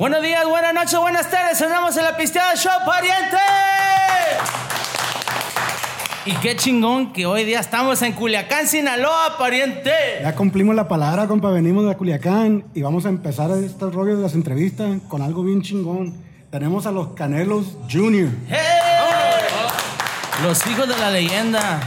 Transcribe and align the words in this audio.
Buenos 0.00 0.22
días, 0.22 0.48
buenas 0.48 0.72
noches, 0.72 0.98
buenas 0.98 1.30
tardes. 1.30 1.60
Andamos 1.60 1.94
en 1.94 2.04
la 2.04 2.16
pisteada 2.16 2.54
Show 2.56 2.72
Pariente. 2.86 3.36
Y 6.24 6.32
qué 6.36 6.56
chingón 6.56 7.12
que 7.12 7.26
hoy 7.26 7.44
día 7.44 7.60
estamos 7.60 8.00
en 8.00 8.14
Culiacán, 8.14 8.66
Sinaloa, 8.66 9.36
pariente. 9.38 9.90
Ya 10.22 10.34
cumplimos 10.34 10.74
la 10.74 10.88
palabra, 10.88 11.26
compa. 11.26 11.50
Venimos 11.50 11.86
de 11.86 11.94
Culiacán 11.98 12.64
y 12.72 12.80
vamos 12.80 13.04
a 13.04 13.10
empezar 13.10 13.50
este 13.50 13.90
rollo 13.90 14.16
de 14.16 14.22
las 14.22 14.32
entrevistas 14.32 15.02
con 15.06 15.20
algo 15.20 15.42
bien 15.42 15.60
chingón. 15.60 16.14
Tenemos 16.50 16.86
a 16.86 16.92
los 16.92 17.08
Canelos 17.08 17.76
Junior. 17.92 18.30
Los 20.42 20.66
hijos 20.66 20.88
de 20.88 20.96
la 20.96 21.10
leyenda. 21.10 21.78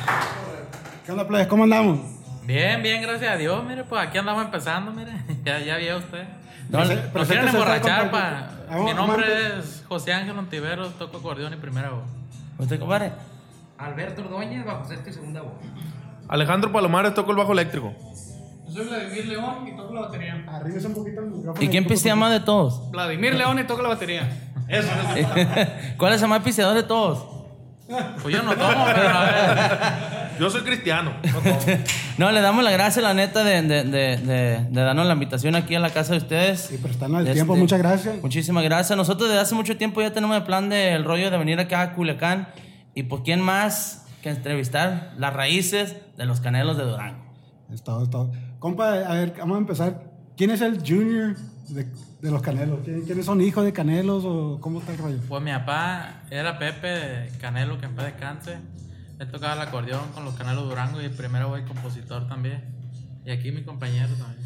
¿Qué 1.03 1.11
onda, 1.13 1.27
plebes? 1.27 1.47
¿Cómo 1.47 1.63
andamos? 1.63 2.12
Bien, 2.45 2.81
bien, 2.81 3.01
gracias 3.01 3.31
a 3.31 3.35
Dios. 3.37 3.63
Mire, 3.63 3.83
pues 3.83 4.01
aquí 4.05 4.17
andamos 4.17 4.43
empezando, 4.45 4.91
mire. 4.91 5.11
Ya, 5.45 5.59
ya 5.59 5.77
vio 5.77 5.97
usted. 5.97 6.23
No, 6.69 6.79
Nos 6.79 7.27
quieren 7.27 7.47
emborrachar, 7.47 8.09
pa. 8.11 8.49
Vamos, 8.69 8.85
Mi 8.85 8.93
nombre 8.93 9.25
vamos. 9.27 9.65
es 9.65 9.83
José 9.87 10.13
Ángel 10.13 10.37
Ontiveros, 10.37 10.93
toco 10.97 11.17
acordeón 11.17 11.53
y 11.53 11.57
primera 11.57 11.89
voz. 11.91 12.03
¿Usted, 12.57 12.79
compadre? 12.79 13.11
Alberto 13.77 14.21
Ordóñez, 14.21 14.65
bajo 14.65 14.85
sexta 14.85 15.09
y 15.09 15.13
segunda 15.13 15.41
voz. 15.41 15.53
Alejandro 16.27 16.71
Palomares 16.71 17.13
toco 17.13 17.31
el 17.31 17.37
bajo 17.37 17.51
eléctrico. 17.51 17.93
Yo 18.69 18.83
soy 18.83 18.87
Vladimir 18.87 19.25
León 19.27 19.67
y 19.67 19.75
toco 19.75 19.93
la 19.93 20.01
batería. 20.01 20.45
Arriba 20.47 20.79
un 20.87 20.93
poquito 20.93 21.19
el 21.21 21.27
micrófono. 21.27 21.63
¿Y 21.63 21.67
quién 21.69 21.85
pistea 21.85 22.15
más 22.15 22.31
de 22.31 22.39
todos? 22.39 22.89
Vladimir 22.91 23.35
León 23.35 23.59
y 23.59 23.63
toco 23.65 23.81
la 23.81 23.89
batería. 23.89 24.29
Eso, 24.67 24.89
¿Cuál 25.97 26.13
es 26.13 26.21
el 26.21 26.29
más 26.29 26.41
pisteador 26.41 26.75
de 26.75 26.83
todos? 26.83 27.42
Pues 28.21 28.33
yo 28.35 28.41
no 28.43 28.55
tomo, 28.55 28.85
pero 28.95 29.09
a 29.09 29.23
ver. 29.25 30.39
Yo 30.39 30.49
soy 30.49 30.61
cristiano. 30.61 31.13
no 31.23 31.39
tomo. 31.39 31.59
No, 32.17 32.31
le 32.31 32.41
damos 32.41 32.63
la 32.63 32.69
gracia, 32.71 33.01
la 33.01 33.13
neta, 33.15 33.43
de, 33.43 33.61
de, 33.63 33.83
de, 33.83 34.17
de- 34.17 34.67
de 34.69 34.81
darnos 34.81 35.05
la 35.07 35.13
invitación 35.13 35.55
aquí 35.55 35.73
a 35.73 35.79
la 35.79 35.89
casa 35.89 36.11
de 36.13 36.19
ustedes. 36.19 36.61
Sí, 36.61 36.77
prestarnos 36.77 37.21
el 37.21 37.27
Este, 37.27 37.35
tiempo. 37.37 37.55
Muchas 37.55 37.79
gracias. 37.79 38.21
Muchísimas 38.21 38.63
gracias. 38.63 38.95
Nosotros 38.95 39.29
desde 39.29 39.41
hace 39.41 39.55
mucho 39.55 39.77
tiempo 39.77 39.99
ya 40.01 40.13
tenemos 40.13 40.37
el 40.37 40.43
plan 40.43 40.69
del 40.69 41.03
rollo 41.05 41.31
de 41.31 41.37
venir 41.39 41.59
acá 41.59 41.81
a 41.81 41.93
Culiacán. 41.93 42.49
Y 42.93 43.03
pues, 43.03 43.23
¿quién 43.25 43.41
más 43.41 44.05
que 44.21 44.29
entrevistar 44.29 45.13
las 45.17 45.33
raíces 45.33 45.95
de 46.15 46.25
los 46.27 46.39
canelos 46.39 46.77
de 46.77 46.83
Durango? 46.83 47.23
Es 47.73 47.83
todo, 47.83 48.03
es 48.03 48.09
todo. 48.11 48.31
Compa, 48.59 48.93
a 48.93 49.13
ver, 49.15 49.33
vamos 49.39 49.55
a 49.55 49.59
empezar. 49.59 50.03
¿Quién 50.37 50.51
es 50.51 50.61
el 50.61 50.79
Junior 50.87 51.35
de, 51.69 51.85
de 52.21 52.31
los 52.31 52.41
Canelos? 52.41 52.79
¿Quién- 52.83 53.01
¿Quiénes 53.03 53.25
son 53.25 53.41
hijos 53.41 53.63
de 53.65 53.73
Canelos 53.73 54.23
o 54.25 54.59
cómo 54.61 54.79
está 54.79 54.91
el 54.93 54.97
rollo? 54.99 55.19
Pues 55.27 55.43
mi 55.43 55.51
papá 55.51 56.23
era 56.29 56.57
Pepe 56.59 57.29
Canelo, 57.39 57.79
que 57.79 57.85
en 57.85 57.95
paz 57.95 58.05
descanse. 58.05 58.57
Él 59.19 59.29
tocaba 59.31 59.53
el 59.53 59.61
acordeón 59.67 60.09
con 60.13 60.25
los 60.25 60.33
Canelos 60.35 60.65
Durango 60.67 61.01
y 61.01 61.09
primero 61.09 61.49
voy 61.49 61.63
compositor 61.63 62.27
también. 62.27 62.63
Y 63.25 63.31
aquí 63.31 63.51
mi 63.51 63.63
compañero 63.63 64.13
también. 64.15 64.43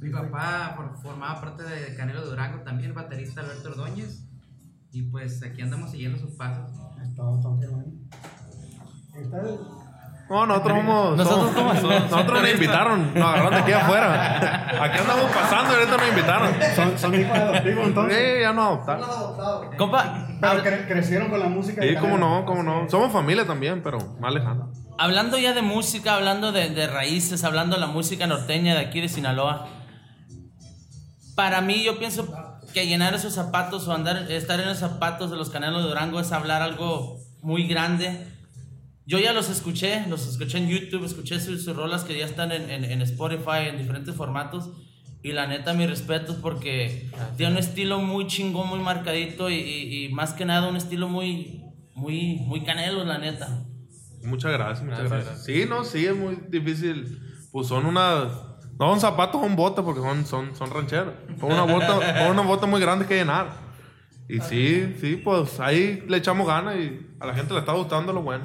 Mi 0.00 0.10
papá 0.10 0.74
for- 0.76 0.98
formaba 1.02 1.40
parte 1.40 1.62
de 1.62 1.94
Canelo 1.96 2.24
Durango, 2.28 2.62
también 2.62 2.90
el 2.90 2.94
baterista 2.94 3.40
Alberto 3.40 3.70
Ordóñez. 3.70 4.24
Y 4.92 5.02
pues 5.02 5.42
aquí 5.42 5.62
andamos 5.62 5.90
siguiendo 5.90 6.18
sus 6.18 6.30
pasos. 6.36 6.70
Es 7.02 7.14
todo, 7.14 7.40
todo, 7.40 7.58
qué 7.60 7.66
bueno. 7.68 7.92
No, 10.28 10.44
nosotros 10.44 10.76
somos. 10.78 11.16
¿Nosotros 11.16 11.52
somos- 11.54 11.82
Nosotros 12.10 12.42
nos 12.42 12.50
invitaron. 12.50 13.14
Nos 13.14 13.24
agarraron 13.28 13.54
de 13.54 13.60
aquí 13.60 13.72
afuera. 13.72 14.82
Aquí 14.82 14.98
andamos 14.98 15.30
pasando 15.30 15.72
y 15.72 15.76
ahorita 15.76 15.96
nos 15.96 16.08
invitaron. 16.08 16.54
Son, 16.74 16.98
son 16.98 17.20
hijos 17.20 17.38
adoptivos 17.38 17.86
entonces. 17.86 18.18
Sí, 18.18 18.40
ya 18.40 18.52
nos 18.52 18.66
adoptaron. 18.88 19.76
Compa, 19.76 20.26
Pero 20.40 20.64
cre- 20.64 20.88
crecieron 20.88 21.30
con 21.30 21.38
la 21.38 21.46
música. 21.48 21.80
Sí, 21.82 21.94
cómo 22.00 22.18
no, 22.18 22.44
cómo 22.44 22.62
no. 22.64 22.90
Somos 22.90 23.12
familia 23.12 23.46
también, 23.46 23.82
pero 23.84 23.98
más 24.20 24.34
lejana. 24.34 24.66
hablando 24.98 25.38
ya 25.38 25.52
de 25.52 25.62
música, 25.62 26.14
hablando 26.16 26.50
de, 26.50 26.70
de 26.70 26.86
raíces, 26.88 27.44
hablando 27.44 27.76
de 27.76 27.80
la 27.80 27.86
música 27.86 28.26
norteña 28.26 28.74
de 28.74 28.80
aquí 28.80 29.00
de 29.00 29.08
Sinaloa. 29.08 29.68
Para 31.36 31.60
mí, 31.60 31.84
yo 31.84 31.98
pienso 31.98 32.26
que 32.72 32.86
llenar 32.86 33.14
esos 33.14 33.34
zapatos 33.34 33.86
o 33.88 33.92
andar, 33.94 34.30
estar 34.30 34.58
en 34.58 34.66
los 34.68 34.78
zapatos 34.78 35.30
de 35.30 35.36
los 35.36 35.50
canelos 35.50 35.82
de 35.82 35.88
Durango 35.88 36.18
es 36.18 36.32
hablar 36.32 36.62
algo 36.62 37.18
muy 37.42 37.66
grande. 37.68 38.32
Yo 39.06 39.18
ya 39.20 39.32
los 39.32 39.48
escuché, 39.50 40.04
los 40.08 40.26
escuché 40.26 40.58
en 40.58 40.68
YouTube, 40.68 41.04
escuché 41.04 41.38
sus, 41.40 41.64
sus 41.64 41.76
rolas 41.76 42.02
que 42.04 42.18
ya 42.18 42.24
están 42.24 42.50
en, 42.52 42.68
en- 42.70 42.84
en 42.84 43.02
Spotify, 43.02 43.68
en 43.68 43.78
diferentes 43.78 44.14
formatos. 44.14 44.70
Y 45.22 45.32
la 45.32 45.46
neta, 45.46 45.74
mis 45.74 45.88
respetos 45.88 46.36
porque 46.36 47.08
tiene 47.36 47.52
un 47.52 47.58
estilo 47.58 48.00
muy 48.00 48.26
chingón, 48.26 48.68
muy 48.68 48.80
marcadito 48.80 49.48
y, 49.50 49.54
y- 49.54 50.04
y 50.04 50.08
más 50.12 50.32
que 50.32 50.44
nada 50.44 50.68
un 50.68 50.76
estilo 50.76 51.08
muy, 51.08 51.62
muy, 51.94 52.36
muy 52.46 52.62
canelo, 52.64 53.04
la 53.04 53.18
neta. 53.18 53.64
Muchas 54.22 54.52
gracias, 54.52 54.82
muchas 54.84 55.00
Gracias, 55.08 55.24
gracias. 55.24 55.44
Sí, 55.44 55.64
no, 55.68 55.84
sí, 55.84 56.04
es 56.06 56.16
muy 56.16 56.36
difícil. 56.48 57.20
Pues 57.52 57.68
son 57.68 57.86
unas. 57.86 58.28
No 58.78 58.90
son 58.90 59.00
zapatos, 59.00 59.40
son 59.40 59.56
botas 59.56 59.84
porque 59.84 60.00
son, 60.00 60.26
son, 60.26 60.54
son 60.54 60.70
rancheros. 60.70 61.14
Son 61.40 61.50
una 61.52 61.62
bota, 61.62 62.18
son 62.18 62.30
una 62.32 62.42
bota 62.42 62.66
muy 62.66 62.80
grande 62.80 63.06
que 63.06 63.14
llenar. 63.14 63.50
Y 64.28 64.40
sí, 64.40 64.96
sí, 65.00 65.16
pues 65.16 65.60
ahí 65.60 66.02
le 66.08 66.16
echamos 66.16 66.46
ganas 66.46 66.76
y 66.76 67.00
a 67.20 67.26
la 67.26 67.34
gente 67.34 67.54
le 67.54 67.60
está 67.60 67.72
gustando 67.72 68.12
lo 68.12 68.22
bueno. 68.22 68.44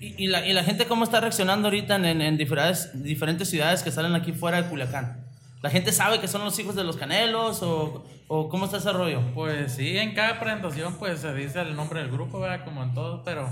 ¿Y, 0.00 0.28
la, 0.28 0.46
y 0.46 0.52
la 0.52 0.62
gente 0.62 0.86
cómo 0.86 1.04
está 1.04 1.20
reaccionando 1.20 1.68
ahorita 1.68 1.96
en, 1.96 2.04
en, 2.04 2.22
en 2.22 2.36
diferentes, 2.36 3.02
diferentes 3.02 3.50
ciudades 3.50 3.82
que 3.82 3.90
salen 3.90 4.14
aquí 4.14 4.32
fuera 4.32 4.62
de 4.62 4.68
Culiacán? 4.68 5.24
¿La 5.60 5.70
gente 5.70 5.90
sabe 5.90 6.20
que 6.20 6.28
son 6.28 6.44
los 6.44 6.56
hijos 6.60 6.76
de 6.76 6.84
los 6.84 6.96
Canelos 6.96 7.62
o, 7.64 8.06
o 8.28 8.48
cómo 8.48 8.66
está 8.66 8.76
ese 8.76 8.92
rollo? 8.92 9.22
Pues 9.34 9.72
sí, 9.72 9.98
en 9.98 10.14
cada 10.14 10.38
presentación 10.38 10.94
pues 10.98 11.18
se 11.20 11.34
dice 11.34 11.60
el 11.62 11.74
nombre 11.74 12.00
del 12.00 12.12
grupo, 12.12 12.38
¿verdad? 12.38 12.64
Como 12.64 12.84
en 12.84 12.94
todo, 12.94 13.24
pero 13.24 13.48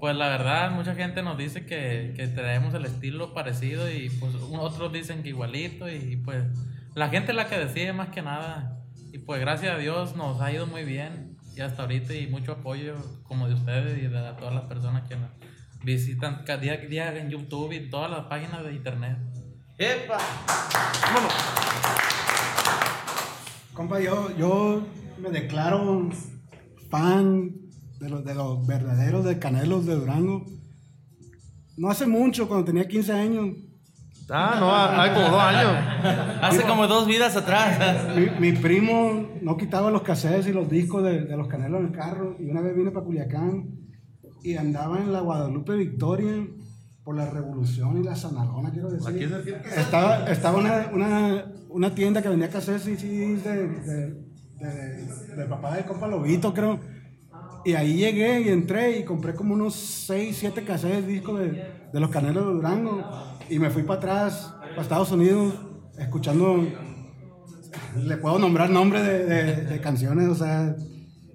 pues 0.00 0.16
la 0.16 0.28
verdad 0.28 0.72
mucha 0.72 0.94
gente 0.96 1.22
nos 1.22 1.38
dice 1.38 1.64
que, 1.64 2.14
que 2.16 2.26
traemos 2.26 2.74
el 2.74 2.84
estilo 2.84 3.32
parecido 3.32 3.90
y 3.90 4.10
pues 4.10 4.34
otros 4.34 4.92
dicen 4.92 5.22
que 5.22 5.30
igualito 5.30 5.88
y 5.88 6.16
pues 6.16 6.44
la 6.94 7.08
gente 7.08 7.30
es 7.30 7.36
la 7.36 7.46
que 7.46 7.58
decide 7.58 7.92
más 7.92 8.08
que 8.08 8.22
nada 8.22 8.80
y 9.12 9.18
pues 9.18 9.40
gracias 9.40 9.74
a 9.74 9.78
Dios 9.78 10.16
nos 10.16 10.40
ha 10.40 10.52
ido 10.52 10.66
muy 10.66 10.84
bien 10.84 11.36
y 11.56 11.60
hasta 11.60 11.82
ahorita 11.82 12.12
y 12.12 12.26
mucho 12.26 12.52
apoyo 12.52 12.96
como 13.22 13.48
de 13.48 13.54
ustedes 13.54 13.98
y 13.98 14.02
de 14.02 14.32
todas 14.38 14.52
las 14.52 14.64
personas 14.64 15.08
que 15.08 15.16
nos 15.16 15.30
visitan 15.86 16.42
cada 16.44 16.58
día, 16.58 16.76
día 16.78 17.16
en 17.16 17.30
YouTube 17.30 17.72
y 17.72 17.88
todas 17.88 18.10
las 18.10 18.22
páginas 18.26 18.64
de 18.64 18.74
internet. 18.74 19.18
¡Epa! 19.78 20.18
Compa, 23.72 24.00
yo, 24.00 24.36
yo 24.36 24.82
me 25.18 25.30
declaro 25.30 26.10
fan 26.90 27.52
de 28.00 28.08
los, 28.08 28.24
de 28.24 28.34
los 28.34 28.66
verdaderos 28.66 29.24
de 29.24 29.38
Canelos 29.38 29.86
de 29.86 29.94
Durango. 29.94 30.44
No 31.76 31.88
hace 31.88 32.06
mucho, 32.06 32.48
cuando 32.48 32.64
tenía 32.64 32.88
15 32.88 33.12
años, 33.12 33.56
Ah, 34.28 34.56
no, 34.58 35.00
hay 35.02 35.10
como 35.14 35.28
dos 35.28 35.40
años. 35.40 35.72
Hace 36.42 36.62
como 36.64 36.88
dos 36.88 37.06
vidas 37.06 37.36
atrás. 37.36 38.12
mi, 38.16 38.50
mi 38.50 38.58
primo 38.58 39.38
no 39.40 39.56
quitaba 39.56 39.88
los 39.92 40.02
cassettes 40.02 40.48
y 40.48 40.52
los 40.52 40.68
discos 40.68 41.04
de, 41.04 41.26
de 41.26 41.36
los 41.36 41.46
Canelos 41.46 41.78
en 41.78 41.86
el 41.86 41.92
carro. 41.92 42.34
Y 42.40 42.50
una 42.50 42.60
vez 42.60 42.74
vine 42.74 42.90
para 42.90 43.06
Culiacán 43.06 43.85
y 44.50 44.56
andaba 44.56 44.98
en 45.00 45.12
la 45.12 45.20
Guadalupe 45.20 45.74
Victoria 45.76 46.46
por 47.02 47.16
la 47.16 47.28
Revolución 47.30 47.98
y 48.00 48.04
la 48.04 48.14
Sanalona, 48.16 48.70
quiero 48.70 48.90
decir. 48.90 49.06
Estaba, 49.76 50.26
estaba 50.30 50.58
una, 50.58 50.90
una, 50.92 51.44
una 51.68 51.94
tienda 51.94 52.22
que 52.22 52.28
vendía 52.28 52.48
cassettes 52.48 52.86
y 52.88 52.96
CDs 52.96 53.44
de, 53.44 53.68
de, 53.68 54.66
de, 54.66 55.36
de 55.36 55.44
papá 55.46 55.74
del 55.76 55.84
compa 55.84 56.06
Lobito, 56.08 56.52
creo. 56.54 56.78
Y 57.64 57.74
ahí 57.74 57.96
llegué 57.96 58.40
y 58.42 58.48
entré 58.48 58.98
y 58.98 59.04
compré 59.04 59.34
como 59.34 59.54
unos 59.54 59.74
6, 59.74 60.36
7 60.38 60.62
cassettes 60.64 61.06
discos 61.06 61.40
de, 61.40 61.64
de 61.92 62.00
los 62.00 62.10
Canelos 62.10 62.46
de 62.46 62.52
Durango. 62.54 63.04
Y 63.50 63.58
me 63.58 63.70
fui 63.70 63.82
para 63.82 63.98
atrás, 63.98 64.54
para 64.70 64.82
Estados 64.82 65.10
Unidos, 65.10 65.54
escuchando. 65.98 66.64
Le 67.96 68.16
puedo 68.18 68.38
nombrar 68.38 68.70
nombres 68.70 69.04
de, 69.04 69.24
de- 69.24 69.64
de 69.64 69.80
canciones, 69.80 70.28
o 70.28 70.34
sea, 70.34 70.74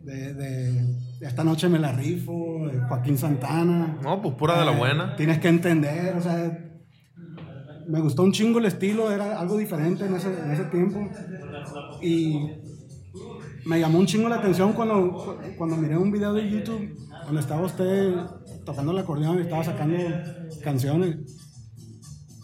de, 0.03 0.33
de 0.33 0.95
Esta 1.21 1.43
noche 1.43 1.69
me 1.69 1.77
la 1.77 1.91
rifo, 1.91 2.67
de 2.67 2.79
Joaquín 2.79 3.17
Santana. 3.17 3.99
No, 4.01 4.21
pues 4.21 4.35
pura 4.35 4.59
de 4.59 4.65
la 4.65 4.71
Eh, 4.71 4.77
buena. 4.77 5.15
Tienes 5.15 5.39
que 5.39 5.49
entender, 5.49 6.15
o 6.15 6.21
sea, 6.21 6.57
me 7.87 7.99
gustó 7.99 8.23
un 8.23 8.31
chingo 8.31 8.57
el 8.59 8.65
estilo, 8.65 9.11
era 9.11 9.39
algo 9.39 9.57
diferente 9.57 10.05
en 10.05 10.15
ese, 10.15 10.29
en 10.29 10.51
ese 10.51 10.63
tiempo. 10.65 10.99
Y 12.01 12.39
me 13.65 13.79
llamó 13.79 13.99
un 13.99 14.07
chingo 14.07 14.29
la 14.29 14.37
atención 14.37 14.73
cuando, 14.73 15.39
cuando 15.57 15.77
miré 15.77 15.95
un 15.97 16.11
video 16.11 16.33
de 16.33 16.49
YouTube 16.49 16.97
donde 17.25 17.41
estaba 17.41 17.61
usted 17.65 18.15
tocando 18.65 18.91
el 18.91 18.97
acordeón 18.97 19.37
y 19.37 19.41
estaba 19.41 19.63
sacando 19.63 19.97
canciones. 20.63 21.17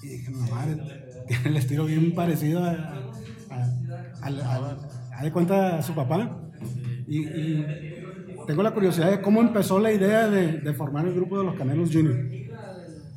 Y 0.03 0.07
dije, 0.07 0.29
mi 0.29 0.49
madre, 0.51 0.77
tiene 1.27 1.49
el 1.49 1.57
estilo 1.57 1.85
bien 1.85 2.13
parecido 2.13 2.63
a, 2.63 2.93
a 4.21 5.23
de 5.23 5.31
cuenta 5.31 5.79
a 5.79 5.81
su 5.81 5.93
papá. 5.93 6.43
Y, 7.07 7.25
y 7.25 7.86
tengo 8.47 8.63
la 8.63 8.71
curiosidad 8.71 9.11
de 9.11 9.21
cómo 9.21 9.41
empezó 9.41 9.79
la 9.79 9.91
idea 9.91 10.27
de, 10.27 10.53
de 10.59 10.73
formar 10.73 11.05
el 11.05 11.13
grupo 11.13 11.37
de 11.37 11.45
los 11.45 11.55
Canelos 11.55 11.91
Junior. 11.91 12.17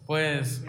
Pues 0.06 0.64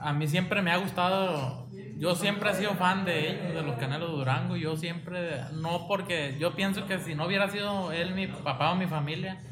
a 0.00 0.12
mí 0.12 0.26
siempre 0.28 0.60
me 0.62 0.72
ha 0.72 0.76
gustado, 0.78 1.68
yo 1.96 2.14
siempre 2.16 2.50
he 2.50 2.54
sido 2.54 2.74
fan 2.74 3.04
de 3.04 3.30
ellos, 3.30 3.54
de 3.54 3.62
los 3.62 3.76
Canelos 3.76 4.10
Durango, 4.10 4.56
yo 4.56 4.76
siempre, 4.76 5.42
no 5.54 5.86
porque 5.88 6.36
yo 6.38 6.54
pienso 6.56 6.86
que 6.86 6.98
si 6.98 7.14
no 7.14 7.26
hubiera 7.26 7.48
sido 7.48 7.92
él 7.92 8.14
mi 8.14 8.26
papá 8.26 8.72
o 8.72 8.76
mi 8.76 8.86
familia, 8.86 9.42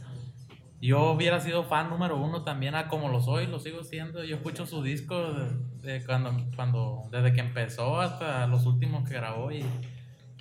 yo 0.80 1.12
hubiera 1.12 1.40
sido 1.40 1.64
fan 1.64 1.88
número 1.88 2.16
uno 2.16 2.44
también 2.44 2.74
a 2.74 2.88
como 2.88 3.08
lo 3.08 3.20
soy, 3.22 3.46
lo 3.46 3.58
sigo 3.60 3.84
siendo, 3.84 4.24
yo 4.24 4.36
escucho 4.36 4.66
su 4.66 4.82
disco 4.82 5.32
de, 5.32 5.50
de 5.98 6.04
cuando, 6.04 6.36
cuando, 6.56 7.08
desde 7.10 7.32
que 7.32 7.40
empezó 7.40 8.00
hasta 8.00 8.46
los 8.48 8.66
últimos 8.66 9.08
que 9.08 9.14
grabó 9.14 9.50
y 9.52 9.64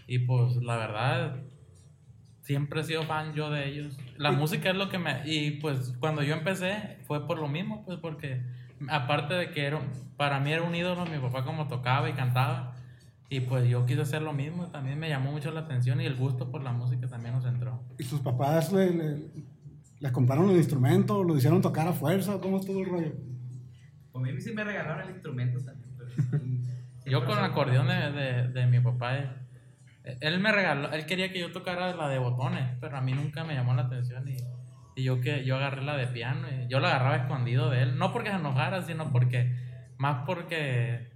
Y 0.08 0.20
pues 0.20 0.58
la 0.58 0.76
verdad, 0.78 1.43
siempre 2.44 2.82
he 2.82 2.84
sido 2.84 3.04
fan 3.04 3.34
yo 3.34 3.50
de 3.50 3.68
ellos. 3.68 3.98
La 4.18 4.32
música 4.32 4.70
es 4.70 4.76
lo 4.76 4.90
que 4.90 5.00
me... 5.00 5.22
Y 5.26 5.52
pues 5.60 5.94
cuando 6.00 6.22
yo 6.24 6.36
empecé 6.36 6.98
fue 7.08 7.26
por 7.26 7.40
lo 7.40 7.48
mismo, 7.48 7.84
pues 7.86 7.98
porque 8.00 8.44
aparte 8.90 9.34
de 9.34 9.50
que 9.50 9.66
era, 9.66 9.82
para 10.18 10.40
mí 10.40 10.52
era 10.52 10.62
un 10.62 10.76
ídolo, 10.76 11.06
mi 11.06 11.18
papá 11.18 11.44
como 11.44 11.68
tocaba 11.68 12.10
y 12.10 12.14
cantaba. 12.14 12.76
Y 13.30 13.40
pues 13.40 13.68
yo 13.68 13.86
quise 13.88 14.02
hacer 14.02 14.22
lo 14.22 14.32
mismo, 14.34 14.68
también 14.68 15.00
me 15.00 15.10
llamó 15.10 15.32
mucho 15.32 15.50
la 15.52 15.62
atención 15.62 16.00
y 16.02 16.06
el 16.06 16.16
gusto 16.16 16.52
por 16.52 16.62
la 16.62 16.72
música 16.72 17.08
también 17.08 17.34
nos 17.34 17.46
entró. 17.46 17.82
¿Y 17.98 18.04
sus 18.04 18.20
papás 18.20 18.72
le, 18.72 18.92
le- 18.92 19.32
les 20.00 20.12
compraron 20.12 20.50
el 20.52 20.58
instrumento? 20.58 21.24
¿Lo 21.24 21.36
hicieron 21.36 21.62
tocar 21.62 21.88
a 21.88 21.94
fuerza? 21.94 22.40
¿Cómo 22.40 22.60
estuvo 22.60 22.82
el 22.82 22.90
rollo? 22.90 23.14
Pues 24.12 24.30
a 24.30 24.34
mí 24.36 24.40
sí 24.42 24.52
me 24.54 24.64
regalaron 24.64 25.08
el 25.08 25.16
instrumento 25.16 25.60
también. 25.64 25.90
pero 25.98 26.10
sí, 26.12 27.10
Yo 27.10 27.26
con 27.26 27.40
el 27.40 27.44
acordeón 27.46 27.88
de, 27.88 28.12
de, 28.12 28.48
de 28.50 28.68
mi 28.68 28.80
papá, 28.82 29.18
eh, 29.18 29.30
él 30.04 30.40
me 30.40 30.52
regaló, 30.52 30.92
él 30.92 31.06
quería 31.06 31.32
que 31.32 31.40
yo 31.40 31.52
tocara 31.52 31.96
la 31.96 32.10
de 32.10 32.18
botones, 32.20 32.64
pero 32.82 32.98
a 32.98 33.02
mí 33.02 33.14
nunca 33.14 33.44
me 33.44 33.54
llamó 33.56 33.74
la 33.74 33.84
atención 33.84 34.28
y, 34.28 34.38
yo 35.04 35.22
que 35.22 35.44
yo 35.44 35.56
agarré 35.56 35.82
la 35.82 35.98
de 35.98 36.06
piano 36.08 36.48
y 36.50 36.68
yo 36.68 36.80
la 36.80 36.90
agarraba 36.90 37.16
escondido 37.16 37.70
de 37.70 37.82
él, 37.82 37.98
no 37.98 38.12
porque 38.14 38.30
se 38.30 38.36
enojara, 38.36 38.84
sino 38.84 39.12
porque, 39.12 39.56
más 39.98 40.24
porque, 40.26 41.10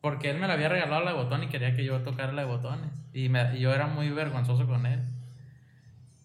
porque 0.00 0.30
él 0.30 0.38
me 0.38 0.48
la 0.48 0.54
había 0.54 0.68
regalado 0.68 1.04
la 1.04 1.12
de 1.12 1.16
botón 1.16 1.44
y 1.44 1.48
quería 1.48 1.76
que 1.76 1.84
yo 1.84 2.00
tocara 2.02 2.32
la 2.32 2.42
de 2.42 2.48
botones 2.48 2.90
y, 3.12 3.28
me- 3.28 3.56
y 3.56 3.60
yo 3.60 3.72
era 3.72 3.86
muy 3.86 4.10
vergonzoso 4.10 4.66
con 4.66 4.86
él. 4.86 5.00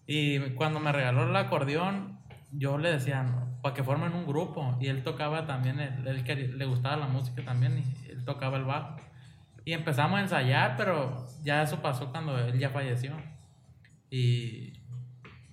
Y 0.06 0.40
cuando 0.54 0.80
me 0.80 0.90
regaló 0.90 1.28
el 1.28 1.36
acordeón, 1.36 2.18
yo 2.50 2.78
le 2.78 2.90
decía, 2.90 3.24
para 3.62 3.74
que 3.74 3.82
formen 3.82 4.14
un 4.14 4.26
grupo. 4.26 4.76
Y 4.80 4.86
él 4.88 5.02
tocaba 5.02 5.46
también, 5.46 5.80
él, 5.80 6.06
él 6.06 6.58
le 6.58 6.64
gustaba 6.64 6.96
la 6.96 7.08
música 7.08 7.44
también 7.44 7.78
y 7.78 8.10
él 8.10 8.24
tocaba 8.24 8.56
el 8.56 8.64
bajo. 8.64 8.96
Y 9.68 9.74
empezamos 9.74 10.18
a 10.18 10.22
ensayar, 10.22 10.76
pero 10.78 11.26
ya 11.42 11.60
eso 11.62 11.82
pasó 11.82 12.10
cuando 12.10 12.38
él 12.38 12.58
ya 12.58 12.70
falleció. 12.70 13.12
Y, 14.08 14.72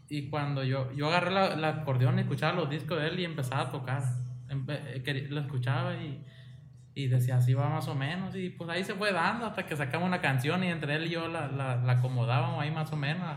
y 0.07 0.29
cuando 0.29 0.63
yo, 0.63 0.89
yo 0.93 1.09
agarré 1.09 1.31
la, 1.31 1.47
el 1.47 1.65
acordeón 1.65 2.17
y 2.17 2.21
escuchaba 2.21 2.53
los 2.53 2.69
discos 2.69 2.97
de 2.97 3.07
él 3.09 3.19
y 3.19 3.25
empezaba 3.25 3.63
a 3.63 3.71
tocar. 3.71 4.01
Empe- 4.47 4.79
eh, 4.85 5.27
lo 5.29 5.41
escuchaba 5.41 5.95
y, 5.97 6.23
y 6.93 7.07
decía 7.07 7.35
así 7.35 7.53
va 7.53 7.67
más 7.67 7.89
o 7.89 7.95
menos. 7.95 8.33
Y 8.37 8.51
pues 8.51 8.69
ahí 8.69 8.85
se 8.85 8.93
fue 8.93 9.11
dando 9.11 9.47
hasta 9.47 9.65
que 9.65 9.75
sacamos 9.75 10.07
una 10.07 10.21
canción 10.21 10.63
y 10.63 10.67
entre 10.67 10.95
él 10.95 11.07
y 11.07 11.09
yo 11.09 11.27
la, 11.27 11.49
la, 11.49 11.75
la 11.75 11.91
acomodábamos 11.91 12.61
ahí 12.61 12.71
más 12.71 12.93
o 12.93 12.95
menos. 12.95 13.27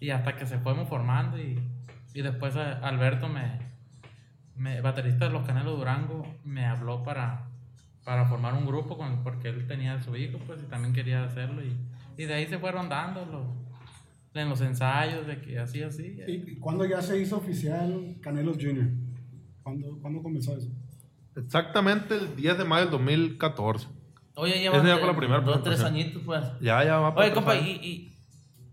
Y 0.00 0.10
hasta 0.10 0.36
que 0.36 0.44
se 0.44 0.58
fuimos 0.58 0.86
formando 0.86 1.38
y, 1.38 1.66
y 2.12 2.20
después 2.20 2.54
eh, 2.56 2.76
Alberto 2.82 3.26
me, 3.30 3.58
me, 4.54 4.82
baterista 4.82 5.24
de 5.24 5.30
los 5.30 5.46
Canelos 5.46 5.78
Durango, 5.78 6.26
me 6.44 6.66
habló 6.66 7.02
para, 7.02 7.46
para 8.04 8.26
formar 8.26 8.54
un 8.54 8.66
grupo 8.66 8.96
con, 8.96 9.22
porque 9.22 9.48
él 9.48 9.66
tenía 9.66 10.00
su 10.02 10.14
hijo 10.16 10.38
pues 10.46 10.60
y 10.62 10.66
también 10.66 10.92
quería 10.92 11.24
hacerlo 11.24 11.62
y, 11.62 11.74
y 12.16 12.26
de 12.26 12.34
ahí 12.34 12.46
se 12.46 12.58
fueron 12.58 12.88
dando 12.88 13.24
los, 13.24 13.46
en 14.34 14.48
los 14.48 14.60
ensayos 14.60 15.26
de 15.26 15.40
que 15.40 15.58
así 15.58 15.82
así. 15.82 16.18
¿Y 16.26 16.56
cuándo 16.56 16.84
ya 16.84 17.00
se 17.00 17.20
hizo 17.20 17.38
oficial 17.38 18.16
Canelos 18.20 18.58
Jr.? 18.60 18.90
¿Cuándo, 19.62 19.98
¿Cuándo 20.00 20.22
comenzó 20.22 20.56
eso? 20.56 20.68
Exactamente 21.36 22.14
el 22.14 22.36
10 22.36 22.58
de 22.58 22.64
mayo 22.64 22.82
del 22.82 22.92
2014. 22.92 23.88
Oye, 24.36 24.62
ya 24.62 24.70
fue 24.70 24.82
la 24.82 25.16
primera 25.16 25.40
dos, 25.40 25.62
tres 25.62 25.82
añitos, 25.82 26.22
pues. 26.24 26.44
Ya, 26.60 26.84
ya 26.84 26.98
va 26.98 27.14
Oye, 27.14 27.32
compa, 27.32 27.56
y, 27.56 27.70
y 27.82 28.14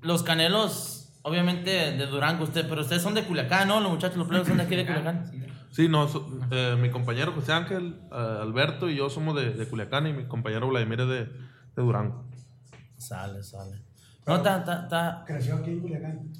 los 0.01 0.23
canelos, 0.23 1.13
obviamente 1.21 1.69
de 1.69 2.05
Durango, 2.07 2.43
usted, 2.43 2.67
pero 2.67 2.81
ustedes 2.81 3.01
son 3.01 3.13
de 3.13 3.23
Culiacán, 3.23 3.67
¿no? 3.67 3.79
Los 3.79 3.91
muchachos, 3.91 4.17
los 4.17 4.27
plebes 4.27 4.47
son 4.47 4.57
de 4.57 4.63
aquí 4.63 4.75
de 4.75 4.85
Culiacán. 4.85 5.31
Sí, 5.71 5.87
no, 5.87 6.07
so- 6.07 6.27
eh, 6.51 6.75
mi 6.79 6.89
compañero 6.91 7.31
José 7.33 7.53
Ángel, 7.53 7.99
eh, 8.11 8.37
Alberto 8.41 8.89
y 8.89 8.95
yo 8.97 9.09
somos 9.09 9.35
de, 9.35 9.53
de 9.53 9.67
Culiacán 9.67 10.05
y 10.07 10.13
mi 10.13 10.25
compañero 10.25 10.67
Vladimir 10.67 10.99
es 11.01 11.07
de, 11.07 11.25
de 11.25 11.81
Durango. 11.81 12.25
Sale, 12.97 13.41
sale. 13.41 13.81
No, 14.27 14.35
está, 14.35 14.59
está, 14.59 14.83
está. 14.83 15.23
Creció 15.25 15.55
aquí 15.55 15.71
en 15.71 15.79
Culiacán. 15.79 16.33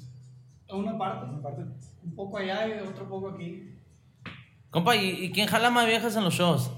Una 0.70 0.96
parte, 0.96 1.26
Una 1.32 1.42
parte. 1.42 1.62
un 2.04 2.14
poco 2.14 2.38
allá 2.38 2.66
y 2.68 2.86
otro 2.86 3.08
poco 3.08 3.30
aquí. 3.30 3.74
Compa, 4.70 4.96
¿y, 4.96 5.24
y 5.24 5.32
quién 5.32 5.46
jala 5.48 5.70
más 5.70 5.86
viejas 5.86 6.14
en 6.16 6.24
los 6.24 6.34
shows? 6.34 6.70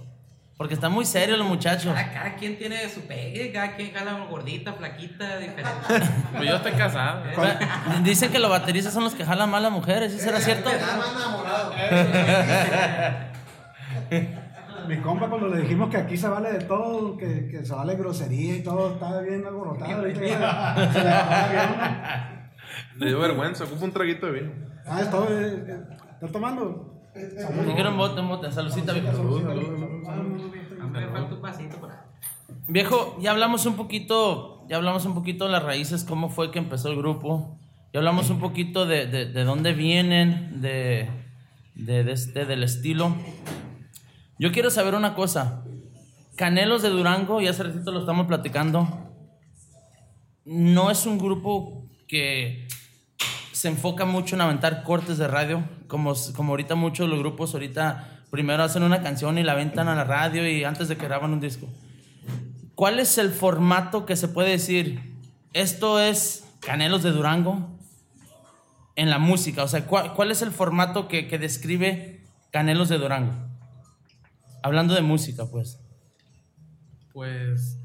Porque 0.56 0.74
están 0.74 0.92
muy 0.92 1.04
serios 1.04 1.36
los 1.36 1.48
muchachos. 1.48 1.92
Cada, 1.92 2.12
cada 2.12 2.36
quien 2.36 2.56
tiene 2.56 2.88
su 2.88 3.00
pegue, 3.02 3.50
cada 3.52 3.74
quien 3.74 3.92
jala 3.92 4.24
gordita, 4.30 4.72
flaquita, 4.74 5.38
diferente. 5.38 5.72
Pues 6.36 6.48
yo 6.48 6.56
estoy 6.56 6.72
casado. 6.72 7.24
¿eh? 7.26 7.58
Dicen 8.04 8.30
que 8.30 8.38
los 8.38 8.50
bateristas 8.50 8.94
son 8.94 9.04
los 9.04 9.14
que 9.14 9.24
jalan 9.24 9.50
más 9.50 9.62
las 9.62 9.72
mujeres, 9.72 10.12
¿sí 10.12 10.20
será 10.20 10.40
cierto? 10.40 10.70
Mi 14.88 14.98
compa, 14.98 15.28
cuando 15.28 15.48
le 15.48 15.62
dijimos 15.62 15.88
que 15.90 15.96
aquí 15.96 16.16
se 16.16 16.28
vale 16.28 16.52
de 16.52 16.64
todo, 16.64 17.16
que, 17.16 17.48
que 17.48 17.64
se 17.64 17.74
vale 17.74 17.96
grosería 17.96 18.56
y 18.56 18.62
todo, 18.62 18.94
está 18.94 19.20
bien 19.22 19.44
alborotado. 19.46 20.02
se 20.02 20.12
le 20.12 20.36
bajó 20.36 21.02
la 21.02 21.44
avión. 21.44 22.34
Le 22.96 23.06
dio 23.06 23.18
vergüenza, 23.18 23.64
ocupa 23.64 23.84
un 23.84 23.92
traguito 23.92 24.26
de 24.26 24.32
vino. 24.32 24.52
Ah, 24.86 25.00
está, 25.00 25.18
eh, 25.18 25.64
eh, 25.66 25.80
¿está 26.14 26.28
tomando? 26.28 26.93
Si 27.14 27.72
quieren 27.72 27.92
un 27.92 27.98
bote, 27.98 28.20
un 28.20 28.28
bote, 28.28 28.50
saludcita, 28.50 28.92
viejo. 28.92 29.22
Me 30.90 31.06
falta 31.08 31.34
un 31.34 31.40
pasito 31.40 31.76
por 31.78 31.90
ahí. 31.90 31.98
Viejo, 32.66 33.16
ya 33.20 33.30
hablamos 33.30 33.66
un 33.66 33.76
poquito, 33.76 34.66
ya 34.68 34.76
hablamos 34.76 35.04
un 35.04 35.14
poquito 35.14 35.44
de 35.44 35.52
las 35.52 35.62
raíces, 35.62 36.04
cómo 36.04 36.28
fue 36.28 36.50
que 36.50 36.58
empezó 36.58 36.88
el 36.90 36.96
grupo. 36.96 37.58
Ya 37.92 38.00
hablamos 38.00 38.30
un 38.30 38.40
poquito 38.40 38.86
de, 38.86 39.06
de, 39.06 39.26
de 39.26 39.44
dónde 39.44 39.72
vienen, 39.72 40.60
de, 40.60 41.08
de, 41.76 42.02
de 42.02 42.12
este, 42.12 42.46
del 42.46 42.64
estilo. 42.64 43.14
Yo 44.38 44.50
quiero 44.50 44.70
saber 44.70 44.94
una 44.94 45.14
cosa. 45.14 45.64
Canelos 46.36 46.82
de 46.82 46.90
Durango, 46.90 47.40
y 47.40 47.46
hace 47.46 47.62
ratito 47.62 47.92
lo 47.92 48.00
estamos 48.00 48.26
platicando, 48.26 48.88
no 50.44 50.90
es 50.90 51.06
un 51.06 51.18
grupo 51.18 51.88
que 52.08 52.66
se 53.54 53.68
enfoca 53.68 54.04
mucho 54.04 54.34
en 54.34 54.40
aventar 54.40 54.82
cortes 54.82 55.16
de 55.16 55.28
radio, 55.28 55.64
como, 55.86 56.14
como 56.34 56.52
ahorita 56.52 56.74
muchos 56.74 57.08
los 57.08 57.20
grupos 57.20 57.54
ahorita 57.54 58.22
primero 58.30 58.64
hacen 58.64 58.82
una 58.82 59.00
canción 59.00 59.38
y 59.38 59.44
la 59.44 59.52
aventan 59.52 59.86
a 59.86 59.94
la 59.94 60.02
radio 60.02 60.48
y 60.48 60.64
antes 60.64 60.88
de 60.88 60.96
que 60.96 61.04
graban 61.04 61.32
un 61.32 61.40
disco. 61.40 61.68
¿Cuál 62.74 62.98
es 62.98 63.16
el 63.16 63.30
formato 63.30 64.06
que 64.06 64.16
se 64.16 64.26
puede 64.26 64.50
decir? 64.50 65.14
Esto 65.52 66.00
es 66.00 66.44
Canelos 66.58 67.04
de 67.04 67.12
Durango 67.12 67.78
en 68.96 69.08
la 69.08 69.18
música. 69.18 69.62
O 69.62 69.68
sea, 69.68 69.86
¿cuál, 69.86 70.14
cuál 70.14 70.32
es 70.32 70.42
el 70.42 70.50
formato 70.50 71.06
que, 71.06 71.28
que 71.28 71.38
describe 71.38 72.24
Canelos 72.50 72.88
de 72.88 72.98
Durango? 72.98 73.34
Hablando 74.64 74.94
de 74.94 75.02
música, 75.02 75.46
pues. 75.46 75.78
Pues 77.12 77.78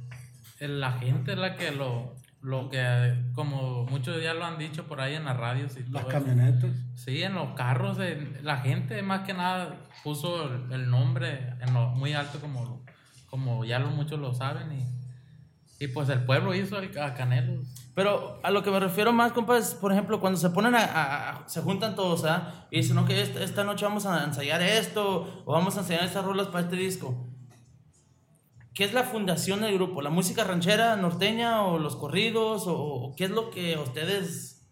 la 0.59 0.93
gente 0.93 1.35
la 1.35 1.55
que 1.55 1.71
lo, 1.71 2.15
lo 2.41 2.69
que, 2.69 3.15
como 3.35 3.85
muchos 3.85 4.21
ya 4.23 4.33
lo 4.33 4.45
han 4.45 4.57
dicho 4.57 4.85
por 4.87 5.01
ahí 5.01 5.15
en 5.15 5.25
las 5.25 5.35
radios 5.37 5.75
y 5.77 5.83
Las 5.91 6.03
todo. 6.03 6.11
eso. 6.11 6.25
camionetas. 6.25 6.71
Sí, 6.95 7.21
en 7.23 7.33
los 7.35 7.53
carros, 7.55 7.99
en- 7.99 8.37
la 8.43 8.57
gente 8.57 9.01
más 9.01 9.21
que 9.25 9.33
nada 9.33 9.75
puso 10.03 10.45
el, 10.53 10.71
el 10.71 10.89
nombre 10.89 11.53
en 11.59 11.73
lo, 11.73 11.89
muy 11.89 12.13
alto 12.13 12.39
como, 12.39 12.85
como 13.29 13.65
ya 13.65 13.79
lo, 13.79 13.89
muchos 13.89 14.19
lo 14.19 14.33
saben 14.33 14.71
y, 14.71 15.83
y 15.83 15.87
pues 15.89 16.07
el 16.09 16.23
pueblo 16.25 16.53
hizo 16.55 16.79
el, 16.79 16.97
a 16.97 17.13
Canelos. 17.13 17.65
Pero 17.93 18.39
a 18.43 18.51
lo 18.51 18.63
que 18.63 18.71
me 18.71 18.79
refiero 18.79 19.11
más, 19.11 19.33
compa, 19.33 19.57
es, 19.57 19.73
por 19.73 19.91
ejemplo, 19.91 20.21
cuando 20.21 20.39
se 20.39 20.49
ponen 20.51 20.75
a, 20.75 20.83
a- 20.85 21.29
a- 21.43 21.49
se 21.49 21.61
juntan 21.61 21.95
todos, 21.95 22.23
¿ah? 22.23 22.67
Y 22.71 22.77
dicen, 22.77 22.97
ok, 22.97 23.09
esta, 23.09 23.43
esta 23.43 23.63
noche 23.65 23.83
vamos 23.83 24.05
a 24.05 24.23
ensayar 24.23 24.61
esto, 24.61 25.43
o 25.45 25.51
vamos 25.51 25.75
a 25.75 25.81
ensayar 25.81 26.05
estas 26.05 26.23
rolas 26.23 26.47
para 26.47 26.63
este 26.63 26.77
disco. 26.77 27.27
¿Qué 28.79 28.85
es 28.85 28.93
la 28.93 29.03
fundación 29.03 29.59
del 29.59 29.73
grupo? 29.73 30.01
¿La 30.01 30.09
música 30.09 30.45
ranchera 30.45 30.95
norteña 30.95 31.63
o 31.63 31.79
los 31.79 31.97
corridos? 31.97 32.65
¿O, 32.65 32.77
o 32.77 33.13
qué 33.17 33.25
es 33.25 33.29
lo 33.29 33.51
que 33.51 33.77
ustedes... 33.77 34.65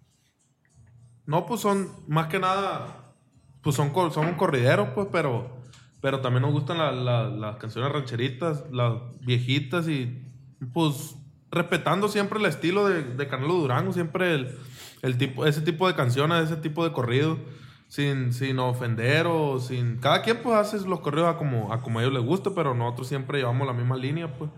No, 1.25 1.45
pues 1.45 1.59
son, 1.59 1.91
más 2.07 2.27
que 2.27 2.39
nada, 2.39 3.15
pues 3.61 3.75
son, 3.75 3.91
son 4.13 4.27
un 4.27 4.35
corridero, 4.35 4.93
pues, 4.95 5.09
pero, 5.11 5.57
pero 5.99 6.21
también 6.21 6.43
nos 6.43 6.53
gustan 6.53 6.77
la- 6.77 6.93
la- 6.93 7.27
las 7.27 7.57
canciones 7.57 7.91
rancheritas, 7.91 8.63
las 8.71 8.93
viejitas 9.25 9.89
y, 9.89 10.25
pues, 10.73 11.17
respetando 11.51 12.07
siempre 12.07 12.39
el 12.39 12.45
estilo 12.45 12.87
de, 12.87 13.03
de 13.03 13.27
Canelo 13.27 13.55
Durango, 13.55 13.91
siempre 13.91 14.35
el, 14.35 14.57
el 15.01 15.17
tipo, 15.17 15.45
ese 15.45 15.59
tipo 15.59 15.85
de 15.85 15.95
canciones, 15.95 16.45
ese 16.45 16.55
tipo 16.61 16.85
de 16.85 16.93
corrido, 16.93 17.39
sin, 17.87 18.33
sin 18.33 18.59
ofender 18.59 19.27
o 19.27 19.59
sin... 19.59 19.97
Cada 19.97 20.21
quien, 20.21 20.37
pues, 20.41 20.55
hace 20.55 20.87
los 20.87 20.99
corridos 20.99 21.33
a 21.33 21.37
como, 21.37 21.71
a 21.73 21.81
como 21.81 21.99
a 21.99 22.03
ellos 22.03 22.13
les 22.13 22.23
gusta, 22.23 22.51
pero 22.55 22.73
nosotros 22.73 23.07
siempre 23.07 23.39
llevamos 23.39 23.67
la 23.67 23.73
misma 23.73 23.97
línea, 23.97 24.33
pues. 24.33 24.51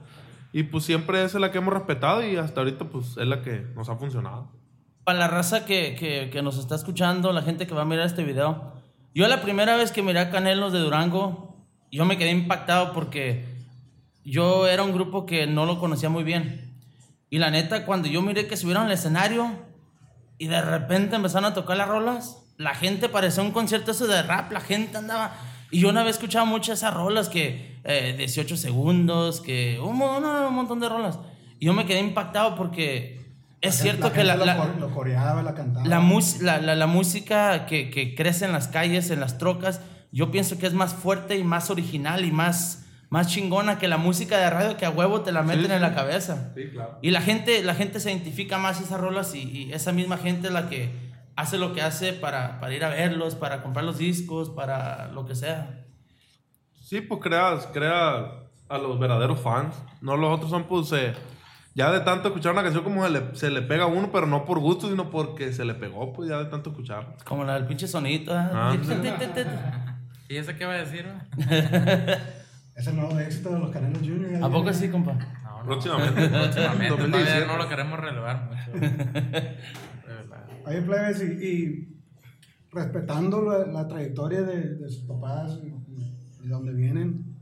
Y, 0.51 0.63
pues, 0.63 0.83
siempre 0.83 1.23
es 1.23 1.33
la 1.35 1.51
que 1.51 1.59
hemos 1.59 1.73
respetado 1.73 2.25
y 2.25 2.35
hasta 2.37 2.61
ahorita, 2.61 2.85
pues, 2.85 3.17
es 3.17 3.27
la 3.27 3.41
que 3.41 3.65
nos 3.75 3.89
ha 3.89 3.95
funcionado. 3.95 4.51
Para 5.03 5.19
la 5.19 5.27
raza 5.27 5.65
que, 5.65 5.95
que, 5.95 6.29
que 6.31 6.41
nos 6.41 6.57
está 6.57 6.75
escuchando, 6.75 7.31
la 7.33 7.41
gente 7.41 7.67
que 7.67 7.73
va 7.73 7.83
a 7.83 7.85
mirar 7.85 8.05
este 8.05 8.23
video, 8.23 8.73
yo 9.13 9.27
la 9.27 9.41
primera 9.41 9.75
vez 9.75 9.91
que 9.91 10.01
miré 10.01 10.19
a 10.19 10.29
Canelos 10.29 10.73
de 10.73 10.79
Durango, 10.79 11.55
yo 11.91 12.05
me 12.05 12.17
quedé 12.17 12.31
impactado 12.31 12.93
porque 12.93 13.45
yo 14.23 14.67
era 14.67 14.83
un 14.83 14.93
grupo 14.93 15.25
que 15.25 15.47
no 15.47 15.65
lo 15.65 15.79
conocía 15.79 16.09
muy 16.09 16.23
bien. 16.23 16.77
Y 17.29 17.39
la 17.39 17.51
neta, 17.51 17.85
cuando 17.85 18.07
yo 18.07 18.21
miré 18.21 18.47
que 18.47 18.57
subieron 18.57 18.85
al 18.85 18.91
escenario 18.91 19.51
y 20.37 20.47
de 20.47 20.61
repente 20.61 21.15
empezaron 21.15 21.51
a 21.51 21.53
tocar 21.53 21.77
las 21.77 21.87
rolas, 21.87 22.48
la 22.59 22.75
gente 22.75 23.09
parecía 23.09 23.41
un 23.41 23.51
concierto 23.51 23.91
ese 23.91 24.05
de 24.05 24.21
rap, 24.21 24.51
la 24.51 24.59
gente 24.61 24.97
andaba... 24.97 25.33
Y 25.71 25.79
yo 25.79 25.91
no 25.91 25.99
había 25.99 26.11
escuchado 26.11 26.45
muchas 26.45 26.79
esas 26.79 26.93
rolas 26.93 27.29
que 27.29 27.79
eh, 27.83 28.15
18 28.17 28.57
segundos, 28.57 29.39
que 29.39 29.79
un, 29.79 29.97
mo- 29.97 30.19
no, 30.19 30.41
no, 30.41 30.49
un 30.49 30.55
montón 30.55 30.79
de 30.79 30.89
rolas. 30.89 31.19
Y 31.59 31.65
yo 31.67 31.73
me 31.73 31.85
quedé 31.85 31.99
impactado 31.99 32.55
porque 32.55 33.31
Es 33.61 33.77
La 33.77 33.81
cierto 33.83 34.03
gente 34.07 34.17
que 34.19 34.23
la, 34.25 34.35
lo 34.35 34.45
la- 34.45 34.57
cor- 34.57 34.75
lo 34.79 34.93
coreaba, 34.93 35.41
la 35.43 35.53
cantaba. 35.53 35.85
la, 35.85 35.99
la, 36.41 36.57
la- 36.59 36.75
la 36.75 36.87
música 36.87 37.65
que, 37.65 37.89
que 37.91 38.13
crece 38.15 38.45
en 38.45 38.51
las 38.51 38.67
calles, 38.67 39.09
en 39.11 39.19
las 39.19 39.37
trocas, 39.37 39.81
yo 40.11 40.31
pienso 40.31 40.57
que 40.57 40.65
es 40.67 40.73
más 40.73 40.93
fuerte 40.95 41.37
y 41.37 41.43
más 41.43 41.69
original 41.69 42.25
y 42.25 42.31
más, 42.31 42.85
más 43.09 43.27
chingona 43.27 43.77
que 43.77 43.87
la 43.87 43.97
música 43.97 44.37
de 44.39 44.49
radio 44.49 44.75
que 44.75 44.85
a 44.87 44.89
huevo 44.89 45.21
te 45.21 45.31
la 45.31 45.43
meten 45.43 45.67
sí. 45.67 45.71
en 45.73 45.81
la 45.81 45.93
cabeza. 45.93 46.51
Sí, 46.55 46.63
claro. 46.73 46.97
Y 47.03 47.11
la 47.11 47.21
gente, 47.21 47.63
la 47.63 47.75
gente 47.75 47.99
se 47.99 48.09
identifica 48.11 48.57
más 48.57 48.81
esas 48.81 48.99
rolas 48.99 49.35
y, 49.35 49.41
y 49.43 49.71
esa 49.71 49.91
misma 49.91 50.17
gente 50.17 50.47
es 50.47 50.53
la 50.53 50.67
que 50.67 51.08
hace 51.39 51.57
lo 51.57 51.73
que 51.73 51.81
hace 51.81 52.11
para, 52.11 52.59
para 52.59 52.73
ir 52.73 52.83
a 52.83 52.89
verlos, 52.89 53.35
para 53.35 53.63
comprar 53.63 53.85
los 53.85 53.97
discos, 53.97 54.49
para 54.49 55.07
lo 55.07 55.25
que 55.25 55.35
sea. 55.35 55.85
Sí, 56.81 56.99
pues 56.99 57.21
crea, 57.21 57.57
crea 57.71 58.25
a 58.67 58.77
los 58.77 58.99
verdaderos 58.99 59.39
fans. 59.39 59.73
No 60.01 60.17
los 60.17 60.35
otros 60.35 60.49
son, 60.49 60.65
pues, 60.65 60.91
eh, 60.91 61.13
ya 61.75 61.91
de 61.91 62.01
tanto 62.01 62.27
escuchar 62.27 62.51
una 62.51 62.63
canción 62.63 62.83
como 62.83 63.05
se 63.05 63.09
le, 63.11 63.35
se 63.35 63.49
le 63.49 63.61
pega 63.61 63.85
a 63.85 63.87
uno, 63.87 64.11
pero 64.11 64.27
no 64.27 64.43
por 64.43 64.59
gusto, 64.59 64.89
sino 64.89 65.09
porque 65.09 65.53
se 65.53 65.63
le 65.63 65.75
pegó, 65.75 66.11
pues, 66.11 66.29
ya 66.29 66.39
de 66.39 66.45
tanto 66.45 66.71
escuchar. 66.71 67.15
Como 67.23 67.45
la 67.45 67.53
del 67.53 67.67
pinche 67.67 67.87
sonidito. 67.87 68.33
¿eh? 68.33 68.49
Ah. 68.53 68.75
¿Y 70.27 70.35
ese 70.35 70.55
qué 70.57 70.65
va 70.65 70.73
a 70.73 70.77
decir? 70.77 71.05
Es 72.75 72.87
el 72.87 72.95
nuevo 72.95 73.19
éxito 73.19 73.49
de 73.49 73.59
los 73.59 73.71
Canelos 73.71 73.99
Junior. 73.99 74.41
¿A 74.41 74.49
poco 74.49 74.71
sí, 74.71 74.89
compa? 74.89 75.11
No, 75.11 75.57
no. 75.57 75.65
Próximamente. 75.65 76.29
Próximamente, 76.29 76.55
todavía 76.55 76.89
2017. 76.89 77.45
no 77.45 77.57
lo 77.57 77.67
queremos 77.67 77.99
relevar 77.99 78.43
mucho. 78.45 78.71
Oye, 80.65 80.81
plebes, 80.81 81.21
y, 81.23 81.45
y 81.45 81.87
respetando 82.71 83.41
la, 83.41 83.65
la 83.65 83.87
trayectoria 83.87 84.41
de, 84.43 84.75
de 84.75 84.89
sus 84.89 85.03
papás 85.03 85.59
y, 85.63 85.69
de 86.43 86.49
dónde 86.49 86.73
vienen, 86.73 87.35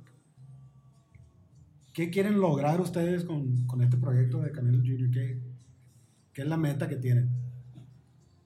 ¿qué 1.93 2.09
quieren 2.09 2.39
lograr 2.39 2.79
ustedes 2.81 3.23
con, 3.23 3.65
con 3.67 3.81
este 3.81 3.97
proyecto 3.97 4.39
de 4.41 4.51
Canelos 4.51 4.81
Junior? 4.81 5.11
¿Qué, 5.11 5.39
¿Qué 6.33 6.41
es 6.41 6.47
la 6.47 6.57
meta 6.57 6.87
que 6.87 6.95
tienen? 6.97 7.29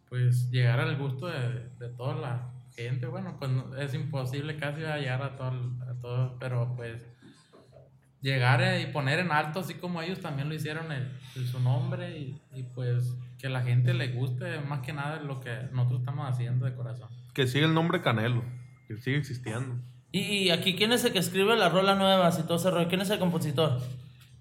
Pues 0.09 0.49
llegar 0.51 0.79
al 0.79 0.97
gusto 0.97 1.27
de, 1.27 1.69
de 1.79 1.89
toda 1.95 2.15
la 2.15 2.53
gente, 2.75 3.05
bueno, 3.07 3.37
pues 3.39 3.51
es 3.79 3.93
imposible 3.93 4.57
casi 4.57 4.81
llegar 4.81 5.21
a 5.21 5.35
todo, 5.35 5.51
a 5.89 5.93
todo, 6.01 6.37
pero 6.39 6.73
pues 6.75 7.01
llegar 8.21 8.61
eh, 8.61 8.81
y 8.81 8.91
poner 8.91 9.19
en 9.19 9.31
alto, 9.31 9.59
así 9.61 9.75
como 9.75 10.01
ellos 10.01 10.19
también 10.19 10.49
lo 10.49 10.55
hicieron, 10.55 10.91
el, 10.91 11.07
el- 11.35 11.47
su 11.47 11.59
nombre 11.59 12.17
y, 12.19 12.41
y 12.53 12.63
pues 12.63 13.15
la 13.51 13.61
gente 13.61 13.93
le 13.93 14.07
guste 14.09 14.59
más 14.61 14.79
que 14.81 14.93
nada 14.93 15.19
lo 15.19 15.39
que 15.39 15.51
nosotros 15.71 15.99
estamos 15.99 16.27
haciendo 16.29 16.65
de 16.65 16.73
corazón. 16.73 17.09
Que 17.33 17.45
sigue 17.47 17.65
el 17.65 17.73
nombre 17.73 18.01
Canelo. 18.01 18.43
Que 18.87 18.97
sigue 18.97 19.17
existiendo. 19.17 19.75
Y, 20.11 20.19
y 20.21 20.49
aquí, 20.51 20.75
¿quién 20.75 20.91
es 20.91 21.05
el 21.05 21.13
que 21.13 21.19
escribe 21.19 21.55
las 21.55 21.71
rolas 21.71 21.97
nuevas 21.97 22.37
y 22.39 22.43
todo 22.43 22.57
ese 22.57 22.69
rollo? 22.71 22.87
¿Quién 22.89 23.01
es 23.01 23.09
el 23.09 23.19
compositor? 23.19 23.79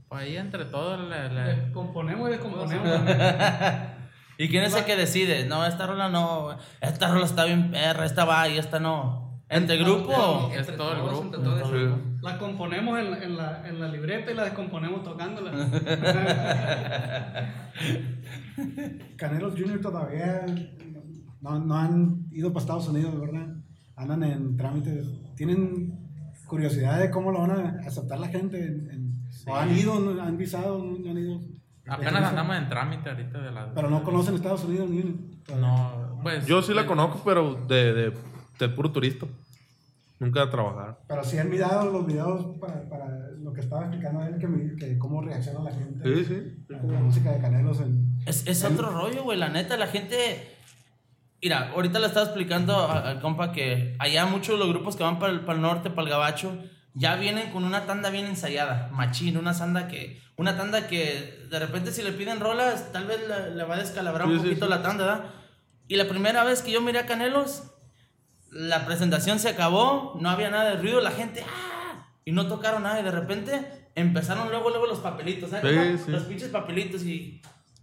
Pues 0.08 0.22
ahí 0.22 0.36
entre 0.36 0.64
todos 0.64 0.98
le, 1.08 1.28
le- 1.28 1.70
Componemos 1.72 2.28
y 2.28 2.32
descomponemos. 2.32 2.88
¿Y 4.38 4.48
quién 4.48 4.64
es 4.64 4.74
el 4.74 4.84
que 4.84 4.96
decide? 4.96 5.44
No, 5.46 5.64
esta 5.66 5.86
rola 5.86 6.08
no, 6.08 6.56
esta 6.80 7.08
rola 7.08 7.26
está 7.26 7.44
bien 7.44 7.70
perra, 7.70 8.06
esta 8.06 8.24
va 8.24 8.48
y 8.48 8.58
esta 8.58 8.80
no. 8.80 9.29
¿Entre 9.50 9.76
grupo? 9.78 10.50
Es 10.56 10.66
todo 10.76 10.92
el 10.94 11.02
grupo. 11.02 11.22
entre 11.24 11.40
todos. 11.42 11.70
Sí. 11.70 12.16
La 12.22 12.38
componemos 12.38 12.98
en, 13.00 13.10
la- 13.10 13.24
en, 13.24 13.36
la, 13.36 13.68
en 13.68 13.80
la 13.80 13.88
libreta 13.88 14.30
y 14.30 14.34
la 14.34 14.44
descomponemos 14.44 15.02
tocándola. 15.02 15.50
Canelos 19.16 19.54
Junior 19.58 19.80
todavía 19.80 20.46
no, 21.40 21.58
no 21.58 21.74
han 21.74 22.26
ido 22.30 22.52
para 22.52 22.60
Estados 22.60 22.88
Unidos, 22.88 23.18
¿verdad? 23.20 23.48
Andan 23.96 24.22
en 24.22 24.56
trámites. 24.56 25.06
¿Tienen 25.36 25.98
curiosidad 26.46 27.00
de 27.00 27.10
cómo 27.10 27.32
lo 27.32 27.40
van 27.40 27.50
a 27.50 27.80
aceptar 27.86 28.18
la 28.20 28.28
gente? 28.28 28.64
en- 28.64 28.88
en- 28.90 29.10
¿O 29.46 29.56
han 29.56 29.76
ido, 29.76 29.98
no- 30.00 30.20
han 30.22 30.36
visado, 30.36 30.78
no, 30.78 30.98
no 30.98 31.10
han 31.10 31.18
ido? 31.18 31.40
Apenas 31.88 32.22
andamos 32.22 32.56
en 32.56 32.68
trámite 32.68 33.10
ahorita 33.10 33.40
de 33.40 33.50
la... 33.50 33.74
Pero 33.74 33.90
no 33.90 34.04
conocen 34.04 34.34
Estados 34.34 34.64
Unidos 34.64 34.88
ni 34.90 35.00
todavía. 35.00 35.14
No, 35.60 36.20
pues... 36.22 36.46
Yo 36.46 36.62
sí 36.62 36.68
la 36.72 36.82
pues, 36.82 36.88
conozco, 36.88 37.22
pero 37.24 37.54
de, 37.66 37.92
de, 37.94 38.12
de 38.68 38.74
puro 38.74 38.90
turista. 38.92 39.26
Nunca 40.18 40.42
a 40.42 40.50
trabajar. 40.50 40.98
Pero 41.08 41.24
sí 41.24 41.38
han 41.38 41.48
mirado 41.48 41.90
los 41.90 42.06
videos 42.06 42.58
para, 42.60 42.86
para 42.90 43.08
lo 43.42 43.52
que 43.54 43.60
estaba 43.62 43.82
explicando 43.86 44.22
él, 44.22 44.36
que, 44.38 44.46
mi- 44.46 44.76
que 44.76 44.98
cómo 44.98 45.22
reacciona 45.22 45.60
la 45.60 45.72
gente. 45.72 46.04
Sí, 46.14 46.24
sí. 46.26 46.64
La 46.68 47.00
música 47.00 47.32
de 47.32 47.40
Canelos 47.40 47.80
en... 47.80 48.18
Es, 48.26 48.46
es 48.46 48.62
otro 48.64 48.90
rollo, 48.90 49.22
güey. 49.24 49.38
La 49.38 49.48
neta, 49.48 49.78
la 49.78 49.86
gente. 49.86 50.56
Mira, 51.42 51.70
ahorita 51.74 51.98
le 51.98 52.06
estaba 52.06 52.26
explicando 52.26 52.76
a- 52.76 53.08
al 53.10 53.20
compa 53.22 53.50
que 53.52 53.96
allá 53.98 54.26
muchos 54.26 54.56
de 54.56 54.58
los 54.58 54.68
grupos 54.68 54.94
que 54.94 55.02
van 55.04 55.18
para 55.18 55.32
el, 55.32 55.40
para 55.40 55.54
el 55.56 55.62
norte, 55.62 55.88
para 55.88 56.02
el 56.02 56.10
gabacho, 56.10 56.52
ya 56.92 57.16
vienen 57.16 57.50
con 57.50 57.64
una 57.64 57.86
tanda 57.86 58.10
bien 58.10 58.26
ensayada, 58.26 58.90
machín, 58.92 59.38
una 59.38 59.56
tanda 59.56 59.88
que, 59.88 60.20
una 60.36 60.54
tanda 60.58 60.86
que 60.86 61.46
de 61.50 61.58
repente 61.58 61.92
si 61.92 62.02
le 62.02 62.12
piden 62.12 62.40
rolas, 62.40 62.92
tal 62.92 63.06
vez 63.06 63.20
le, 63.26 63.54
le 63.54 63.64
va 63.64 63.76
a 63.76 63.78
descalabrar 63.78 64.26
un 64.28 64.38
sí, 64.38 64.48
poquito 64.48 64.66
sí. 64.66 64.70
la 64.70 64.82
tanda, 64.82 65.06
¿verdad? 65.06 65.24
Y 65.88 65.96
la 65.96 66.06
primera 66.08 66.44
vez 66.44 66.60
que 66.60 66.72
yo 66.72 66.82
miré 66.82 66.98
a 66.98 67.06
Canelos, 67.06 67.72
la 68.50 68.84
presentación 68.86 69.38
se 69.38 69.48
acabó, 69.48 70.18
no 70.20 70.28
había 70.28 70.50
nada 70.50 70.70
de 70.70 70.76
ruido, 70.76 71.00
la 71.00 71.10
gente, 71.10 71.44
¡ah! 71.48 72.06
Y 72.24 72.32
no 72.32 72.46
tocaron 72.46 72.82
nada, 72.82 73.00
y 73.00 73.04
de 73.04 73.10
repente 73.10 73.90
empezaron 73.94 74.50
luego, 74.50 74.70
luego 74.70 74.86
los 74.86 74.98
papelitos, 74.98 75.50
¿sabes? 75.50 76.02
Sí. 76.04 76.10
Los 76.10 76.24
pinches 76.24 76.48
papelitos, 76.48 77.04
y 77.04 77.40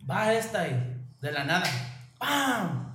va 0.09 0.33
esta, 0.33 0.67
y 0.67 1.01
de 1.21 1.31
la 1.31 1.43
nada, 1.43 1.65
¡pam! 2.17 2.87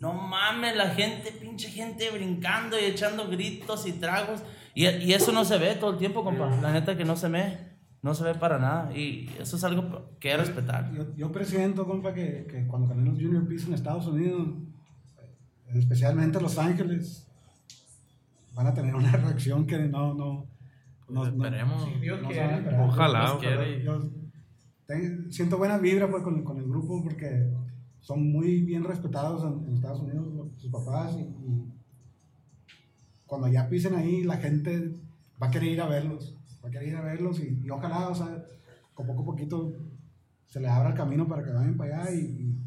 No 0.00 0.12
mames, 0.12 0.76
la 0.76 0.90
gente, 0.90 1.32
pinche 1.32 1.70
gente 1.70 2.10
brincando 2.10 2.78
y 2.78 2.84
echando 2.84 3.28
gritos 3.28 3.84
y 3.86 3.92
tragos. 3.92 4.42
Y, 4.74 4.86
y 4.86 5.12
eso 5.12 5.32
no 5.32 5.44
se 5.44 5.58
ve 5.58 5.74
todo 5.74 5.90
el 5.90 5.98
tiempo, 5.98 6.22
compa. 6.22 6.48
La 6.62 6.72
neta 6.72 6.96
que 6.96 7.04
no 7.04 7.16
se 7.16 7.28
ve. 7.28 7.58
No 8.00 8.14
se 8.14 8.22
ve 8.22 8.34
para 8.34 8.58
nada. 8.58 8.96
Y 8.96 9.28
eso 9.40 9.56
es 9.56 9.64
algo 9.64 10.16
que 10.20 10.30
hay 10.30 10.36
que 10.36 10.42
respetar. 10.44 10.92
Yo, 10.92 11.16
yo 11.16 11.32
presiento, 11.32 11.84
compa, 11.84 12.14
que, 12.14 12.46
que 12.48 12.64
cuando 12.68 12.86
Canelos 12.86 13.18
Junior 13.18 13.48
pisen 13.48 13.74
Estados 13.74 14.06
Unidos, 14.06 14.46
eh, 14.46 14.67
especialmente 15.74 16.40
Los 16.40 16.58
Ángeles, 16.58 17.26
van 18.54 18.66
a 18.66 18.74
tener 18.74 18.94
una 18.94 19.10
reacción 19.16 19.66
que 19.66 19.78
no... 19.78 20.14
no, 20.14 20.46
no, 21.08 21.24
no- 21.24 21.26
Esperemos. 21.26 22.00
Dios 22.00 22.20
no 22.22 22.28
quiere. 22.28 22.56
esperar. 22.58 22.80
Ojalá, 22.88 23.20
Dios 23.20 23.32
ojalá. 23.36 23.56
quiere. 23.56 23.84
Yo 23.84 24.10
ten- 24.86 25.32
siento 25.32 25.56
buena 25.58 25.78
vibra 25.78 26.10
pues, 26.10 26.22
con, 26.22 26.42
con 26.44 26.58
el 26.58 26.64
grupo 26.68 27.02
porque 27.02 27.50
son 28.00 28.30
muy 28.30 28.62
bien 28.62 28.84
respetados 28.84 29.42
en, 29.44 29.68
en 29.68 29.74
Estados 29.74 30.00
Unidos 30.00 30.28
sus 30.56 30.70
papás 30.70 31.16
y, 31.16 31.22
y 31.22 31.72
cuando 33.26 33.48
ya 33.48 33.68
pisen 33.68 33.94
ahí 33.94 34.24
la 34.24 34.36
gente 34.38 34.92
va 35.42 35.48
a 35.48 35.50
querer 35.50 35.72
ir 35.72 35.80
a 35.80 35.86
verlos, 35.88 36.36
va 36.64 36.68
a 36.68 36.72
querer 36.72 36.88
ir 36.88 36.96
a 36.96 37.02
verlos 37.02 37.40
y, 37.40 37.60
y 37.64 37.70
ojalá, 37.70 38.08
o 38.08 38.14
sea, 38.14 38.44
con 38.94 39.06
poco 39.06 39.22
a 39.22 39.26
poquito 39.26 39.72
se 40.46 40.60
les 40.60 40.70
abra 40.70 40.90
el 40.90 40.94
camino 40.96 41.28
para 41.28 41.44
que 41.44 41.50
vayan 41.52 41.76
para 41.76 42.00
allá 42.02 42.14
y, 42.14 42.18
y- 42.20 42.58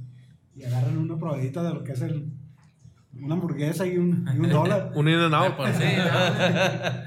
y 0.53 0.63
agarren 0.65 0.97
una 0.97 1.17
probadita 1.17 1.63
de 1.63 1.73
lo 1.73 1.83
que 1.83 1.93
es 1.93 2.01
el 2.01 2.29
una 3.13 3.35
hamburguesa 3.35 3.85
y 3.85 3.97
un, 3.97 4.27
y 4.33 4.39
un 4.39 4.49
dólar. 4.49 4.91
Un 4.95 5.07
in 5.09 5.19
and 5.19 5.33
out. 5.33 5.55
por 5.55 5.67
sí, 5.73 5.83
¿no? 5.97 7.01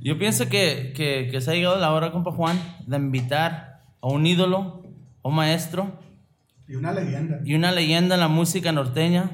Yo 0.00 0.18
pienso 0.18 0.48
que, 0.48 0.92
que, 0.96 1.28
que 1.30 1.40
se 1.40 1.50
ha 1.50 1.54
llegado 1.54 1.78
la 1.78 1.92
hora, 1.92 2.10
compa 2.10 2.32
Juan, 2.32 2.58
de 2.86 2.96
invitar 2.96 3.82
a 4.00 4.08
un 4.08 4.26
ídolo, 4.26 4.82
a 5.22 5.28
un 5.28 5.36
maestro 5.36 6.00
Y 6.66 6.74
una 6.74 6.90
leyenda. 6.92 7.38
y 7.44 7.54
una 7.54 7.70
leyenda 7.70 8.16
en 8.16 8.20
la 8.20 8.28
música 8.28 8.72
norteña. 8.72 9.30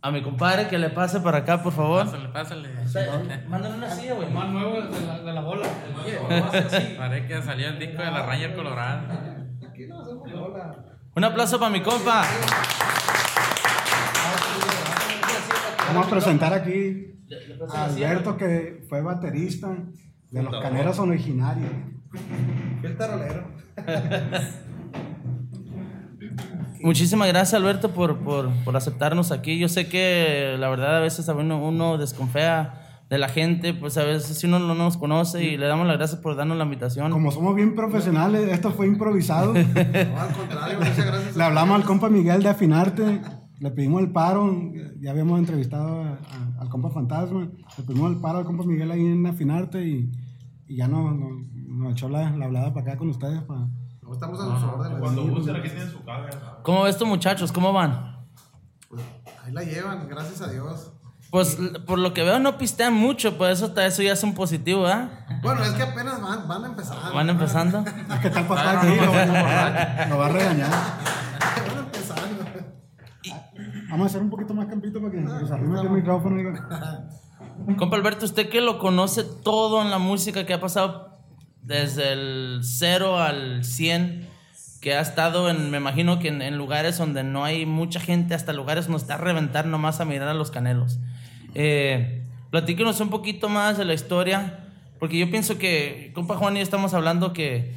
A 0.00 0.10
mi 0.10 0.22
compadre 0.22 0.68
que 0.68 0.78
le 0.78 0.90
pase 0.90 1.20
para 1.20 1.38
acá, 1.38 1.62
por 1.62 1.72
favor. 1.72 2.04
Pásale, 2.04 2.28
pásale. 2.28 2.68
Mándale 3.48 3.74
una 3.76 3.90
silla, 3.90 4.14
güey. 4.14 4.30
Más 4.30 4.50
nuevo 4.50 4.80
de 4.82 5.06
la, 5.06 5.20
de 5.20 5.32
la 5.32 5.40
bola. 5.40 5.66
Parece 6.98 7.26
que 7.26 7.42
salió 7.42 7.68
el 7.68 7.78
disco 7.78 8.02
de 8.02 8.10
la 8.10 8.26
Ranger 8.26 8.54
Colorado. 8.54 9.06
Aquí 9.66 9.86
no 9.86 10.00
hacemos 10.02 10.30
bola. 10.30 10.76
Un 11.14 11.24
aplauso 11.24 11.58
para 11.58 11.70
mi 11.70 11.80
compa. 11.80 12.22
Vamos 15.94 16.08
a 16.08 16.10
presentar 16.10 16.52
aquí 16.52 17.14
a 17.72 17.84
Alberto, 17.84 18.36
que 18.36 18.84
fue 18.88 19.00
baterista 19.02 19.76
de 20.30 20.42
los 20.42 20.60
Caneros 20.60 20.98
originarios. 20.98 21.70
El 22.82 22.96
tarolero. 22.96 23.44
Muchísimas 26.80 27.28
gracias, 27.28 27.54
Alberto, 27.54 27.92
por, 27.92 28.18
por, 28.18 28.50
por 28.64 28.76
aceptarnos 28.76 29.32
aquí. 29.32 29.58
Yo 29.58 29.68
sé 29.68 29.88
que 29.88 30.56
la 30.58 30.68
verdad 30.68 30.98
a 30.98 31.00
veces 31.00 31.26
uno, 31.28 31.66
uno 31.66 31.96
desconfía 31.96 32.74
de 33.08 33.18
la 33.18 33.28
gente, 33.28 33.72
pues 33.72 33.96
a 33.96 34.04
veces 34.04 34.36
si 34.38 34.46
uno 34.46 34.58
no 34.58 34.74
nos 34.74 34.96
conoce 34.96 35.42
y 35.44 35.56
le 35.56 35.66
damos 35.66 35.86
las 35.86 35.96
gracias 35.96 36.20
por 36.20 36.36
darnos 36.36 36.58
la 36.58 36.64
invitación. 36.64 37.10
Como 37.10 37.30
somos 37.30 37.54
bien 37.54 37.74
profesionales, 37.74 38.50
esto 38.50 38.70
fue 38.72 38.86
improvisado. 38.86 39.54
No, 39.64 40.20
al 40.20 40.32
contrario, 40.34 40.78
muchas 40.78 41.06
gracias. 41.06 41.36
Le 41.36 41.44
hablamos 41.44 41.76
al 41.76 41.84
compa 41.84 42.08
Miguel 42.08 42.42
de 42.42 42.48
Afinarte, 42.48 43.20
le 43.64 43.70
pedimos 43.70 44.02
el 44.02 44.12
paro, 44.12 44.54
ya 45.00 45.10
habíamos 45.10 45.38
entrevistado 45.38 46.02
a- 46.02 46.08
a- 46.10 46.60
al 46.60 46.68
compa 46.68 46.90
Fantasma, 46.90 47.48
le 47.78 47.84
pedimos 47.84 48.12
el 48.12 48.20
paro 48.20 48.38
al 48.38 48.44
compa 48.44 48.64
Miguel 48.64 48.90
ahí 48.90 49.04
en 49.06 49.26
Afinarte 49.26 49.82
y, 49.86 50.12
y 50.68 50.76
ya 50.76 50.86
nos, 50.86 51.16
nos, 51.16 51.30
nos 51.54 51.92
echó 51.92 52.08
la, 52.08 52.30
la 52.36 52.44
hablada 52.44 52.74
para 52.74 52.88
acá 52.90 52.98
con 52.98 53.08
ustedes. 53.08 53.42
Para, 53.44 53.60
No, 54.02 54.12
estamos 54.12 54.38
a 54.40 54.60
sus 54.60 54.64
órdenes. 54.64 54.98
Cuando 55.00 55.22
su. 55.42 56.00
¿Cómo 56.62 56.82
ves 56.82 56.98
tú, 56.98 57.06
muchachos? 57.06 57.50
¿Cómo 57.52 57.72
van? 57.72 58.18
Pues, 58.88 59.02
ahí 59.44 59.52
la 59.52 59.62
llevan, 59.62 60.08
gracias 60.08 60.42
a 60.42 60.50
Dios. 60.50 60.92
Pues 61.30 61.58
por 61.86 61.98
lo 61.98 62.12
que 62.14 62.22
veo 62.22 62.38
no 62.38 62.58
pistean 62.58 62.92
mucho, 62.94 63.36
pues 63.38 63.60
eso, 63.60 63.74
eso 63.80 64.02
ya 64.02 64.12
es 64.12 64.22
un 64.22 64.34
positivo, 64.34 64.86
¿ah? 64.86 65.26
Bueno, 65.42 65.62
es 65.64 65.70
que 65.70 65.82
apenas 65.82 66.20
van, 66.22 66.46
van 66.46 66.64
empezando. 66.66 67.12
Van 67.14 67.28
empezando. 67.30 67.78
Está 67.78 68.40
el 68.40 68.46
papá 68.46 68.84
lo- 68.84 70.10
lo 70.10 70.18
va 70.18 70.26
a 70.26 70.28
regañar. 70.28 70.70
Vamos 73.94 74.06
a 74.06 74.10
hacer 74.10 74.22
un 74.22 74.30
poquito 74.30 74.52
más 74.54 74.66
campito 74.66 75.00
para 75.00 75.12
que 75.12 75.20
nos 75.20 75.52
arrime 75.52 75.80
el 75.80 75.90
micrófono. 75.90 76.36
digo. 76.36 76.50
Compa 77.78 77.94
Alberto, 77.94 78.24
usted 78.24 78.48
que 78.48 78.60
lo 78.60 78.80
conoce 78.80 79.22
todo 79.22 79.82
en 79.82 79.90
la 79.92 79.98
música, 79.98 80.44
que 80.44 80.52
ha 80.52 80.60
pasado 80.60 81.20
desde 81.62 82.12
el 82.12 82.58
0 82.64 83.20
al 83.20 83.62
100, 83.62 84.28
que 84.80 84.94
ha 84.94 85.00
estado 85.00 85.48
en, 85.48 85.70
me 85.70 85.76
imagino 85.76 86.18
que 86.18 86.26
en, 86.26 86.42
en 86.42 86.58
lugares 86.58 86.98
donde 86.98 87.22
no 87.22 87.44
hay 87.44 87.66
mucha 87.66 88.00
gente, 88.00 88.34
hasta 88.34 88.52
lugares 88.52 88.86
donde 88.86 88.98
está 88.98 89.14
a 89.14 89.18
reventar 89.18 89.64
nomás 89.66 90.00
a 90.00 90.04
mirar 90.04 90.26
a 90.26 90.34
los 90.34 90.50
canelos. 90.50 90.98
Eh, 91.54 92.24
platíquenos 92.50 92.98
un 92.98 93.10
poquito 93.10 93.48
más 93.48 93.78
de 93.78 93.84
la 93.84 93.94
historia, 93.94 94.58
porque 94.98 95.20
yo 95.20 95.30
pienso 95.30 95.56
que, 95.56 96.10
compa 96.16 96.34
Juan 96.34 96.56
y 96.56 96.58
yo 96.58 96.64
estamos 96.64 96.94
hablando 96.94 97.32
que 97.32 97.76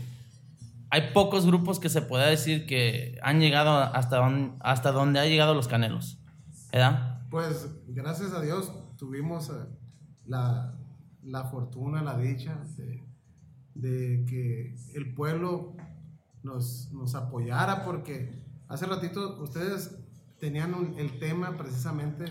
hay 0.90 1.12
pocos 1.14 1.46
grupos 1.46 1.80
que 1.80 1.90
se 1.90 2.02
pueda 2.02 2.28
decir 2.28 2.66
que 2.66 3.18
han 3.22 3.40
llegado 3.40 3.72
hasta, 3.78 4.26
hasta 4.62 4.92
donde 4.92 5.20
ha 5.20 5.26
llegado 5.26 5.54
los 5.54 5.68
canelos, 5.68 6.20
¿verdad? 6.72 7.22
Pues 7.30 7.68
gracias 7.88 8.32
a 8.34 8.42
Dios 8.42 8.72
tuvimos 8.98 9.50
eh, 9.50 9.54
la, 10.26 10.74
fortuna, 11.52 12.02
la 12.02 12.18
dicha 12.18 12.64
de, 13.76 14.26
que 14.26 14.76
el 14.96 15.14
pueblo 15.14 15.76
nos, 16.44 16.90
apoyara 17.16 17.84
porque 17.84 18.42
hace 18.70 18.86
ratito 18.86 19.42
ustedes 19.42 19.96
tenían 20.40 20.96
el 20.98 21.20
tema 21.20 21.58
precisamente 21.58 22.26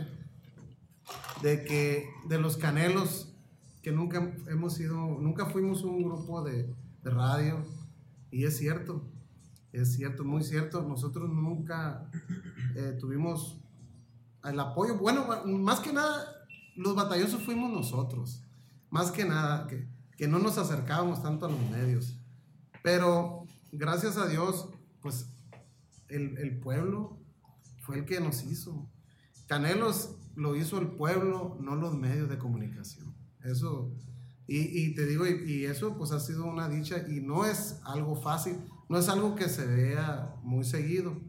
de 1.43 1.65
que 1.65 2.09
de 2.27 2.39
los 2.39 2.57
canelos 2.57 3.35
que 3.83 3.93
nunca 3.93 4.35
hemos 4.49 4.75
sido, 4.75 4.97
nunca 4.97 5.47
fuimos 5.47 5.83
un 5.83 6.03
grupo 6.03 6.43
de 6.43 6.75
radio 7.05 7.65
y 8.37 8.45
es 8.45 8.59
cierto, 8.59 9.03
es 9.73 9.95
cierto, 9.95 10.23
muy 10.23 10.45
cierto, 10.45 10.83
nosotros 10.83 11.31
nunca 11.31 12.11
eh, 12.75 12.95
tuvimos 13.01 13.59
el 14.45 14.61
apoyo, 14.61 14.99
bueno, 14.99 15.27
más 15.47 15.81
que 15.81 15.91
nada, 15.91 16.47
los 16.77 16.95
batallosos 16.95 17.43
fuimos 17.43 17.73
nosotros, 17.73 18.43
más 18.91 19.11
que 19.11 19.25
nada, 19.25 19.67
que, 19.67 19.89
que 20.19 20.29
no 20.29 20.39
nos 20.39 20.59
acercábamos 20.59 21.23
tanto 21.23 21.47
a 21.47 21.51
los 21.51 21.71
medios, 21.71 22.19
pero 22.83 23.47
gracias 23.73 24.19
a 24.19 24.29
Dios, 24.29 24.69
pues 25.01 25.31
el, 26.09 26.37
el 26.37 26.59
pueblo 26.61 27.19
fue 27.81 28.01
el 28.01 28.05
que 28.05 28.21
nos 28.21 28.43
hizo. 28.43 28.87
Canelos 29.47 30.15
lo 30.35 30.57
hizo 30.57 30.79
el 30.79 30.89
pueblo, 30.89 31.57
no 31.59 31.75
los 31.75 31.95
medios 31.95 32.29
de 32.29 32.37
comunicación. 32.37 33.15
Eso, 33.43 33.95
y, 34.47 34.59
y 34.85 34.95
te 34.95 35.07
digo, 35.07 35.27
y, 35.27 35.43
y 35.45 35.65
eso 35.65 35.97
pues 35.97 36.13
ha 36.13 36.21
sido 36.21 36.45
una 36.45 36.69
dicha 36.69 37.05
y 37.09 37.21
no 37.21 37.45
es 37.45 37.81
algo 37.85 38.15
fácil, 38.15 38.59
no 38.89 38.99
es 38.99 39.09
algo 39.09 39.35
que 39.35 39.49
se 39.49 39.67
vea 39.67 40.37
muy 40.43 40.65
seguido. 40.65 41.21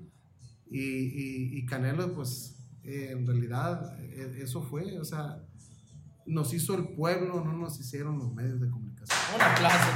Y, 0.69 0.79
y, 0.79 1.57
y 1.57 1.65
Canelo, 1.65 2.13
pues 2.13 2.57
eh, 2.83 3.09
en 3.11 3.25
realidad 3.25 3.97
eh, 4.01 4.39
eso 4.41 4.61
fue, 4.61 4.99
o 4.99 5.05
sea, 5.05 5.43
nos 6.25 6.53
hizo 6.53 6.75
el 6.75 6.89
pueblo, 6.89 7.43
no 7.43 7.53
nos 7.53 7.79
hicieron 7.79 8.19
los 8.19 8.33
medios 8.33 8.59
de 8.59 8.69
comunicación. 8.69 9.17
Un 9.35 9.41
aplauso. 9.41 9.87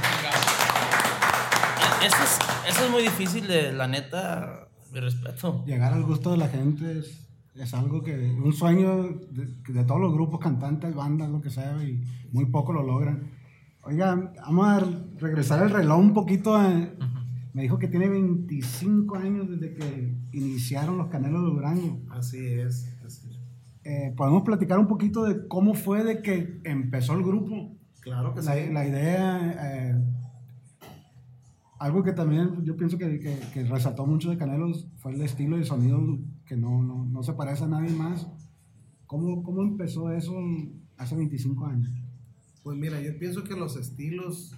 Eso 2.04 2.16
es, 2.16 2.74
eso 2.74 2.84
es 2.86 2.90
muy 2.90 3.02
difícil, 3.02 3.46
de, 3.46 3.72
la 3.72 3.86
neta, 3.86 4.68
mi 4.90 4.98
respeto. 4.98 5.64
Llegar 5.66 5.92
al 5.92 6.02
gusto 6.02 6.32
de 6.32 6.38
la 6.38 6.48
gente 6.48 6.98
es, 6.98 7.28
es 7.54 7.74
algo 7.74 8.02
que, 8.02 8.14
un 8.30 8.52
sueño 8.52 9.02
de, 9.30 9.46
de 9.72 9.84
todos 9.84 10.00
los 10.00 10.12
grupos, 10.12 10.40
cantantes, 10.40 10.94
bandas, 10.94 11.30
lo 11.30 11.40
que 11.40 11.50
sea, 11.50 11.82
y 11.84 12.02
muy 12.32 12.46
poco 12.46 12.72
lo 12.72 12.82
logran. 12.82 13.30
Oiga, 13.84 14.32
vamos 14.46 14.66
a 14.66 14.80
regresar 15.18 15.62
el 15.62 15.70
reloj 15.70 15.98
un 15.98 16.14
poquito. 16.14 16.58
Me 17.52 17.62
dijo 17.62 17.78
que 17.78 17.88
tiene 17.88 18.08
25 18.08 19.16
años 19.16 19.50
desde 19.50 19.74
que 19.74 20.14
iniciaron 20.32 20.96
los 20.96 21.08
Canelos 21.08 21.42
de 21.42 21.50
Durango. 21.50 22.00
Así 22.10 22.38
es, 22.38 22.88
así 23.04 23.28
es. 23.28 23.38
Eh, 23.84 24.14
¿Podemos 24.16 24.42
platicar 24.42 24.78
un 24.78 24.86
poquito 24.86 25.24
de 25.24 25.48
cómo 25.48 25.74
fue 25.74 26.04
de 26.04 26.22
que 26.22 26.60
empezó 26.64 27.14
el 27.14 27.24
grupo? 27.24 27.76
Claro 28.00 28.32
que 28.34 28.42
La, 28.42 28.54
sí. 28.54 28.72
la 28.72 28.86
idea, 28.86 29.52
eh, 29.60 30.04
algo 31.80 32.04
que 32.04 32.12
también 32.12 32.64
yo 32.64 32.76
pienso 32.76 32.96
que, 32.96 33.18
que, 33.18 33.36
que 33.52 33.64
resaltó 33.64 34.06
mucho 34.06 34.30
de 34.30 34.38
Canelos 34.38 34.88
fue 34.98 35.12
el 35.12 35.20
estilo 35.22 35.58
y 35.58 35.64
sonido 35.64 35.98
que 36.46 36.56
no, 36.56 36.82
no, 36.82 37.04
no 37.04 37.22
se 37.22 37.32
parece 37.32 37.64
a 37.64 37.68
nadie 37.68 37.90
más. 37.90 38.26
¿Cómo, 39.06 39.42
¿Cómo 39.42 39.62
empezó 39.62 40.10
eso 40.10 40.34
hace 40.96 41.14
25 41.16 41.66
años? 41.66 41.90
Pues 42.62 42.78
mira, 42.78 43.00
yo 43.00 43.18
pienso 43.18 43.44
que 43.44 43.54
los 43.54 43.76
estilos, 43.76 44.54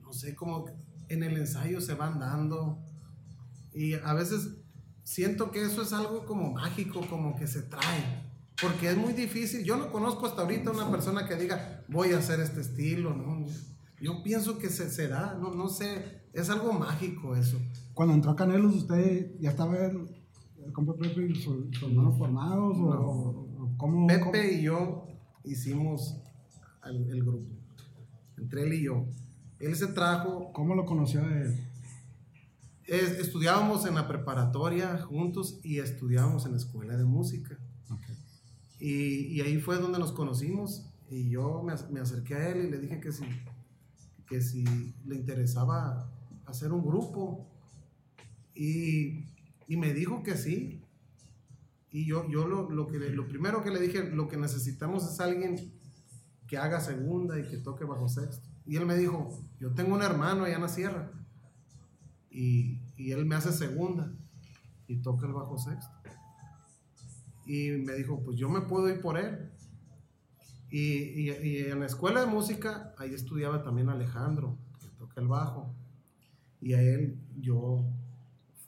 no 0.00 0.12
sé, 0.12 0.34
como 0.34 0.66
en 1.08 1.22
el 1.22 1.36
ensayo 1.36 1.80
se 1.80 1.94
van 1.94 2.20
dando 2.20 2.78
y 3.72 3.94
a 3.94 4.14
veces 4.14 4.56
siento 5.02 5.50
que 5.50 5.62
eso 5.62 5.82
es 5.82 5.92
algo 5.92 6.24
como 6.24 6.52
mágico, 6.52 7.00
como 7.08 7.34
que 7.34 7.46
se 7.46 7.62
trae, 7.62 8.24
porque 8.60 8.90
es 8.90 8.96
muy 8.96 9.12
difícil. 9.12 9.64
Yo 9.64 9.76
no 9.76 9.90
conozco 9.90 10.26
hasta 10.26 10.42
ahorita 10.42 10.70
una 10.70 10.90
persona 10.90 11.26
que 11.26 11.36
diga, 11.36 11.84
voy 11.88 12.12
a 12.12 12.18
hacer 12.18 12.40
este 12.40 12.60
estilo, 12.60 13.14
¿no? 13.14 13.46
Yo 14.00 14.22
pienso 14.22 14.58
que 14.58 14.68
se, 14.68 14.90
se 14.90 15.08
da, 15.08 15.34
no, 15.34 15.54
no 15.54 15.68
sé, 15.68 16.22
es 16.32 16.48
algo 16.48 16.72
mágico 16.72 17.36
eso. 17.36 17.58
Cuando 17.92 18.14
entró 18.14 18.36
Canelos, 18.36 18.74
¿usted 18.74 19.32
ya 19.40 19.50
estaba 19.50 19.76
el 20.70 20.74
compa 20.74 20.94
Pepe 20.96 21.26
y 21.26 21.34
su, 21.34 21.68
su 21.72 21.86
hermano 21.86 22.12
formados? 22.12 22.76
O, 22.78 22.94
No. 22.94 23.00
o 23.64 23.74
cómo, 23.76 24.06
Pepe 24.06 24.54
y 24.54 24.62
yo 24.62 25.04
hicimos 25.44 26.16
el, 26.84 27.10
el 27.10 27.22
grupo, 27.24 27.46
entre 28.38 28.62
él 28.62 28.72
y 28.74 28.82
yo. 28.84 29.04
Él 29.58 29.74
se 29.76 29.88
trajo 29.88 30.52
¿Cómo 30.52 30.74
lo 30.74 30.84
conoció 30.86 31.20
a 31.22 31.26
él? 31.42 31.66
Es- 32.84 33.18
estudiábamos 33.18 33.84
en 33.86 33.94
la 33.94 34.06
preparatoria 34.08 34.98
juntos 35.02 35.60
y 35.62 35.78
estudiábamos 35.78 36.46
en 36.46 36.52
la 36.52 36.58
escuela 36.58 36.96
de 36.96 37.04
música. 37.04 37.58
Ok. 37.90 38.00
Y, 38.80 39.26
y 39.36 39.40
ahí 39.42 39.58
fue 39.60 39.76
donde 39.78 39.98
nos 39.98 40.12
conocimos 40.12 40.86
y 41.10 41.28
yo 41.28 41.62
me, 41.62 41.74
me 41.92 42.00
acerqué 42.00 42.34
a 42.34 42.48
él 42.50 42.66
y 42.66 42.70
le 42.70 42.78
dije 42.78 43.00
que 43.00 43.12
si, 43.12 43.24
que 44.28 44.40
si 44.40 44.64
le 45.04 45.16
interesaba 45.16 46.10
hacer 46.46 46.72
un 46.72 46.82
grupo. 46.84 47.46
Y, 48.54 49.24
y 49.70 49.76
me 49.76 49.94
dijo 49.94 50.24
que 50.24 50.36
sí. 50.36 50.82
Y 51.92 52.04
yo, 52.04 52.28
yo 52.28 52.44
lo, 52.46 52.68
lo, 52.70 52.88
que, 52.88 52.98
lo 52.98 53.28
primero 53.28 53.62
que 53.62 53.70
le 53.70 53.78
dije, 53.80 54.02
lo 54.10 54.26
que 54.26 54.36
necesitamos 54.36 55.08
es 55.08 55.20
alguien 55.20 55.72
que 56.48 56.58
haga 56.58 56.80
segunda 56.80 57.38
y 57.38 57.44
que 57.48 57.56
toque 57.58 57.84
bajo 57.84 58.08
sexto. 58.08 58.48
Y 58.66 58.74
él 58.76 58.84
me 58.84 58.96
dijo, 58.96 59.40
yo 59.60 59.72
tengo 59.72 59.94
un 59.94 60.02
hermano 60.02 60.42
allá 60.44 60.56
en 60.56 60.62
la 60.62 60.68
sierra 60.68 61.12
y, 62.32 62.80
y 62.96 63.12
él 63.12 63.26
me 63.26 63.36
hace 63.36 63.52
segunda 63.52 64.12
y 64.88 64.96
toca 65.02 65.28
el 65.28 65.34
bajo 65.34 65.56
sexto. 65.56 65.94
Y 67.46 67.70
me 67.86 67.94
dijo, 67.94 68.20
pues 68.24 68.36
yo 68.36 68.48
me 68.48 68.62
puedo 68.62 68.88
ir 68.88 69.00
por 69.00 69.16
él. 69.18 69.50
Y, 70.68 70.80
y- 71.30 71.30
y 71.30 71.58
en 71.66 71.78
la 71.78 71.86
escuela 71.86 72.20
de 72.22 72.26
música, 72.26 72.92
ahí 72.98 73.14
estudiaba 73.14 73.62
también 73.62 73.88
Alejandro, 73.88 74.58
que 74.80 74.88
toca 74.98 75.20
el 75.20 75.28
bajo. 75.28 75.72
Y 76.60 76.72
a 76.74 76.82
él 76.82 77.20
yo 77.38 77.84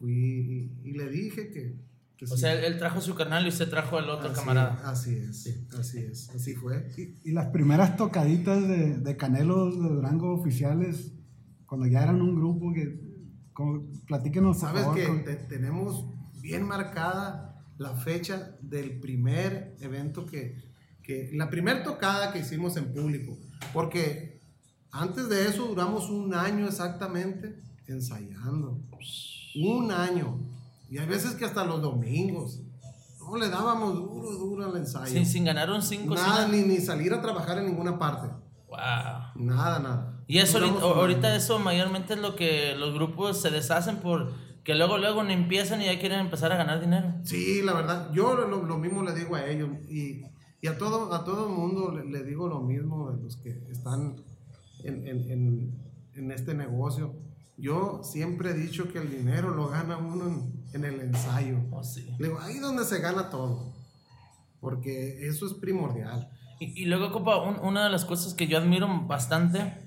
fui 0.02 0.72
y, 0.84 0.88
y 0.88 0.92
le 0.94 1.08
dije 1.08 1.50
que... 1.50 1.76
que 2.16 2.24
O 2.24 2.28
sí. 2.28 2.38
sea, 2.38 2.52
él, 2.66 2.76
trajo 2.78 3.00
su 3.00 3.14
carnal 3.14 3.46
y 3.46 3.48
usted 3.50 3.68
trajo 3.70 3.96
al 3.98 4.10
otro 4.10 4.30
Así- 4.30 4.40
camarada. 4.40 4.90
Así 4.90 5.14
es, 5.14 5.46
así 5.78 5.98
es, 6.00 6.28
así 6.30 6.54
fue. 6.54 6.88
Y, 6.98 7.28
y 7.30 7.32
las 7.32 7.46
primeras 7.48 7.96
tocaditas 7.96 8.66
de, 8.66 8.98
de 8.98 9.16
Canelos 9.16 9.80
de 9.80 9.88
Durango 9.88 10.34
oficiales, 10.34 11.12
cuando 11.66 11.86
ya 11.86 12.02
eran 12.02 12.20
un 12.20 12.34
grupo 12.34 12.72
que... 12.72 12.98
como- 13.52 13.82
platíquenos, 14.06 14.58
Sabes 14.60 14.82
favor, 14.82 14.96
que 14.96 15.06
con- 15.06 15.24
te- 15.24 15.36
tenemos 15.36 16.06
bien 16.40 16.64
marcada 16.66 17.64
la 17.78 17.94
fecha 17.94 18.56
del 18.60 18.98
primer 19.00 19.76
evento 19.80 20.26
que, 20.26 20.56
que 21.02 21.30
la 21.32 21.48
primera 21.50 21.82
tocada 21.84 22.32
que 22.32 22.40
hicimos 22.40 22.76
en 22.76 22.92
público, 22.92 23.38
porque 23.72 24.40
antes 24.90 25.28
de 25.28 25.46
eso 25.48 25.66
duramos 25.68 26.10
un 26.10 26.34
año 26.34 26.66
exactamente 26.66 27.60
ensayando, 27.86 28.80
un 29.56 29.90
año, 29.92 30.38
y 30.90 30.98
hay 30.98 31.06
veces 31.06 31.34
que 31.34 31.44
hasta 31.44 31.64
los 31.64 31.80
domingos, 31.82 32.60
no 33.20 33.36
le 33.36 33.48
dábamos 33.48 33.94
duro, 33.94 34.30
duro 34.32 34.64
al 34.70 34.76
ensayo, 34.76 35.06
Sin, 35.12 35.26
sin 35.26 35.44
ganar 35.44 35.70
un 35.70 35.82
5 35.82 36.14
nada, 36.14 36.48
ni, 36.48 36.62
ni 36.62 36.78
salir 36.78 37.12
a 37.14 37.22
trabajar 37.22 37.58
en 37.58 37.66
ninguna 37.66 37.98
parte, 37.98 38.28
Wow. 38.68 38.78
nada, 39.36 39.78
nada. 39.80 40.18
Y 40.26 40.38
eso 40.38 40.58
ahorita, 40.58 41.34
eso 41.36 41.58
mayormente 41.58 42.14
es 42.14 42.20
lo 42.20 42.34
que 42.36 42.74
los 42.76 42.94
grupos 42.94 43.40
se 43.40 43.50
deshacen 43.50 43.96
por 43.98 44.32
que 44.64 44.74
luego 44.74 44.96
luego 44.96 45.22
no 45.24 45.30
empiezan 45.30 45.82
y 45.82 45.86
ya 45.86 45.98
quieren 45.98 46.20
empezar 46.20 46.52
a 46.52 46.56
ganar 46.56 46.80
dinero. 46.80 47.14
Sí, 47.24 47.60
la 47.62 47.72
verdad, 47.74 48.10
yo 48.12 48.34
lo, 48.34 48.62
lo 48.62 48.78
mismo 48.78 49.02
le 49.02 49.12
digo 49.14 49.34
a 49.34 49.44
ellos 49.44 49.68
y, 49.90 50.22
y 50.60 50.66
a 50.68 50.78
todo 50.78 51.12
a 51.12 51.24
todo 51.24 51.48
el 51.48 51.52
mundo 51.52 51.90
le, 51.92 52.04
le 52.10 52.22
digo 52.24 52.48
lo 52.48 52.60
mismo 52.60 53.10
de 53.10 53.22
los 53.22 53.36
que 53.36 53.50
están 53.70 54.16
en, 54.84 55.06
en- 55.06 55.30
en- 55.30 55.82
en 56.14 56.30
este 56.32 56.54
negocio. 56.54 57.12
Yo 57.58 58.00
siempre 58.02 58.50
he 58.50 58.54
dicho 58.54 58.90
que 58.92 58.98
el 58.98 59.10
dinero 59.10 59.50
lo 59.50 59.68
gana 59.68 59.96
uno 59.98 60.26
en, 60.26 60.64
en 60.74 60.84
el 60.84 61.00
ensayo. 61.00 61.58
Oh, 61.70 61.84
sí. 61.84 62.06
Le 62.18 62.28
digo, 62.28 62.40
ahí 62.40 62.54
es 62.56 62.60
donde 62.62 62.84
se 62.84 62.98
gana 63.00 63.30
todo, 63.30 63.72
porque 64.60 65.26
eso 65.28 65.46
es 65.46 65.54
primordial. 65.54 66.28
Y, 66.60 66.82
y 66.82 66.84
luego, 66.86 67.12
compa, 67.12 67.42
un- 67.42 67.58
una 67.60 67.84
de 67.84 67.90
las 67.90 68.04
cosas 68.04 68.34
que 68.34 68.46
yo 68.46 68.58
admiro 68.58 68.88
bastante 69.06 69.78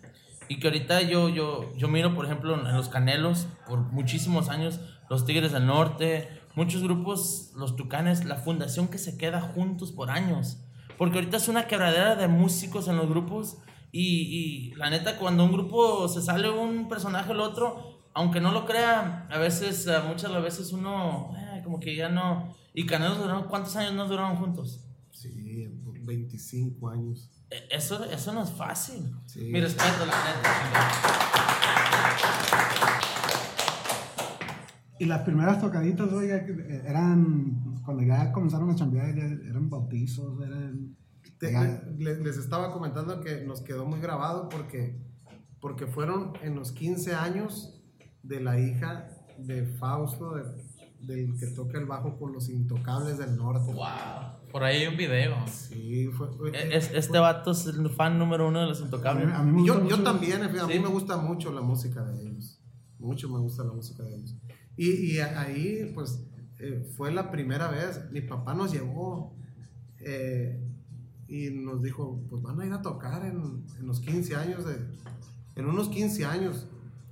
Y 0.47 0.60
que 0.60 0.67
ahorita 0.67 1.01
yo, 1.01 1.28
yo, 1.30 1.73
yo 1.75 1.88
miro, 1.88 2.13
por 2.13 2.25
ejemplo, 2.25 2.54
en 2.54 2.71
los 2.75 2.88
Canelos, 2.89 3.47
por 3.67 3.80
muchísimos 3.80 4.47
años, 4.49 4.80
los 5.10 5.25
Tigres 5.25 5.51
del 5.54 5.65
Norte, 5.65 6.30
muchos 6.56 6.84
grupos, 6.84 7.51
los 7.56 7.75
Tucanes, 7.75 8.25
la 8.25 8.36
fundación 8.36 8.88
que 8.88 8.99
se 8.99 9.17
queda 9.17 9.41
juntos 9.41 9.91
por 9.91 10.12
años. 10.12 10.60
Porque 10.99 11.15
ahorita 11.17 11.38
es 11.38 11.47
una 11.47 11.65
quebradera 11.65 12.15
de 12.15 12.28
músicos 12.28 12.88
en 12.88 12.97
los 12.97 13.10
grupos 13.10 13.58
y, 14.01 14.71
y 14.71 14.75
la 14.75 14.89
neta, 14.89 15.17
cuando 15.17 15.45
un 15.45 15.53
grupo 15.53 16.08
se 16.10 16.21
sale 16.21 16.49
un 16.49 16.89
personaje 16.89 17.31
al 17.31 17.39
otro, 17.39 18.01
aunque 18.13 18.41
no 18.41 18.51
lo 18.51 18.65
crea, 18.65 19.27
a 19.31 19.38
veces, 19.38 19.88
muchas 20.08 20.31
las 20.31 20.43
veces 20.43 20.71
uno, 20.73 21.31
eh, 21.38 21.62
como 21.63 21.79
que 21.79 21.95
ya 21.95 22.10
no... 22.10 22.53
Y 22.73 22.86
Canelos 22.86 23.19
duraron, 23.19 23.43
¿cuántos 23.47 23.75
años 23.77 23.93
no 23.93 24.05
duraron 24.08 24.36
juntos? 24.38 24.81
Sí, 25.12 25.69
25 26.03 26.89
años. 26.89 27.29
E- 27.49 27.67
Eso, 27.75 28.03
eso 28.05 28.34
no 28.34 28.43
es 28.43 28.51
fácil. 28.51 29.12
Sí. 29.27 29.49
Mi 29.51 29.62
respeto, 29.62 30.05
la 30.05 30.05
neta. 30.05 31.55
Y 34.99 35.05
las 35.05 35.21
primeras 35.23 35.60
tocaditas, 35.62 36.12
oiga, 36.13 36.45
eran, 36.86 37.79
cuando 37.84 38.03
ya 38.03 38.31
comenzaron 38.31 38.69
a 38.71 38.75
chambear, 38.75 39.10
eran 39.17 39.69
bautizos, 39.69 40.41
eran... 40.45 40.95
Te- 41.39 41.51
ya- 41.51 41.83
le- 41.97 42.19
les 42.21 42.37
estaba 42.37 42.71
comentando 42.71 43.19
que 43.21 43.43
nos 43.45 43.61
quedó 43.61 43.85
muy 43.85 43.99
grabado 43.99 44.47
porque, 44.49 44.97
porque 45.59 45.85
fueron 45.87 46.33
en 46.41 46.55
los 46.55 46.71
15 46.71 47.13
años 47.13 47.81
de 48.23 48.39
la 48.41 48.59
hija 48.59 49.09
de 49.37 49.65
Fausto, 49.65 50.35
de- 50.35 50.65
del 51.01 51.37
que 51.37 51.47
toca 51.47 51.77
el 51.77 51.85
bajo 51.85 52.17
con 52.17 52.31
los 52.33 52.49
intocables 52.49 53.17
del 53.17 53.35
norte. 53.35 53.71
Por 54.51 54.63
ahí 54.63 54.77
hay 54.83 54.87
un 54.87 54.97
video. 54.97 55.35
Sí, 55.47 56.07
fue, 56.07 56.31
fue- 56.33 56.49
E- 56.51 56.77
es- 56.77 56.91
este 56.93 57.19
vato 57.19 57.51
es 57.51 57.65
el 57.67 57.89
fan 57.89 58.17
número 58.17 58.47
uno 58.47 58.61
de 58.61 58.67
los 58.67 58.77
a, 58.77 58.81
mí, 58.81 58.85
intocables. 58.87 59.29
a 59.33 59.43
mí 59.43 59.51
me 59.51 59.57
gusta 59.61 59.73
yo, 59.73 59.79
yo 59.89 59.97
mucho- 59.97 60.03
también, 60.03 60.41
en 60.43 60.49
fin, 60.49 60.59
a 60.61 60.67
mí 60.67 60.73
Sí. 60.73 60.79
me 60.79 60.87
gusta 60.87 61.17
mucho 61.17 61.51
la 61.51 61.61
música 61.61 62.03
de 62.05 62.21
ellos. 62.21 62.59
Mucho 62.97 63.29
me 63.29 63.39
gusta 63.39 63.63
la 63.65 63.73
música 63.73 64.03
de 64.03 64.15
ellos. 64.15 64.35
Y, 64.77 65.11
y 65.15 65.19
ahí, 65.19 65.91
pues, 65.93 66.23
eh, 66.59 66.89
fue 66.95 67.11
la 67.11 67.29
primera 67.29 67.67
vez. 67.69 68.09
Mi 68.11 68.21
papá 68.21 68.53
nos 68.53 68.71
llevó 68.71 69.35
eh, 69.99 70.61
y 71.27 71.49
nos 71.49 71.81
dijo, 71.81 72.21
pues 72.29 72.41
van 72.43 72.59
a 72.61 72.65
ir 72.65 72.73
a 72.73 72.81
tocar 72.81 73.25
en, 73.25 73.63
en 73.79 73.88
los 73.88 73.99
15 73.99 74.35
años, 74.35 74.65
de, 74.65 74.77
en 75.55 75.65
unos 75.65 75.89
15 75.89 76.25
años. 76.25 76.67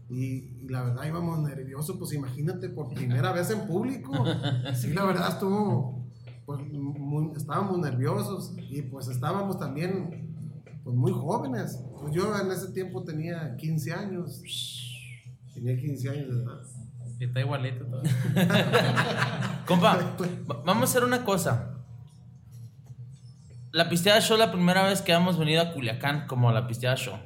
Y, 0.10 0.60
y 0.62 0.68
la 0.70 0.84
verdad 0.84 1.06
íbamos 1.08 1.40
nerviosos, 1.40 1.96
pues 1.98 2.14
imagínate, 2.14 2.70
por 2.70 2.94
primera 2.94 3.32
vez 3.32 3.50
en 3.50 3.66
público. 3.66 4.12
Sí, 4.76 4.94
la 4.94 5.06
verdad 5.06 5.30
estuvo, 5.30 6.06
pues 6.46 6.60
muy- 6.72 7.32
estábamos 7.36 7.80
nerviosos 7.80 8.54
y 8.70 8.82
pues 8.84 9.08
estábamos 9.08 9.58
también 9.58 10.30
pues 10.84 10.96
muy 10.96 11.12
jóvenes. 11.14 11.80
Pues 12.00 12.14
yo 12.14 12.38
en 12.38 12.52
ese 12.52 12.72
tiempo 12.74 13.04
tenía 13.04 13.56
15 13.56 13.94
años. 13.94 14.42
Tenía 15.54 15.78
15 15.80 16.10
años 16.10 16.36
de 16.36 16.44
edad. 16.44 16.62
Está 17.20 17.40
igualito 17.40 17.86
todo. 17.86 18.02
Compa, 19.68 19.98
va- 20.50 20.62
vamos 20.66 20.82
a 20.82 20.84
hacer 20.86 21.04
una 21.06 21.24
cosa. 21.24 21.73
La 23.74 23.90
pisteada 23.90 24.22
show 24.22 24.38
la 24.38 24.52
primera 24.52 24.84
vez 24.84 25.02
que 25.02 25.14
hemos 25.14 25.40
venido 25.40 25.60
a 25.60 25.72
Culiacán 25.72 26.28
como 26.28 26.52
la 26.52 26.68
pisteada 26.68 26.96
show. 26.96 27.18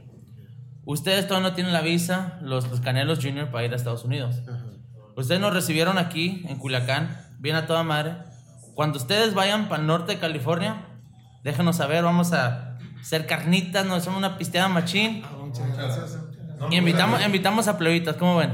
Ustedes 0.85 1.27
todavía 1.27 1.49
no 1.49 1.55
tienen 1.55 1.73
la 1.73 1.81
visa, 1.81 2.39
los, 2.41 2.69
los 2.69 2.79
Canelos 2.79 3.19
Junior, 3.21 3.51
para 3.51 3.65
ir 3.65 3.73
a 3.73 3.75
Estados 3.75 4.05
Unidos. 4.05 4.37
Ustedes 5.17 5.41
nos 5.41 5.53
recibieron 5.53 5.97
aquí, 5.97 6.45
en 6.47 6.57
Culiacán, 6.57 7.19
bien 7.39 7.57
a 7.57 7.67
toda 7.67 7.83
madre. 7.83 8.15
Cuando 8.75 8.97
ustedes 8.97 9.33
vayan 9.33 9.67
para 9.67 9.81
el 9.81 9.87
norte 9.87 10.13
de 10.13 10.19
California, 10.19 10.85
déjenos 11.43 11.75
saber, 11.75 12.05
vamos 12.05 12.31
a 12.31 12.77
hacer 13.01 13.25
carnitas, 13.25 13.85
nos 13.85 13.97
hacemos 13.97 14.17
una 14.17 14.37
pisteada 14.37 14.69
machín. 14.69 15.25
Muchas 15.37 15.75
gracias. 15.75 16.17
Y 16.71 16.77
invitamos, 16.77 17.25
invitamos 17.25 17.67
a 17.67 17.77
plebitas, 17.77 18.15
¿cómo 18.15 18.37
ven? 18.37 18.53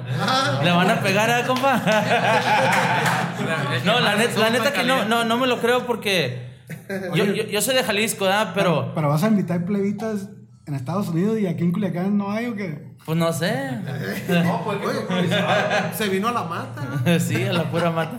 ¿Le 0.63 0.71
van 0.71 0.89
a 0.89 0.99
pegar 0.99 1.29
a 1.29 1.45
compa? 1.45 1.79
No, 3.86 3.99
la 3.99 4.15
neta, 4.15 4.39
la 4.39 4.49
neta 4.49 4.71
que 4.71 4.84
no, 4.84 5.06
no, 5.06 5.25
no 5.25 5.38
me 5.38 5.47
lo 5.47 5.60
creo 5.60 5.86
porque 5.86 6.53
yo, 7.15 7.26
yo, 7.26 7.43
yo 7.43 7.62
soy 7.62 7.76
de 7.76 7.84
Jalisco, 7.84 8.26
¿verdad? 8.26 8.52
Pero, 8.54 8.91
Pero 8.96 9.10
vas 9.10 9.24
a 9.24 9.28
invitar 9.28 9.65
plebitas 9.65 10.30
en 10.65 10.76
Estados 10.76 11.10
Unidos 11.10 11.39
y 11.39 11.48
aquí 11.48 11.63
en 11.63 11.72
Culiacán 11.72 12.17
no 12.17 12.32
hay 12.32 12.46
o 12.48 12.56
qué? 12.56 12.93
pues 13.06 13.17
no 13.17 13.34
sé. 13.34 13.54
Oye, 15.10 15.30
se 15.93 16.10
vino 16.10 16.30
a 16.30 16.32
la 16.32 16.43
mata. 16.43 17.04
Sí, 17.19 17.43
a 17.43 17.54
la 17.54 17.69
pura 17.69 17.91
mata. 17.91 18.17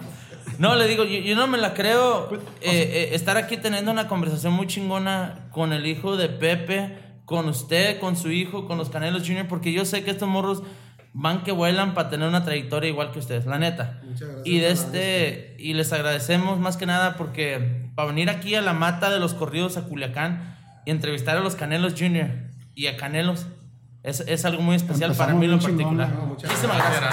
No, 0.58 0.76
le 0.76 0.86
digo, 0.86 1.04
yo, 1.04 1.18
yo 1.18 1.34
no 1.36 1.46
me 1.46 1.58
la 1.58 1.74
creo 1.74 2.32
eh, 2.32 2.38
eh, 2.60 3.08
estar 3.12 3.36
aquí 3.36 3.56
teniendo 3.56 3.90
una 3.90 4.08
conversación 4.08 4.52
muy 4.52 4.66
chingona 4.66 5.48
con 5.50 5.72
el 5.72 5.86
hijo 5.86 6.16
de 6.16 6.28
Pepe, 6.28 6.98
con 7.24 7.48
usted, 7.48 7.98
con 7.98 8.16
su 8.16 8.30
hijo, 8.30 8.66
con 8.66 8.78
los 8.78 8.90
Canelos 8.90 9.26
Junior, 9.26 9.48
porque 9.48 9.72
yo 9.72 9.84
sé 9.84 10.04
que 10.04 10.10
estos 10.10 10.28
morros 10.28 10.62
van 11.14 11.42
que 11.44 11.52
vuelan 11.52 11.94
para 11.94 12.10
tener 12.10 12.28
una 12.28 12.44
trayectoria 12.44 12.90
igual 12.90 13.10
que 13.10 13.20
ustedes, 13.20 13.46
la 13.46 13.58
neta. 13.58 14.00
Muchas 14.04 14.28
gracias 14.28 14.46
Y 14.46 14.58
de 14.58 14.70
este 14.70 15.56
y 15.58 15.72
les 15.72 15.92
agradecemos 15.92 16.58
más 16.60 16.76
que 16.76 16.86
nada 16.86 17.16
porque 17.16 17.83
para 17.94 18.08
venir 18.08 18.28
aquí 18.30 18.54
a 18.54 18.60
la 18.62 18.72
mata 18.72 19.10
de 19.10 19.20
los 19.20 19.34
corridos 19.34 19.76
a 19.76 19.84
Culiacán 19.84 20.56
y 20.84 20.90
entrevistar 20.90 21.36
a 21.36 21.40
los 21.40 21.54
Canelos 21.56 21.94
Junior 21.98 22.28
y 22.74 22.86
a 22.88 22.96
Canelos 22.96 23.46
es, 24.02 24.20
es 24.20 24.44
algo 24.44 24.62
muy 24.62 24.76
especial 24.76 25.14
para 25.14 25.34
mí 25.34 25.44
en 25.46 25.52
lo 25.52 25.58
particular. 25.60 26.12
¿no? 26.14 26.26
Muchas 26.26 26.50
Muchísimas 26.50 26.76
gracias. 26.76 27.10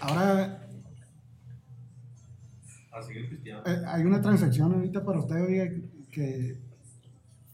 Ahora 0.00 0.58
eh, 3.66 3.82
hay 3.86 4.02
una 4.04 4.20
transacción 4.20 4.72
ahorita 4.72 5.04
para 5.04 5.20
usted, 5.20 5.42
oiga, 5.42 5.64
que 6.10 6.58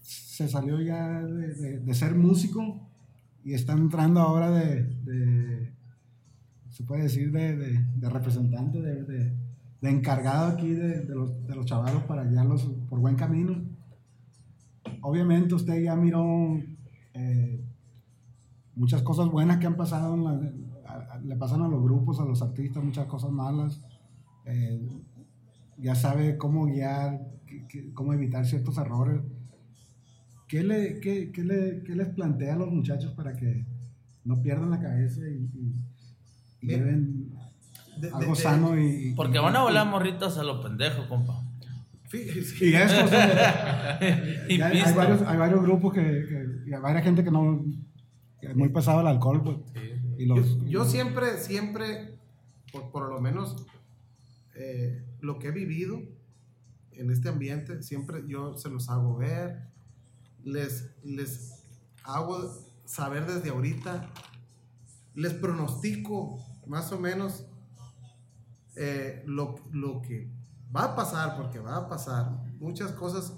se 0.03 0.49
salió 0.49 0.81
ya 0.81 1.23
de, 1.23 1.55
de- 1.55 1.79
de 1.81 1.95
ser 1.95 2.15
músico 2.15 2.89
y 3.45 3.55
está 3.55 3.73
entrando 3.73 4.21
ahora 4.21 4.51
de, 4.51 4.83
de- 4.85 5.73
se 6.71 6.85
puede 6.85 7.03
decir, 7.05 7.31
de, 7.33 7.57
de- 7.57 7.85
de 7.97 8.09
representante, 8.11 8.81
de, 8.81 9.35
de- 9.81 9.89
de 9.89 9.95
encargado 9.95 10.49
aquí 10.49 10.69
de, 10.71 11.01
de 11.07 11.15
los, 11.15 11.47
de 11.47 11.55
los 11.55 11.67
chavalos 11.67 12.03
para 12.05 12.25
guiarlos 12.25 12.71
por 12.89 12.99
buen 13.01 13.17
camino. 13.17 13.63
Obviamente 15.03 15.55
usted 15.55 15.83
ya 15.83 15.97
miró 15.97 16.59
eh, 17.15 17.61
muchas 18.75 19.03
cosas 19.03 19.29
buenas 19.31 19.59
que 19.59 19.67
han 19.67 19.77
pasado, 19.77 20.15
en 20.15 20.25
la- 20.25 20.91
a- 20.91 21.15
a- 21.15 21.19
le 21.21 21.37
pasan 21.37 21.63
a 21.63 21.69
los 21.69 21.83
grupos, 21.83 22.21
a 22.21 22.25
los 22.25 22.43
artistas, 22.43 22.83
muchas 22.83 23.07
cosas 23.07 23.31
malas. 23.31 23.81
Eh, 24.47 24.81
ya 25.79 25.95
sabe 25.95 26.37
cómo 26.37 26.67
guiar, 26.67 27.27
cómo 27.95 28.13
evitar 28.13 28.45
ciertos 28.47 28.77
errores. 28.79 29.23
¿Qué, 30.47 30.63
le, 30.65 31.01
qué, 31.01 31.31
qué 31.33 31.45
le- 31.45 31.83
qué 31.85 31.95
les 31.95 32.09
plantea 32.09 32.55
a 32.55 32.59
los 32.59 32.71
muchachos 32.73 33.13
para 33.13 33.35
que 33.37 33.65
no 34.25 34.43
pierdan 34.43 34.71
la 34.71 34.81
cabeza 34.81 35.21
y, 35.29 35.49
y- 35.55 35.75
y 36.63 36.67
lleven 36.67 37.30
De- 38.01 38.09
de- 38.09 38.15
algo 38.15 38.35
de- 38.35 38.41
sano? 38.41 38.79
Y, 38.81 39.15
Porque 39.15 39.39
y- 39.39 39.41
van 39.41 39.57
a 39.57 39.63
volar 39.63 39.87
morritos 39.87 40.39
a 40.39 40.43
lo 40.43 40.61
pendejo, 40.63 41.09
compa. 41.09 41.43
Y 42.13 42.43
sea, 42.43 43.99
Y 44.49 44.59
ya 44.59 44.67
hay, 44.67 44.81
hay 44.81 44.95
varios, 44.95 45.23
hay 45.23 45.37
varios 45.37 45.63
grupos 45.63 45.95
que, 45.95 46.01
que- 46.03 46.71
y 46.71 46.73
hay 46.75 46.81
varias 46.81 47.05
gente 47.05 47.23
que 47.23 47.31
no, 47.31 47.65
que 48.41 48.49
es 48.49 48.57
muy 48.57 48.69
pesado 48.71 49.01
el 49.01 49.07
alcohol, 49.07 49.43
pues. 49.45 49.57
Y 50.19 50.27
los, 50.27 50.59
Yo, 50.59 50.67
yo 50.67 50.85
siempre, 50.85 51.39
siempre, 51.39 52.19
por, 52.73 52.91
por 52.91 53.09
lo 53.09 53.21
menos 53.21 53.65
eh, 54.57 55.05
lo 55.21 55.39
que 55.39 55.49
he 55.49 55.51
vivido 55.53 56.01
en 56.93 57.11
este 57.11 57.29
ambiente, 57.29 57.83
siempre 57.83 58.25
yo 58.27 58.57
se 58.57 58.69
los 58.69 58.91
hago 58.91 59.17
ver, 59.17 59.63
les, 60.45 60.91
les 61.05 61.63
hago 62.05 62.51
saber 62.85 63.25
desde 63.27 63.51
ahorita, 63.51 64.11
les 65.15 65.33
pronostico 65.35 66.39
más 66.67 66.91
o 66.93 66.99
menos 66.99 67.47
eh, 68.77 69.23
lo, 69.27 69.57
lo 69.73 70.01
que 70.03 70.31
va 70.75 70.85
a 70.85 70.97
pasar, 70.97 71.37
porque 71.37 71.59
va 71.59 71.77
a 71.77 71.89
pasar 71.89 72.31
muchas 72.59 72.93
cosas 72.93 73.35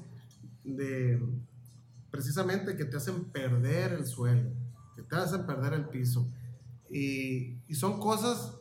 de 0.65 1.21
precisamente 2.11 2.77
que 2.77 2.85
te 2.85 2.97
hacen 2.97 3.25
perder 3.25 3.93
el 3.93 4.07
suelo, 4.07 4.51
que 4.95 5.03
te 5.03 5.17
hacen 5.17 5.47
perder 5.47 5.73
el 5.73 5.89
piso. 5.89 6.29
Y, 6.91 7.59
y 7.67 7.75
son 7.75 7.99
cosas 7.99 8.55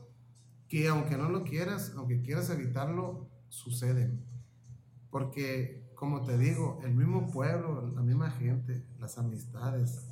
que 0.69 0.87
aunque 0.87 1.17
no 1.17 1.27
lo 1.27 1.43
quieras, 1.43 1.91
aunque 1.97 2.21
quieras 2.21 2.49
evitarlo, 2.49 3.27
suceden. 3.49 4.23
Porque, 5.09 5.83
como 5.95 6.23
te 6.23 6.37
digo, 6.37 6.79
el 6.85 6.93
mismo 6.93 7.29
pueblo, 7.29 7.91
la 7.93 8.01
misma 8.01 8.31
gente, 8.31 8.85
las 8.97 9.17
amistades, 9.17 10.07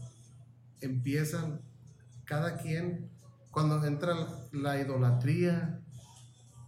empiezan 0.81 1.61
cada 2.25 2.57
quien, 2.57 3.09
cuando 3.51 3.83
entra 3.85 4.13
la 4.51 4.81
idolatría, 4.81 5.78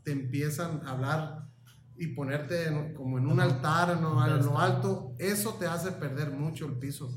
te 0.04 0.12
empiezan 0.12 0.82
a 0.86 0.92
hablar 0.92 1.48
y 1.96 2.08
ponerte 2.16 2.68
en- 2.68 2.94
como 2.96 3.18
en 3.20 3.28
un 3.28 3.40
altar, 3.40 4.00
¿no? 4.02 4.20
a 4.22 4.28
lo 4.28 4.58
alto, 4.60 5.14
eso 5.20 5.54
te 5.60 5.68
hace 5.68 5.92
perder 5.92 6.32
mucho 6.32 6.66
el 6.66 6.74
piso. 6.80 7.10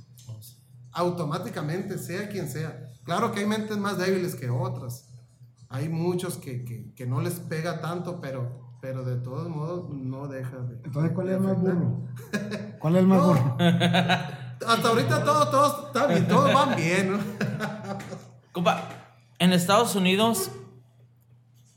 Automáticamente, 0.93 1.99
sea 1.99 2.29
quien 2.29 2.49
sea. 2.49 2.91
Claro 3.05 3.33
que 3.33 3.41
hay 3.41 3.47
mentes 3.47 3.77
más 3.79 3.99
débiles 3.99 4.35
que 4.35 4.49
otras. 4.51 5.09
Hay 5.69 5.89
muchos 5.89 6.37
que, 6.37 6.65
que- 6.65 6.93
que 6.95 7.07
no 7.07 7.21
les 7.21 7.35
pega 7.41 7.81
tanto, 7.81 8.21
pero, 8.21 8.77
pero 8.81 9.05
de 9.05 9.17
todos 9.17 9.49
modos 9.49 9.89
no 9.91 10.29
deja 10.29 10.57
de... 10.59 10.75
Entonces, 10.85 11.13
¿cuál 11.13 11.29
es 11.31 11.35
el 11.35 11.41
más 11.41 11.59
burro? 11.61 12.05
¿Cuál 12.79 12.97
es 12.97 13.01
el 13.01 13.07
más 13.09 13.19
No. 13.19 13.27
burro? 13.29 13.57
hasta 14.69 14.89
ahorita 14.89 15.25
todo, 15.25 15.49
todo 15.51 15.87
está 15.89 16.07
bien, 16.07 16.29
todos 16.29 16.55
van 16.55 16.77
bien, 16.77 17.13
¿no? 17.13 17.19
Compa, 18.53 18.89
en 19.39 19.53
Estados 19.53 19.97
Unidos, 19.97 20.51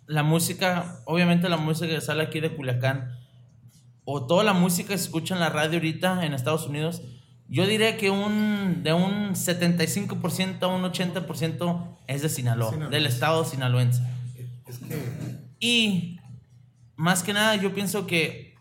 la 0.08 0.24
música, 0.24 1.02
obviamente 1.06 1.50
la 1.50 1.58
música 1.58 1.94
que 1.94 2.02
sale 2.02 2.24
aquí 2.24 2.40
de 2.40 2.56
Culiacán, 2.56 3.18
o 4.06 4.26
toda 4.26 4.44
la 4.44 4.54
música 4.54 4.90
que 4.90 4.98
se 4.98 5.04
escucha 5.06 5.34
en 5.36 5.42
la 5.42 5.50
radio 5.50 5.76
ahorita 5.76 6.26
en 6.26 6.34
Estados 6.34 6.66
Unidos, 6.66 7.02
yo 7.50 7.66
diría 7.66 7.98
que 7.98 8.10
un, 8.10 8.82
de 8.84 8.94
un 8.94 9.32
75% 9.32 10.64
a 10.64 10.68
un 10.68 10.84
80% 10.84 11.98
es 12.08 12.22
de 12.22 12.30
Sinaloa, 12.30 12.72
Sinaloa. 12.72 12.90
del 12.90 13.06
estado 13.06 13.46
sinaloense. 13.46 14.02
Es 14.66 14.80
que 14.80 15.02
Y 15.60 16.20
más 16.96 17.24
que 17.24 17.34
nada, 17.34 17.56
yo 17.56 17.74
pienso 17.74 18.08
que 18.08 18.56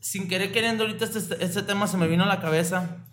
sin 0.00 0.28
querer 0.28 0.52
queriendo, 0.52 0.84
ahorita 0.84 1.04
este, 1.04 1.44
este 1.44 1.62
tema 1.62 1.86
se 1.86 1.96
me 1.96 2.08
vino 2.08 2.24
a 2.24 2.26
la 2.26 2.40
cabeza. 2.40 3.04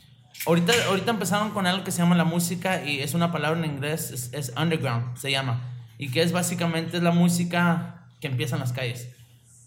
Ahorita, 0.46 0.74
ahorita 0.88 1.12
empezaron 1.12 1.52
con 1.52 1.68
algo 1.68 1.84
que 1.84 1.92
se 1.92 2.00
llama 2.00 2.16
la 2.16 2.24
música 2.24 2.84
y 2.84 3.00
es 3.00 3.14
una 3.14 3.32
palabra 3.32 3.60
en 3.60 3.72
inglés, 3.72 4.12
es, 4.12 4.34
es 4.34 4.54
underground, 4.58 5.16
se 5.18 5.32
llama. 5.32 5.79
Y 6.00 6.10
que 6.10 6.24
es 6.24 6.32
básicamente 6.32 7.00
la 7.00 7.12
música 7.12 8.08
que 8.20 8.28
empieza 8.28 8.56
en 8.56 8.62
las 8.62 8.74
calles. 8.74 9.10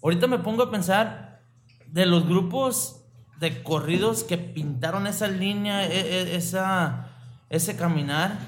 Ahorita 0.01 0.27
me 0.27 0.39
pongo 0.39 0.63
a 0.63 0.71
pensar 0.71 1.41
de 1.87 2.05
los 2.05 2.27
grupos 2.27 3.05
de 3.39 3.63
corridos 3.63 4.23
que 4.23 4.37
pintaron 4.37 5.07
esa 5.07 5.27
línea, 5.27 5.85
e- 5.85 5.91
e- 5.91 6.35
esa, 6.35 7.09
ese 7.49 7.75
caminar. 7.75 8.39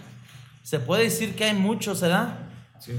Se 0.63 0.79
puede 0.79 1.03
decir 1.03 1.35
que 1.35 1.45
hay 1.45 1.53
muchos, 1.53 2.01
¿verdad? 2.01 2.39
sí. 2.79 2.93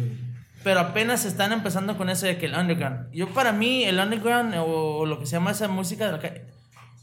pero 0.63 0.81
apenas 0.81 1.25
están 1.25 1.53
empezando 1.53 1.97
con 1.97 2.09
eso 2.09 2.27
de 2.27 2.39
que 2.39 2.47
el 2.47 2.55
underground. 2.55 3.11
Yo 3.13 3.29
para 3.31 3.53
mí 3.53 3.85
el 3.85 3.99
underground 3.99 4.55
o, 4.59 5.05
lo 5.05 5.19
que 5.19 5.27
se 5.27 5.33
llama 5.33 5.51
esa 5.51 5.69
música 5.69 6.07
de 6.07 6.13
la 6.13 6.19
calle 6.21 6.47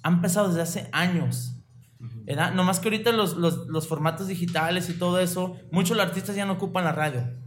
ha 0.03 0.09
empezado 0.09 0.47
desde 0.47 0.61
hace 0.61 0.89
años. 0.91 1.49
¿verdad? 2.25 2.53
Nomás 2.53 2.79
que 2.79 2.87
ahorita 2.87 3.11
los, 3.11 3.35
los, 3.35 3.67
los 3.67 3.87
formatos 3.87 4.27
digitales 4.27 4.89
y 4.89 4.93
todo 4.93 5.19
eso, 5.19 5.57
muchos 5.71 5.97
los 5.97 6.05
artistas 6.05 6.35
ya 6.35 6.45
no 6.45 6.53
ocupan 6.53 6.85
la 6.85 6.91
radio. 6.91 7.42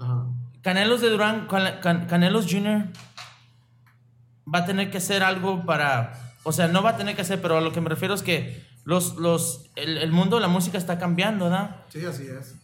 Ajá. 0.00 0.26
Canelos 0.62 1.00
de 1.00 1.10
Durán, 1.10 1.46
Can- 1.46 1.80
Can- 1.80 2.06
Canelos 2.06 2.46
Jr. 2.50 2.88
va 4.52 4.60
a 4.60 4.64
tener 4.66 4.90
que 4.90 4.98
hacer 4.98 5.22
algo 5.22 5.64
para, 5.64 6.34
o 6.42 6.52
sea, 6.52 6.68
no 6.68 6.82
va 6.82 6.90
a 6.90 6.96
tener 6.96 7.14
que 7.16 7.22
hacer, 7.22 7.40
pero 7.42 7.58
a 7.58 7.60
lo 7.60 7.72
que 7.72 7.80
me 7.80 7.88
refiero 7.88 8.14
es 8.14 8.22
que 8.22 8.64
los, 8.84 9.16
los, 9.16 9.70
el, 9.76 9.98
el 9.98 10.10
mundo 10.12 10.36
de 10.36 10.42
la 10.42 10.48
música 10.48 10.78
está 10.78 10.98
cambiando, 10.98 11.46
¿verdad? 11.46 11.82
Sí, 11.90 12.04
así 12.04 12.26
es. 12.26 12.54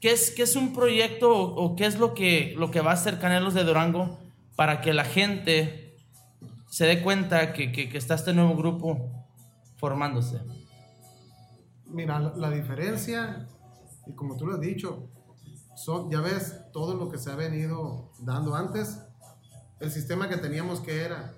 ¿Qué 0.00 0.12
es, 0.12 0.30
qué 0.32 0.42
es 0.42 0.54
un 0.56 0.74
proyecto 0.74 1.30
o, 1.30 1.64
o 1.64 1.76
qué 1.76 1.86
es 1.86 1.98
lo 1.98 2.14
que, 2.14 2.54
lo 2.58 2.70
que 2.70 2.80
va 2.80 2.90
a 2.90 2.94
hacer 2.94 3.18
Canelos 3.18 3.54
de 3.54 3.64
Durango 3.64 4.18
para 4.56 4.80
que 4.80 4.92
la 4.92 5.04
gente 5.04 5.96
se 6.68 6.86
dé 6.86 7.02
cuenta 7.02 7.52
que, 7.52 7.72
que, 7.72 7.88
que 7.88 7.98
está 7.98 8.14
este 8.14 8.32
nuevo 8.34 8.54
grupo 8.56 9.26
formándose? 9.76 10.40
Mira, 11.86 12.18
la, 12.18 12.32
la 12.36 12.50
diferencia, 12.50 13.46
y 14.06 14.12
como 14.14 14.36
tú 14.36 14.46
lo 14.46 14.54
has 14.54 14.60
dicho, 14.60 15.08
son, 15.76 16.10
ya 16.10 16.20
ves 16.20 16.54
todo 16.72 16.94
lo 16.94 17.10
que 17.10 17.18
se 17.18 17.30
ha 17.30 17.36
venido 17.36 18.10
dando 18.20 18.54
antes. 18.54 18.98
El 19.80 19.90
sistema 19.90 20.28
que 20.28 20.36
teníamos 20.36 20.80
que 20.80 21.02
era 21.02 21.34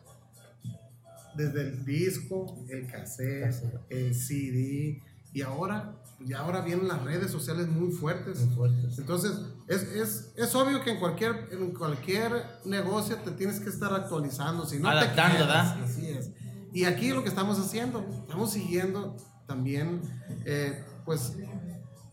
desde 1.36 1.62
el 1.62 1.84
disco, 1.84 2.64
el 2.68 2.86
cassette, 2.86 3.54
el 3.90 4.14
CD, 4.14 5.02
y 5.32 5.42
ahora, 5.42 5.94
ya 6.20 6.38
ahora 6.38 6.62
vienen 6.62 6.88
las 6.88 7.02
redes 7.02 7.30
sociales 7.30 7.68
muy 7.68 7.92
fuertes. 7.92 8.48
Entonces, 8.96 9.32
es, 9.68 9.82
es, 9.82 10.32
es 10.34 10.54
obvio 10.54 10.82
que 10.82 10.92
en 10.92 10.98
cualquier, 10.98 11.48
en 11.52 11.74
cualquier 11.74 12.32
negocio 12.64 13.16
te 13.16 13.32
tienes 13.32 13.60
que 13.60 13.68
estar 13.68 13.92
actualizando, 13.92 14.64
si 14.64 14.78
no 14.78 14.88
Adaptando, 14.88 15.36
te 15.36 15.44
quedas. 15.44 15.76
¿verdad? 15.76 15.84
Así 15.84 16.08
es. 16.08 16.30
Y 16.72 16.84
aquí 16.84 17.10
lo 17.10 17.22
que 17.22 17.28
estamos 17.28 17.58
haciendo, 17.58 18.06
estamos 18.22 18.52
siguiendo 18.52 19.16
también, 19.46 20.00
eh, 20.46 20.82
pues, 21.04 21.34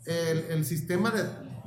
el, 0.05 0.37
el 0.49 0.65
sistema 0.65 1.11
de, 1.11 1.23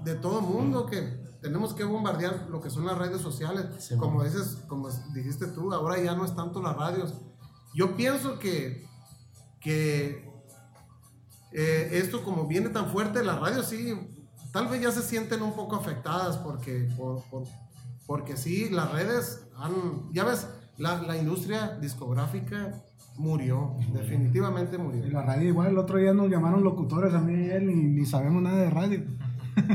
de 0.07 0.15
todo 0.15 0.41
mundo 0.41 0.87
que 0.87 1.01
tenemos 1.43 1.75
que 1.75 1.85
bombardear 1.85 2.47
lo 2.49 2.61
que 2.61 2.71
son 2.71 2.87
las 2.87 2.97
redes 2.97 3.21
sociales. 3.21 3.67
Sí, 3.79 3.97
como 3.97 4.25
dices, 4.25 4.59
como 4.69 4.89
dijiste 5.15 5.47
tú, 5.49 5.73
ahora 5.75 6.01
ya 6.03 6.15
no 6.15 6.25
es 6.25 6.35
tanto 6.35 6.63
las 6.63 6.77
radios. 6.77 7.15
Yo 7.75 7.95
pienso 7.97 8.39
que, 8.39 8.87
que 9.61 10.25
eh, 11.53 11.89
esto 11.93 12.23
como 12.25 12.47
viene 12.47 12.69
tan 12.71 12.87
fuerte, 12.91 13.23
las 13.25 13.39
radios 13.41 13.67
sí, 13.67 13.95
tal 14.53 14.69
vez 14.69 14.81
ya 14.83 14.91
se 14.93 15.03
sienten 15.03 15.43
un 15.43 15.55
poco 15.55 15.77
afectadas 15.77 16.37
porque, 16.39 16.89
por, 16.97 17.23
por- 17.31 17.45
porque 18.07 18.37
sí, 18.37 18.69
las 18.71 18.93
redes 18.93 19.47
han, 19.59 19.73
ya 20.13 20.25
ves, 20.25 20.47
la, 20.79 21.03
la 21.03 21.17
industria 21.17 21.77
discográfica 21.81 22.83
murió, 23.17 23.75
definitivamente 23.93 24.77
Y 24.77 24.79
murió. 24.79 25.07
la 25.09 25.23
radio 25.23 25.49
igual, 25.49 25.69
el 25.69 25.79
otro 25.79 25.99
día 25.99 26.13
nos 26.15 26.29
llamaron 26.31 26.63
locutores 26.63 27.13
a 27.15 27.21
mí 27.21 27.47
y 27.47 27.51
él 27.51 27.71
y 27.71 27.75
ni 27.75 28.07
sabemos 28.07 28.43
nada 28.43 28.59
de 28.59 28.71
radio. 28.71 29.03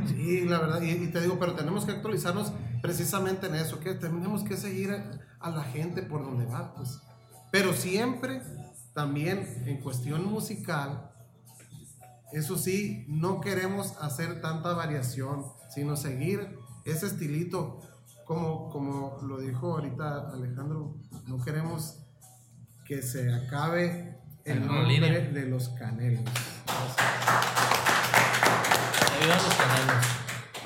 Sí, 0.07 0.45
la 0.45 0.59
verdad, 0.59 0.81
y, 0.81 0.91
y 0.91 1.07
te 1.07 1.21
digo, 1.21 1.37
pero 1.39 1.55
tenemos 1.55 1.85
que 1.85 1.91
actualizarnos 1.91 2.53
precisamente 2.81 3.47
en 3.47 3.55
eso, 3.55 3.79
que 3.79 3.93
tenemos 3.95 4.43
que 4.43 4.57
seguir 4.57 4.91
a, 4.91 5.19
a 5.39 5.49
la 5.49 5.63
gente 5.63 6.03
por 6.03 6.23
donde 6.23 6.45
va, 6.45 6.73
pues. 6.75 6.99
Pero 7.51 7.73
siempre, 7.73 8.41
también 8.93 9.63
en 9.65 9.81
cuestión 9.81 10.25
musical, 10.25 11.11
eso 12.31 12.57
sí, 12.57 13.05
no 13.09 13.41
queremos 13.41 13.97
hacer 13.99 14.41
tanta 14.41 14.73
variación, 14.73 15.45
sino 15.69 15.97
seguir 15.97 16.57
ese 16.85 17.07
estilito, 17.07 17.81
como, 18.25 18.69
como 18.69 19.17
lo 19.23 19.39
dijo 19.39 19.73
ahorita 19.73 20.29
Alejandro, 20.31 20.95
no 21.27 21.43
queremos 21.43 21.99
que 22.85 23.01
se 23.01 23.33
acabe 23.33 24.17
el 24.45 24.65
nombre 24.65 25.29
de 25.31 25.45
los 25.45 25.69
canelos. 25.69 26.23
Que 26.23 27.80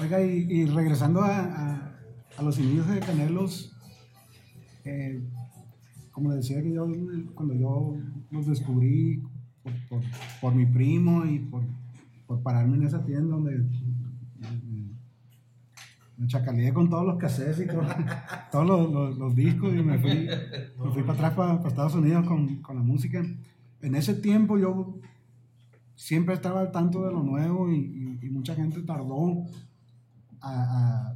Oiga, 0.01 0.21
y, 0.21 0.65
regresando 0.65 1.21
a, 1.21 1.39
a- 1.39 2.41
los 2.43 2.59
inicios 2.59 2.87
de 2.87 2.99
Canelos, 2.99 3.73
eh, 4.83 5.23
como 6.11 6.29
le 6.29 6.37
decía 6.37 6.61
que 6.61 6.73
yo, 6.73 6.85
cuando 7.33 7.53
yo 7.55 7.95
los 8.29 8.45
descubrí 8.45 9.23
por, 10.41 10.53
mi 10.53 10.65
primo 10.65 11.25
y 11.25 11.39
por, 11.39 11.63
pararme 12.43 12.75
en 12.77 12.83
esa 12.83 13.03
tienda 13.05 13.35
donde 13.35 13.63
me 16.17 16.27
chacaleé 16.27 16.73
con 16.73 16.89
todos 16.89 17.05
los 17.05 17.17
cassettes 17.17 17.59
y 17.61 17.67
todo- 17.67 17.83
todos 18.51 19.17
los, 19.17 19.35
discos 19.35 19.73
y 19.73 19.81
me 19.81 19.97
fui, 19.97 20.27
me 20.83 20.91
fui 20.91 21.03
para 21.03 21.13
atrás 21.29 21.33
para, 21.33 21.67
Estados 21.67 21.95
Unidos 21.95 22.25
con, 22.27 22.57
con 22.61 22.75
la 22.75 22.83
música. 22.83 23.23
En 23.81 23.95
ese 23.95 24.13
tiempo 24.15 24.57
yo 24.57 24.99
siempre 26.05 26.35
estaba 26.35 26.59
al 26.61 26.71
tanto 26.71 27.03
de 27.03 27.11
lo 27.11 27.23
nuevo 27.23 27.71
y, 27.71 28.05
mucha 28.29 28.53
gente 28.53 28.81
tardó 28.83 29.43
a, 30.39 31.15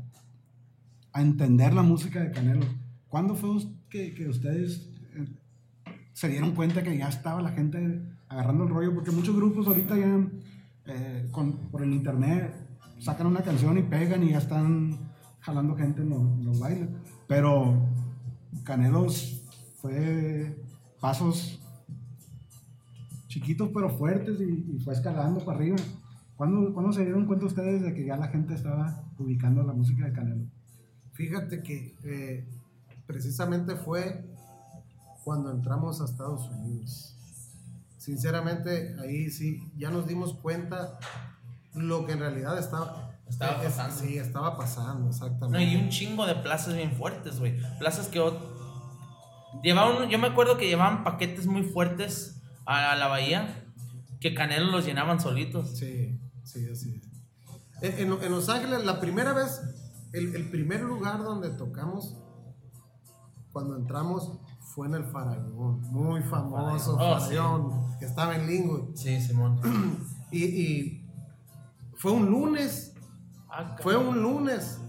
entender 1.14 1.74
la 1.74 1.84
música 1.84 2.22
de 2.22 2.32
Canelo. 2.32 2.66
¿Cuándo 3.08 3.36
fue 3.36 3.50
que, 3.90 4.16
que 4.16 4.28
ustedes 4.28 4.90
eh, 5.16 5.28
se 6.14 6.30
dieron 6.30 6.56
cuenta 6.56 6.82
que 6.82 6.98
ya 6.98 7.10
estaba 7.10 7.42
la 7.42 7.52
gente 7.52 8.02
agarrando 8.30 8.64
el 8.64 8.70
rollo? 8.70 8.96
Porque 8.96 9.12
muchos 9.12 9.36
grupos 9.36 9.68
ahorita 9.68 9.96
ya 9.96 10.28
eh, 10.88 11.30
por 11.72 11.84
el 11.84 11.94
internet 11.94 12.56
sacan 13.00 13.28
una 13.28 13.42
canción 13.42 13.78
y 13.78 13.84
pegan 13.84 14.24
y 14.24 14.32
ya 14.32 14.40
están 14.40 15.12
jalando 15.40 15.76
gente 15.76 16.02
en 16.02 16.10
los, 16.10 16.22
en 16.22 16.46
los 16.46 16.60
bailes. 16.60 16.90
Pero 17.28 17.86
Canelos 18.64 19.44
fue 19.76 20.58
pasos 21.00 21.59
chiquitos 23.30 23.70
pero 23.74 23.90
fuertes 23.98 24.42
y, 24.42 24.76
y 24.76 24.80
fue 24.84 24.94
escalando 24.94 25.40
para 25.46 25.58
arriba. 25.58 25.78
¿Cuándo, 26.36 26.74
¿Cuándo 26.74 26.92
se 26.92 27.04
dieron 27.04 27.26
cuenta 27.26 27.46
ustedes 27.46 27.82
de 27.82 27.94
que 27.94 28.06
ya 28.06 28.18
la 28.18 28.28
gente 28.28 28.54
estaba 28.54 29.04
ubicando 29.18 29.64
la 29.64 29.72
música 29.74 30.06
de 30.06 30.12
Canelo? 30.14 30.46
Fíjate 31.14 31.62
que 31.64 31.96
eh, 32.04 32.48
precisamente 33.06 33.76
fue 33.76 34.26
cuando 35.24 35.52
entramos 35.52 36.02
a 36.02 36.06
Estados 36.06 36.50
Unidos. 36.50 37.16
Sinceramente, 37.98 38.96
ahí 39.02 39.30
sí, 39.30 39.60
ya 39.78 39.90
nos 39.92 40.08
dimos 40.08 40.34
cuenta 40.34 40.98
lo 41.76 42.06
que 42.06 42.14
en 42.14 42.20
realidad 42.20 42.58
estaba, 42.58 43.12
Estaba 43.28 43.58
es- 43.62 43.74
pasando. 43.76 43.96
Sí, 43.96 44.18
estaba 44.18 44.58
pasando, 44.58 45.04
No, 45.04 45.10
exactamente. 45.10 45.64
y 45.64 45.76
un 45.76 45.90
chingo 45.90 46.26
de 46.26 46.36
plazas 46.36 46.76
bien 46.76 46.94
fuertes, 46.94 47.40
güey. 47.40 47.60
Plazas 47.78 48.08
que 48.08 48.20
llevaban, 49.64 50.10
yo 50.10 50.18
me 50.18 50.28
acuerdo 50.28 50.58
que 50.58 50.68
llevaban 50.68 51.04
paquetes 51.04 51.46
muy 51.46 51.64
fuertes 51.64 52.39
a, 52.70 52.92
a 52.92 52.96
la 52.96 53.08
bahía, 53.08 53.66
que 54.20 54.34
Canelo 54.34 54.72
los 54.72 54.86
llenaban 54.86 55.20
solitos. 55.20 55.78
Sí, 55.78 56.20
sí, 56.44 56.68
así 56.72 56.96
es. 57.82 58.00
En, 58.00 58.12
en- 58.12 58.32
Los 58.32 58.50
Ángeles, 58.50 58.84
la 58.86 59.00
primera 59.00 59.34
vez, 59.34 59.62
el, 60.14 60.36
el 60.36 60.50
primer 60.50 60.82
lugar 60.82 61.24
donde 61.24 61.50
tocamos, 61.52 62.18
cuando 63.52 63.76
entramos, 63.78 64.40
fue 64.76 64.88
en 64.88 64.96
el 64.96 65.06
Farallón. 65.06 65.82
Muy 65.92 66.22
famoso 66.22 66.96
Oh, 67.00 67.20
sí. 67.20 67.36
Que 68.00 68.06
estaba 68.06 68.36
en 68.36 68.46
Linwood. 68.48 68.96
Sí, 68.96 69.20
Simón. 69.22 69.60
Y, 70.32 70.44
y 70.46 71.10
fue 71.96 72.12
un 72.12 72.28
lunes, 72.30 72.94
Ah, 73.50 73.76
fue 73.82 73.98
un 73.98 74.22
lunes. 74.22 74.80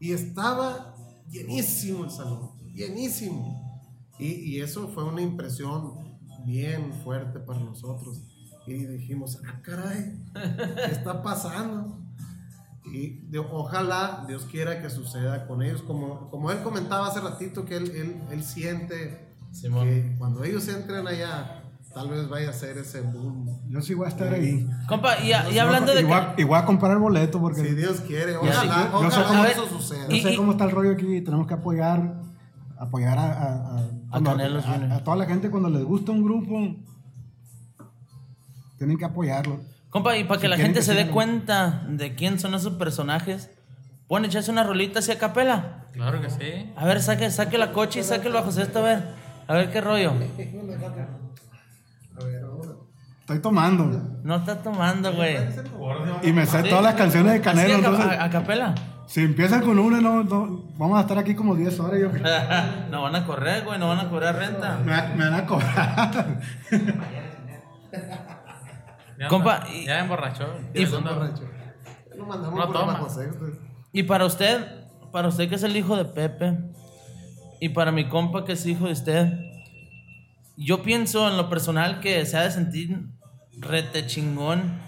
Y 0.00 0.10
estaba 0.12 0.96
llenísimo 1.30 2.02
el 2.04 2.10
salón, 2.10 2.50
llenísimo. 2.74 3.80
Y, 4.18 4.26
y 4.56 4.60
eso 4.60 4.88
fue 4.88 5.04
una 5.04 5.22
impresión 5.22 5.99
bien 6.44 6.92
fuerte 7.04 7.38
para 7.40 7.60
nosotros. 7.60 8.22
Y 8.66 8.74
dijimos, 8.84 9.38
ah, 9.48 9.58
caray, 9.62 10.16
¿qué 10.34 10.92
está 10.92 11.22
pasando? 11.22 11.98
Y 12.92 13.20
de- 13.28 13.38
ojalá 13.38 14.24
Dios 14.26 14.44
quiera 14.50 14.80
que 14.80 14.90
suceda 14.90 15.46
con 15.46 15.62
ellos, 15.62 15.82
como, 15.82 16.30
como 16.30 16.50
él 16.50 16.62
comentaba 16.62 17.08
hace 17.08 17.20
ratito, 17.20 17.64
que 17.64 17.76
él, 17.76 17.90
él, 17.94 18.16
él 18.30 18.42
siente 18.44 19.34
Simón. 19.52 19.86
que 19.88 20.14
cuando 20.18 20.44
ellos 20.44 20.66
entren 20.68 21.06
allá, 21.06 21.62
tal 21.94 22.08
vez 22.10 22.28
vaya 22.28 22.50
a 22.50 22.52
ser 22.52 22.78
ese 22.78 23.00
boom. 23.00 23.60
Yo 23.68 23.80
sí 23.82 23.94
voy 23.94 24.06
a 24.06 24.08
estar 24.08 24.32
ahí. 24.32 24.66
Compa, 24.88 25.18
y, 25.20 25.28
y 25.30 25.58
hablando 25.58 25.92
de 25.94 26.00
y, 26.00 26.04
voy 26.04 26.12
a, 26.14 26.34
y 26.36 26.44
voy 26.44 26.58
a 26.58 26.64
comprar 26.64 26.92
el 26.92 26.98
boleto 26.98 27.40
porque 27.40 27.62
Si 27.62 27.74
Dios 27.74 28.00
quiere, 28.00 28.36
ojalá, 28.36 28.60
sé 28.60 28.68
ojalá 28.94 29.26
cómo- 29.28 29.44
eso 29.46 29.64
a 29.64 29.68
suceda. 29.68 30.08
yo 30.08 30.14
y- 30.16 30.20
sé 30.22 30.36
cómo 30.36 30.52
está 30.52 30.64
el 30.64 30.70
rollo 30.70 30.92
aquí 30.92 31.20
tenemos 31.22 31.46
que 31.46 31.54
apoyar 31.54 32.22
apoyar 32.80 33.18
a, 33.18 33.24
a, 33.32 33.78
a- 33.78 33.84
cuando- 34.10 34.30
a- 34.66 34.96
a 34.96 35.04
toda 35.04 35.16
la 35.16 35.26
gente 35.26 35.50
cuando 35.50 35.68
les 35.70 35.84
gusta 35.84 36.12
un 36.12 36.22
grupo 36.24 36.76
tienen 38.78 38.96
que 38.98 39.04
apoyarlo. 39.04 39.60
Compa, 39.90 40.16
y 40.16 40.24
para 40.24 40.36
Si 40.38 40.42
que 40.42 40.48
la 40.48 40.56
gente 40.56 40.78
que 40.80 40.84
se 40.84 40.94
dé 40.94 41.02
cuenta 41.12 41.84
de 41.88 42.14
quién 42.14 42.38
son 42.38 42.54
esos 42.54 42.74
personajes, 42.74 43.50
pueden 44.08 44.24
echarse 44.24 44.50
una 44.50 44.62
rolita 44.64 45.00
hacia 45.00 45.18
capela. 45.18 45.84
Claro 45.92 46.20
que 46.20 46.30
sí. 46.30 46.72
A 46.76 46.84
ver, 46.86 47.02
saque, 47.02 47.30
saque 47.30 47.58
la 47.58 47.72
coche 47.72 48.00
y 48.00 48.02
saque 48.04 48.28
el 48.28 48.32
bajo 48.34 48.50
sexto, 48.52 48.78
a 48.78 48.82
ver. 48.82 49.04
A 49.48 49.54
ver 49.54 49.70
qué 49.70 49.80
rollo. 49.80 50.12
Estoy 53.30 53.42
tomando 53.42 53.84
No 54.24 54.34
está 54.36 54.60
tomando, 54.60 55.12
güey. 55.14 55.36
y 56.24 56.32
me 56.32 56.44
sé 56.46 56.64
todas 56.64 56.82
las 56.82 56.94
canciones 56.94 57.32
de 57.34 57.40
Canelo. 57.40 57.74
Así 57.74 57.84
a, 57.84 57.88
Entonces, 57.88 58.18
a- 58.18 58.24
a 58.24 58.30
capela. 58.30 58.74
si 59.06 59.20
empiezan 59.20 59.62
con 59.62 59.78
una, 59.78 60.00
no, 60.00 60.24
no, 60.24 60.64
vamos 60.76 60.98
a 60.98 61.02
estar 61.02 61.16
aquí 61.16 61.36
como 61.36 61.54
10 61.54 61.78
horas. 61.78 62.00
Yo, 62.00 62.08
no 62.90 63.02
van 63.02 63.14
a 63.14 63.24
correr, 63.24 63.64
güey, 63.64 63.78
no 63.78 63.86
van 63.86 64.00
a 64.00 64.08
cobrar 64.10 64.34
renta. 64.34 64.78
me, 64.84 64.90
va- 64.90 65.08
me 65.16 65.24
van 65.30 65.34
a 65.34 65.46
cobrar. 65.46 66.40
Ya 69.16 69.28
Compa, 69.28 69.62
y- 69.72 69.86
ya 69.86 70.00
emborrachó. 70.00 70.48
y- 70.74 70.84
Segundo- 70.86 71.30
Lo 72.16 72.26
mandamos 72.26 72.58
No 72.58 72.66
por 72.66 72.74
toma. 72.74 73.08
sexto. 73.08 73.46
Y 73.92 74.02
para 74.02 74.24
usted, 74.24 74.66
para 75.12 75.28
usted 75.28 75.48
que 75.48 75.54
es 75.54 75.62
el 75.62 75.76
hijo 75.76 75.96
de 75.96 76.04
Pepe, 76.04 76.58
y 77.60 77.68
para 77.68 77.92
mi 77.92 78.08
compa 78.08 78.44
que 78.44 78.54
es 78.54 78.66
hijo 78.66 78.86
de 78.86 78.92
usted, 78.92 79.32
yo 80.56 80.82
pienso 80.82 81.28
en 81.28 81.36
lo 81.36 81.48
personal 81.48 82.00
que 82.00 82.26
se 82.26 82.36
ha 82.36 82.42
de 82.42 82.50
sentir 82.50 83.06
rete 83.60 84.06
chingón 84.06 84.80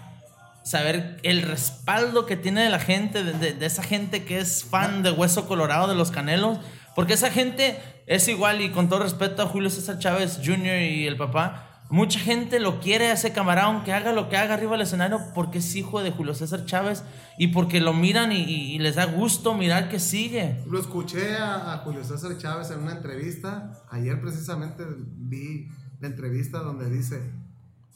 saber 0.63 1.19
el 1.23 1.41
respaldo 1.41 2.25
que 2.25 2.37
tiene 2.37 2.63
de 2.63 2.69
la 2.69 2.79
gente, 2.79 3.23
de, 3.23 3.65
esa 3.65 3.83
gente 3.83 4.23
que 4.23 4.39
es 4.39 4.63
fan 4.63 5.03
de 5.03 5.11
Hueso 5.11 5.47
Colorado, 5.47 5.87
de 5.87 5.95
los 5.95 6.09
Canelos, 6.09 6.59
porque 6.95 7.13
esa 7.13 7.29
gente 7.29 7.79
es 8.07 8.27
igual 8.27 8.61
y 8.61 8.71
con 8.71 8.89
todo 8.89 8.99
respeto 8.99 9.43
a 9.43 9.47
Julio 9.47 9.69
César 9.69 9.99
Chávez 9.99 10.39
Jr. 10.43 10.81
y 10.81 11.05
el 11.05 11.17
papá, 11.17 11.83
mucha 11.89 12.19
gente 12.19 12.59
lo 12.59 12.79
quiere 12.79 13.07
a 13.07 13.13
ese 13.13 13.33
camarada, 13.33 13.67
aunque 13.67 13.91
haga 13.91 14.13
lo 14.13 14.29
que 14.29 14.37
haga 14.37 14.53
arriba 14.53 14.71
del 14.71 14.81
escenario, 14.81 15.19
porque 15.35 15.57
es 15.57 15.75
hijo 15.75 16.01
de 16.01 16.11
Julio 16.11 16.33
César 16.33 16.65
Chávez 16.65 17.03
y 17.37 17.47
porque 17.47 17.81
lo 17.81 17.93
miran 17.93 18.31
y 18.31 18.79
les 18.79 18.95
da 18.95 19.05
gusto 19.05 19.53
mirar 19.55 19.89
que 19.89 19.99
sigue. 19.99 20.63
Lo 20.65 20.79
escuché 20.79 21.35
a, 21.35 21.73
a 21.73 21.77
Julio 21.79 22.03
César 22.05 22.37
Chávez 22.37 22.71
en 22.71 22.79
una 22.79 22.93
entrevista. 22.93 23.83
Ayer 23.89 24.21
precisamente 24.21 24.85
vi 24.97 25.67
la 25.99 26.07
entrevista 26.07 26.59
donde 26.59 26.89
dice, 26.89 27.21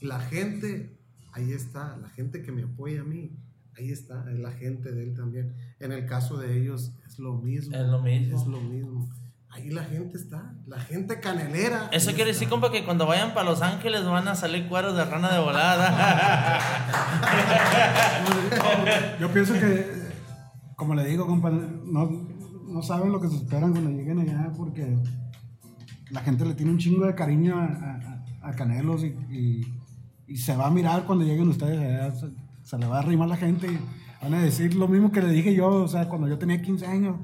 la 0.02 0.20
gente, 0.20 0.98
ahí 1.34 1.52
está, 1.52 1.98
la 1.98 2.10
gente 2.10 2.42
que 2.44 2.52
me 2.52 2.64
apoya 2.64 3.02
a 3.02 3.04
mí, 3.04 3.32
ahí 3.78 3.92
está, 3.92 4.26
es 4.32 4.40
la 4.40 4.52
gente 4.52 4.92
de 4.92 5.04
él 5.04 5.14
también. 5.16 5.54
En 5.80 5.92
el 5.92 6.06
caso 6.06 6.38
de 6.38 6.60
ellos 6.62 6.94
es 7.08 7.20
lo 7.20 7.34
mismo. 7.36 7.76
Es 7.76 7.86
lo 7.88 8.02
mismo. 8.02 8.38
Es 8.40 8.46
lo 8.48 8.60
mismo. 8.62 9.10
Ahí 9.50 9.70
la 9.72 9.84
gente 9.86 10.18
está, 10.18 10.54
la 10.68 10.80
gente 10.80 11.20
canelera. 11.20 11.90
Eso 11.92 12.08
quiere 12.14 12.30
está. 12.32 12.40
decir, 12.42 12.50
compa, 12.50 12.72
que 12.72 12.84
cuando 12.86 13.06
vayan 13.08 13.34
para 13.34 13.50
Los 13.50 13.62
Ángeles 13.62 14.04
van 14.06 14.28
a 14.28 14.36
salir 14.36 14.68
cueros 14.68 14.96
de 14.96 15.06
rana 15.06 15.32
de 15.34 15.40
volada. 15.40 16.60
Yo 19.20 19.32
pienso 19.32 19.54
que, 19.54 19.88
como 20.76 20.94
le 20.96 21.06
digo, 21.06 21.26
compa, 21.26 21.50
no, 21.50 22.28
no 22.68 22.82
saben 22.84 23.12
lo 23.12 23.20
que 23.20 23.30
se 23.30 23.38
esperan 23.38 23.72
cuando 23.72 23.90
lleguen 23.90 24.20
allá 24.20 24.52
porque 24.56 24.98
la 26.12 26.22
gente 26.22 26.46
le 26.46 26.54
tiene 26.54 26.72
un 26.72 26.78
chingo 26.78 27.06
de 27.06 27.16
cariño 27.16 27.56
a, 27.60 27.66
a- 27.66 28.24
a 28.50 28.56
Canelos 28.56 29.04
y, 29.04 29.08
y- 29.32 29.74
y 30.28 30.38
se 30.38 30.56
va 30.56 30.68
a 30.68 30.70
mirar 30.70 31.06
cuando 31.06 31.26
lleguen 31.26 31.48
ustedes 31.48 31.80
allá. 31.80 32.12
Se, 32.12 32.28
se 32.64 32.78
le 32.78 32.86
va 32.86 32.98
a 32.98 33.00
arrimar 33.00 33.30
la 33.30 33.38
gente 33.38 33.68
y 33.68 33.80
van 34.22 34.34
a 34.34 34.42
decir 34.42 34.76
lo 34.76 34.88
mismo 34.88 35.12
que 35.12 35.22
le 35.22 35.30
dije 35.30 35.56
yo, 35.56 35.68
o 35.68 35.88
sea, 35.88 36.10
cuando 36.10 36.28
yo 36.28 36.38
tenía 36.38 36.62
15 36.62 36.86
años. 36.86 37.16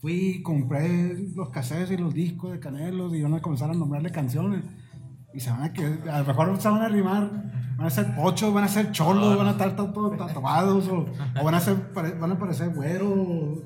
Fui, 0.00 0.42
compré 0.42 1.16
los 1.34 1.48
cassettes 1.48 1.90
y 1.90 1.96
los 1.96 2.12
discos 2.12 2.52
de 2.52 2.60
Canelos 2.60 3.14
y 3.14 3.22
van 3.22 3.34
a 3.34 3.40
comenzar 3.40 3.70
a 3.70 3.74
nombrarle 3.74 4.10
canciones. 4.10 4.62
Y 5.32 5.40
se 5.40 5.50
van 5.50 5.62
a 5.62 5.72
que 5.72 5.84
a 5.84 6.20
lo 6.20 6.24
mejor 6.26 6.60
se 6.60 6.68
van 6.68 6.82
a 6.82 6.86
arrimar, 6.86 7.30
van 7.76 7.86
a 7.86 7.90
ser 7.90 8.14
pochos, 8.14 8.52
van 8.52 8.64
a 8.64 8.68
ser 8.68 8.92
cholos, 8.92 9.36
van 9.36 9.48
a 9.48 9.50
estar 9.52 9.74
todos 9.74 10.16
tatuados 10.18 10.88
o, 10.88 11.06
o 11.40 11.44
van, 11.44 11.54
a 11.54 11.60
ser, 11.60 11.90
van 11.94 12.32
a 12.32 12.38
parecer 12.38 12.74
güeros 12.74 13.62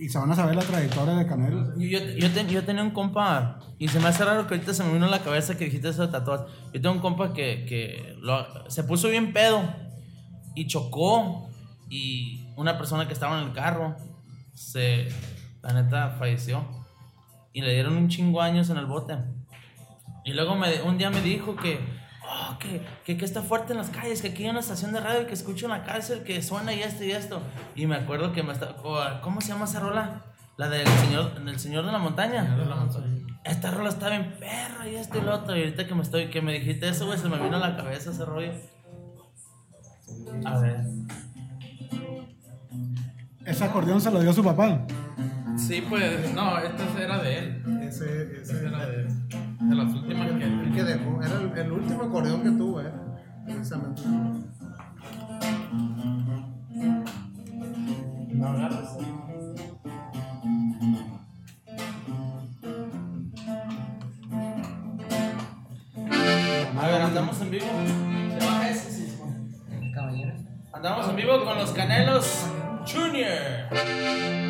y 0.00 0.08
se 0.08 0.18
van 0.18 0.30
a 0.32 0.34
saber 0.34 0.56
la 0.56 0.62
trayectoria 0.62 1.14
de 1.14 1.26
Canelos. 1.26 1.68
Yo, 1.78 1.98
yo, 2.16 2.30
ten- 2.32 2.48
yo 2.48 2.64
tenía 2.64 2.82
un 2.82 2.90
compa, 2.90 3.58
y 3.78 3.88
se 3.88 4.00
me 4.00 4.08
hace 4.08 4.24
raro 4.24 4.46
que 4.46 4.54
ahorita 4.54 4.72
se 4.74 4.82
me 4.82 4.92
vino 4.92 5.06
a 5.06 5.10
la 5.10 5.20
cabeza 5.20 5.56
que 5.56 5.66
dijiste 5.66 5.88
eso 5.90 6.06
de 6.06 6.12
tatuajes. 6.12 6.46
Yo 6.72 6.80
tengo 6.80 6.94
un 6.96 7.00
compa 7.00 7.32
que, 7.34 7.66
que 7.68 8.16
se 8.68 8.82
puso 8.84 9.08
bien 9.08 9.32
pedo 9.32 9.62
y 10.54 10.66
chocó, 10.66 11.48
y 11.88 12.46
una 12.56 12.78
persona 12.78 13.06
que 13.06 13.12
estaba 13.12 13.40
en 13.40 13.48
el 13.48 13.52
carro, 13.52 13.96
se, 14.54 15.08
la 15.62 15.72
neta, 15.74 16.16
falleció. 16.18 16.64
Y 17.52 17.62
le 17.62 17.72
dieron 17.74 17.96
un 17.96 18.08
chingo 18.08 18.40
años 18.40 18.70
en 18.70 18.76
el 18.78 18.86
bote. 18.86 19.16
Y 20.24 20.32
luego 20.32 20.54
me, 20.54 20.82
un 20.82 20.98
día 20.98 21.10
me 21.10 21.20
dijo 21.20 21.56
que, 21.56 21.80
oh, 22.30 22.58
que, 22.58 22.82
que, 23.04 23.16
que 23.16 23.24
está 23.24 23.42
fuerte 23.42 23.72
en 23.72 23.78
las 23.78 23.90
calles, 23.90 24.22
que 24.22 24.28
aquí 24.28 24.44
hay 24.44 24.50
una 24.50 24.60
estación 24.60 24.92
de 24.92 25.00
radio 25.00 25.26
que 25.26 25.34
escucho 25.34 25.66
en 25.66 25.72
la 25.72 25.84
cárcel 25.84 26.22
que 26.22 26.40
suena 26.42 26.72
y 26.72 26.82
esto 26.82 27.04
y 27.04 27.12
esto. 27.12 27.40
Y 27.74 27.86
me 27.86 27.96
acuerdo 27.96 28.32
que 28.32 28.42
me 28.42 28.52
está, 28.52 28.76
¿cómo 29.22 29.40
se 29.40 29.48
llama 29.48 29.64
esa 29.64 29.80
rola? 29.80 30.22
La 30.56 30.68
del 30.68 30.86
señor, 30.86 31.42
del 31.42 31.58
señor 31.58 31.86
de 31.86 31.92
la 31.92 31.98
montaña. 31.98 32.56
Esta 33.44 33.70
rola 33.70 33.88
está 33.88 34.10
bien 34.10 34.36
perra 34.38 34.86
y 34.86 34.96
esto 34.96 35.18
y 35.18 35.22
lo 35.22 35.34
otro. 35.34 35.56
Y 35.56 35.60
ahorita 35.60 35.86
que 35.86 35.94
me 35.94 36.02
estoy, 36.02 36.28
que 36.28 36.42
me 36.42 36.52
dijiste 36.52 36.88
eso, 36.88 37.06
güey, 37.06 37.18
se 37.18 37.28
me 37.28 37.38
vino 37.38 37.56
a 37.56 37.60
la 37.60 37.76
cabeza 37.76 38.10
ese 38.10 38.24
rollo. 38.26 38.52
A 40.44 40.58
ver. 40.58 40.84
Ese 43.46 43.64
acordeón 43.64 44.00
se 44.00 44.10
lo 44.10 44.20
dio 44.20 44.34
su 44.34 44.44
papá. 44.44 44.86
Sí, 45.56 45.84
pues, 45.88 46.34
no, 46.34 46.58
esta 46.58 47.02
era 47.02 47.22
de 47.22 47.38
él. 47.38 47.82
Ese, 47.82 48.40
ese 48.40 48.66
Era 48.66 48.86
de, 48.86 49.08
de 49.60 49.74
las 49.74 49.92
últimas 49.94 50.32
que 50.32 50.44
el 50.44 50.72
que 50.74 50.84
dejó, 50.84 51.22
era 51.22 51.40
el, 51.40 51.58
el 51.58 51.72
último 51.72 52.04
acordeón 52.04 52.42
que 52.42 52.50
tuvo, 52.50 52.80
eh, 52.80 52.92
precisamente. 53.44 54.02
No 58.32 58.48
agarras. 58.48 58.96
A 66.78 66.86
ver, 66.86 67.02
andamos 67.02 67.40
en 67.42 67.50
vivo. 67.50 67.66
¿Se 68.38 68.46
baja 68.46 68.70
ese? 68.70 68.90
Sí, 68.90 69.06
se 69.08 69.18
baja. 69.18 69.92
Caballero. 69.94 70.34
Andamos 70.72 71.08
en 71.10 71.16
vivo 71.16 71.44
con 71.44 71.58
los 71.58 71.70
Canelos 71.72 72.46
Junior. 72.90 74.49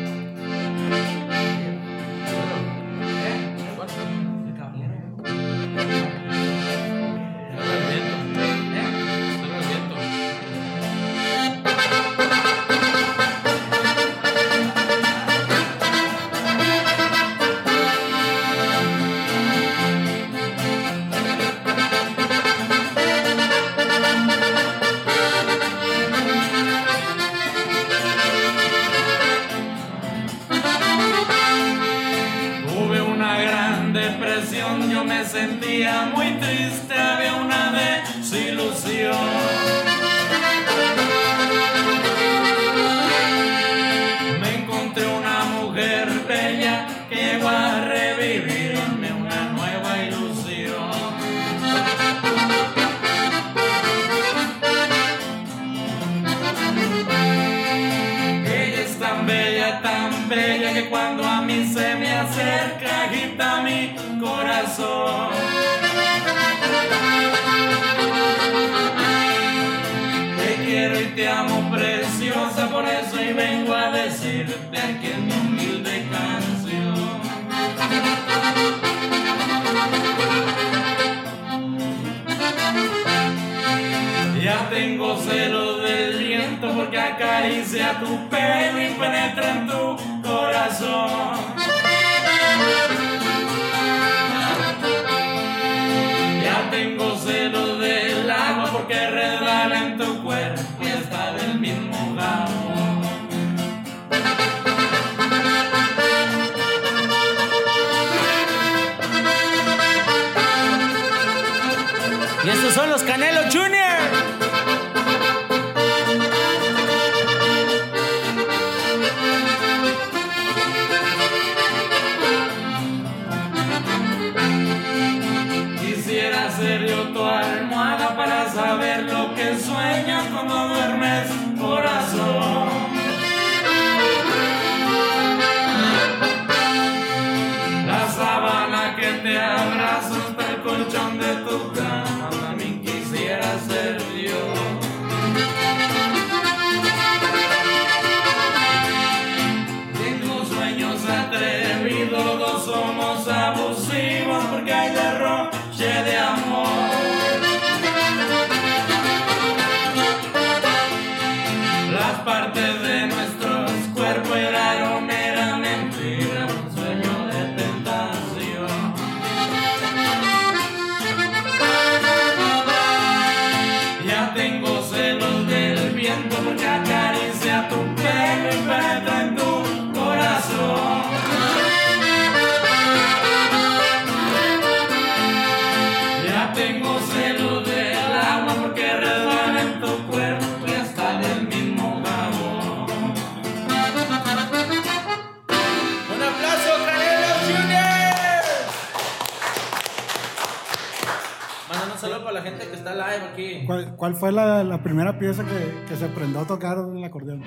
Está 202.91 203.07
live 203.17 203.25
aquí. 203.31 203.65
¿Cuál, 203.65 203.95
cuál 203.95 204.15
fue 204.15 204.31
la, 204.31 204.63
la 204.63 204.81
primera 204.83 205.17
pieza 205.19 205.43
que, 205.45 205.85
que 205.87 205.95
se 205.95 206.05
aprendió 206.05 206.39
a 206.41 206.47
tocar 206.47 206.77
en 206.77 206.97
el 206.97 207.03
acordeón 207.03 207.43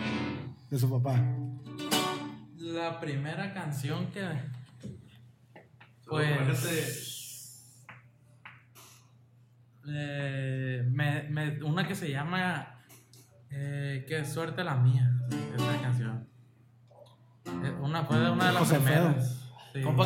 de 0.71 0.79
su 0.79 0.91
papá? 0.91 1.23
La 2.59 2.99
primera 3.01 3.53
canción 3.53 4.07
que. 4.09 4.27
Pues. 6.07 7.63
eh, 9.89 10.83
me, 10.91 11.23
me- 11.25 11.63
una 11.63 11.87
que 11.87 11.95
se 11.95 12.11
llama 12.11 12.81
eh, 13.51 14.05
Qué 14.09 14.25
suerte 14.25 14.65
la 14.65 14.77
mía. 14.77 15.11
Esa 15.57 15.81
canción. 15.83 16.29
Eh, 17.47 17.71
Una 17.81 18.05
fue 18.05 18.19
de 18.19 18.31
una 18.31 18.47
de 18.47 18.53
las 18.53 18.63
José 18.63 18.77
primeras. 18.81 19.41
Sí. 19.73 19.83
Compa, 19.83 20.05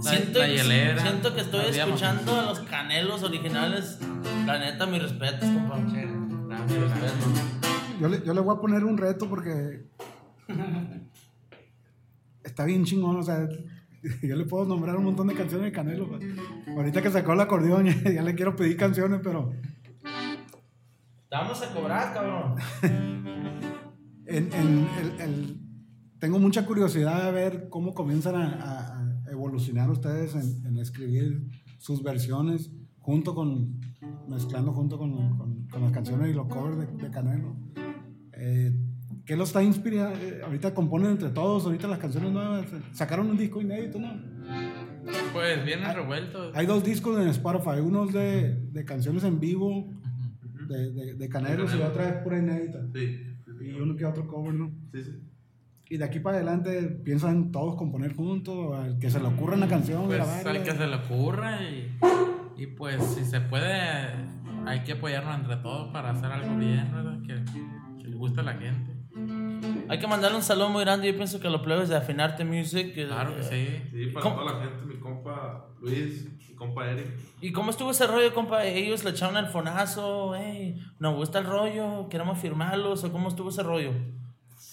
siento, 0.00 0.38
la 0.38 0.48
hielera. 0.48 1.00
siento 1.02 1.34
que 1.34 1.40
estoy 1.40 1.64
escuchando 1.66 2.38
a 2.40 2.42
los 2.46 2.60
canelos 2.60 3.22
originales. 3.22 3.98
La 4.46 4.58
neta, 4.58 4.86
mis 4.86 5.02
respetos, 5.02 5.48
compa. 5.48 5.78
Yo 8.00 8.08
le, 8.08 8.22
yo 8.24 8.32
le 8.34 8.40
voy 8.40 8.56
a 8.56 8.60
poner 8.60 8.84
un 8.84 8.96
reto 8.96 9.28
porque 9.28 9.86
está 12.44 12.64
bien 12.64 12.84
chingón, 12.84 13.16
o 13.16 13.22
sea, 13.22 13.48
yo 14.22 14.36
le 14.36 14.44
puedo 14.44 14.64
nombrar 14.64 14.96
un 14.96 15.04
montón 15.04 15.26
de 15.26 15.34
canciones 15.34 15.66
de 15.66 15.72
Canelo. 15.72 16.08
pues. 16.08 16.22
Ahorita 16.76 17.02
que 17.02 17.10
sacó 17.10 17.32
el 17.32 17.40
acordeón 17.40 17.86
ya, 18.04 18.10
ya 18.10 18.22
le 18.22 18.34
quiero 18.34 18.54
pedir 18.56 18.76
canciones, 18.76 19.20
pero 19.22 19.52
Te 20.02 21.36
vamos 21.36 21.60
a 21.62 21.74
cobrar, 21.74 22.14
cabrón. 22.14 22.54
en, 24.26 24.52
en 24.52 24.88
el- 25.00 25.20
el- 25.20 25.60
tengo 26.18 26.38
mucha 26.40 26.66
curiosidad 26.66 27.24
de 27.26 27.30
ver 27.32 27.68
cómo 27.68 27.94
comienzan 27.94 28.34
a, 28.36 28.46
a- 28.54 28.97
a 28.97 28.97
evolucionar 29.48 29.90
ustedes 29.90 30.34
en, 30.34 30.66
en 30.66 30.78
escribir 30.78 31.42
sus 31.78 32.02
versiones 32.02 32.70
junto 32.98 33.34
con, 33.34 33.80
mezclando 34.28 34.72
junto 34.72 34.98
con, 34.98 35.36
con- 35.38 35.66
con 35.68 35.82
las 35.82 35.92
canciones 35.92 36.30
y 36.30 36.34
los 36.34 36.46
covers 36.48 36.78
de, 36.78 36.86
de 36.86 37.10
Canelo. 37.10 37.56
Eh, 38.34 38.72
¿Qué 39.24 39.36
los 39.36 39.48
está 39.50 39.62
inspirando? 39.62 40.18
Eh, 40.18 40.40
ahorita 40.44 40.74
componen 40.74 41.12
entre 41.12 41.30
todos, 41.30 41.64
ahorita 41.64 41.88
las 41.88 41.98
canciones 41.98 42.32
nuevas, 42.32 42.66
eh, 42.72 42.80
sacaron 42.92 43.28
un 43.30 43.36
disco 43.36 43.60
inédito, 43.60 43.98
¿no? 43.98 44.08
Pues 45.32 45.64
vienen 45.64 45.94
revueltos. 45.94 46.54
Hay 46.54 46.66
dos 46.66 46.84
discos 46.84 47.20
en 47.20 47.28
Spotify, 47.28 47.80
uno 47.82 48.04
es 48.04 48.12
de, 48.12 48.54
de 48.70 48.84
canciones 48.84 49.24
en 49.24 49.40
vivo 49.40 49.90
de, 50.68 50.92
de, 50.92 51.14
de 51.14 51.28
Canelo 51.28 51.64
y 51.64 51.80
otra 51.82 52.08
es 52.08 52.22
pura 52.22 52.38
inédita. 52.38 52.86
Sí, 52.94 53.16
Y 53.60 53.80
uno 53.80 53.96
que 53.96 54.04
otro 54.04 54.26
cover, 54.26 54.54
¿no? 54.54 54.70
sí, 54.92 55.02
sí. 55.04 55.10
Y 55.90 55.96
de 55.96 56.04
aquí 56.04 56.20
para 56.20 56.36
adelante 56.36 56.82
piensan 57.04 57.50
todos 57.50 57.76
componer 57.76 58.14
juntos, 58.14 58.76
al 58.78 58.98
que 58.98 59.10
se 59.10 59.20
le 59.20 59.26
ocurra 59.28 59.56
una 59.56 59.68
canción, 59.68 60.04
Pues 60.06 60.18
grabarla. 60.18 60.50
al 60.50 60.62
que 60.62 60.72
se 60.72 60.86
le 60.86 60.96
ocurra 60.96 61.62
y, 61.62 61.98
y 62.56 62.66
pues 62.66 63.02
si 63.02 63.24
se 63.24 63.40
puede, 63.40 63.70
hay 64.66 64.80
que 64.84 64.92
apoyarnos 64.92 65.34
entre 65.40 65.56
todos 65.56 65.88
para 65.92 66.10
hacer 66.10 66.30
algo 66.30 66.56
bien, 66.56 66.90
¿verdad? 66.92 67.18
Que, 67.22 67.42
que 68.02 68.08
le 68.08 68.16
guste 68.16 68.40
a 68.40 68.44
la 68.44 68.54
gente. 68.54 68.92
Hay 69.88 69.98
que 69.98 70.06
mandarle 70.06 70.36
un 70.36 70.42
saludo 70.42 70.68
muy 70.68 70.84
grande. 70.84 71.10
Yo 71.10 71.16
pienso 71.16 71.40
que 71.40 71.48
los 71.48 71.62
plebes 71.62 71.88
de 71.88 71.96
Afinarte 71.96 72.44
Music. 72.44 72.92
eh, 72.94 73.06
Claro 73.06 73.34
que 73.34 73.42
sí. 73.42 73.66
Sí, 73.90 74.06
para 74.12 74.22
¿Cómo? 74.22 74.36
toda 74.36 74.52
la 74.52 74.60
gente, 74.64 74.84
mi 74.84 75.00
compa 75.00 75.66
Luis, 75.80 76.28
mi 76.50 76.54
compa 76.54 76.86
Eric. 76.90 77.06
¿Y 77.40 77.50
cómo 77.50 77.70
estuvo 77.70 77.90
ese 77.90 78.06
rollo, 78.06 78.32
compa? 78.34 78.64
Ellos 78.66 79.02
le 79.04 79.10
echaron 79.10 79.38
el 79.38 79.46
fonazo, 79.46 80.34
hey, 80.36 80.78
nos 80.98 81.16
gusta 81.16 81.38
el 81.38 81.46
rollo, 81.46 82.08
queremos 82.10 82.38
firmarlos, 82.38 83.02
o 83.04 83.10
cómo 83.10 83.28
estuvo 83.28 83.48
ese 83.48 83.62
rollo. 83.62 83.92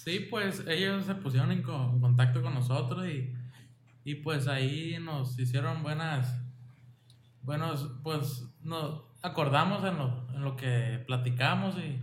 Sí, 0.06 0.20
pues 0.30 0.62
ellos 0.68 1.04
se 1.04 1.16
pusieron 1.16 1.50
en, 1.50 1.62
co- 1.62 1.90
en 1.92 1.98
contacto 2.00 2.40
con 2.40 2.54
nosotros 2.54 3.04
y, 3.08 3.34
y 4.04 4.14
pues 4.16 4.46
ahí 4.46 4.96
nos 5.02 5.36
hicieron 5.36 5.82
buenas, 5.82 6.32
buenos, 7.42 7.90
pues 8.04 8.44
nos 8.62 9.02
acordamos 9.22 9.82
en 9.84 9.96
lo, 9.98 10.28
en 10.32 10.42
lo 10.44 10.54
que 10.56 11.02
platicamos 11.08 11.74
y, 11.78 12.00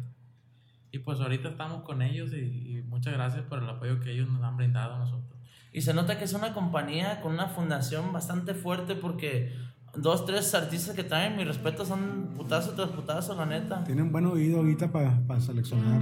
y 0.91 0.99
pues 0.99 1.21
ahorita 1.21 1.47
estamos 1.47 1.83
con 1.83 2.01
ellos 2.01 2.33
y, 2.33 2.75
y 2.77 2.81
muchas 2.81 3.13
gracias 3.13 3.43
por 3.45 3.63
el 3.63 3.69
apoyo 3.69 4.01
que 4.01 4.11
ellos 4.11 4.27
nos 4.27 4.43
han 4.43 4.57
brindado 4.57 4.95
a 4.95 4.99
nosotros. 4.99 5.39
Y 5.71 5.79
se 5.81 5.93
nota 5.93 6.17
que 6.19 6.25
es 6.25 6.33
una 6.33 6.53
compañía 6.53 7.21
con 7.21 7.31
una 7.33 7.47
fundación 7.47 8.11
bastante 8.11 8.53
fuerte 8.53 8.95
porque 8.95 9.55
dos, 9.95 10.25
tres 10.25 10.53
artistas 10.53 10.93
que 10.93 11.05
traen, 11.05 11.37
mi 11.37 11.45
respeto, 11.45 11.85
son 11.85 12.33
putazo 12.35 12.71
tras 12.73 12.89
putazo, 12.89 13.33
la 13.33 13.45
neta. 13.45 13.81
Tienen 13.85 14.11
buen 14.11 14.25
oído 14.25 14.57
ahorita 14.57 14.91
para 14.91 15.39
seleccionar 15.39 16.01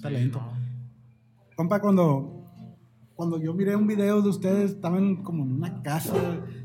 talento. 0.00 0.42
Compa, 1.56 1.80
cuando, 1.80 2.50
cuando 3.14 3.38
yo 3.40 3.52
miré 3.54 3.76
un 3.76 3.86
video 3.86 4.22
de 4.22 4.28
ustedes, 4.28 4.72
estaban 4.72 5.22
como 5.22 5.44
en 5.44 5.52
una 5.52 5.82
casa, 5.82 6.14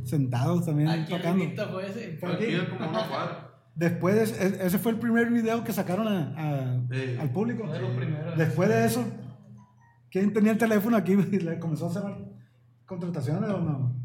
sentados 0.03 0.65
también 0.65 0.89
Aquí 0.89 1.11
tocando. 1.13 1.43
fue 1.71 1.87
ese. 1.87 2.17
Fue 2.17 2.33
aquí. 2.33 2.45
Aquí 2.45 2.53
es 2.55 2.63
como 2.69 2.89
una 2.89 3.07
cuadra. 3.07 3.43
Después, 3.75 4.39
de- 4.39 4.65
ese 4.65 4.79
fue 4.79 4.91
el 4.93 4.99
primer 4.99 5.29
video 5.29 5.63
que 5.63 5.71
sacaron 5.71 6.07
a- 6.07 6.33
a- 6.35 6.81
Sí. 6.91 7.17
al 7.19 7.31
público. 7.31 7.63
Fue. 7.67 8.35
Después 8.37 8.69
de 8.69 8.85
eso, 8.85 9.05
¿quién 10.09 10.33
tenía 10.33 10.51
el 10.53 10.57
teléfono 10.57 10.97
aquí 10.97 11.13
y 11.13 11.15
le 11.39 11.59
comenzó 11.59 11.85
a 11.85 11.89
hacer 11.89 12.03
contrataciones 12.85 13.49
o 13.51 13.59
no? 13.61 13.95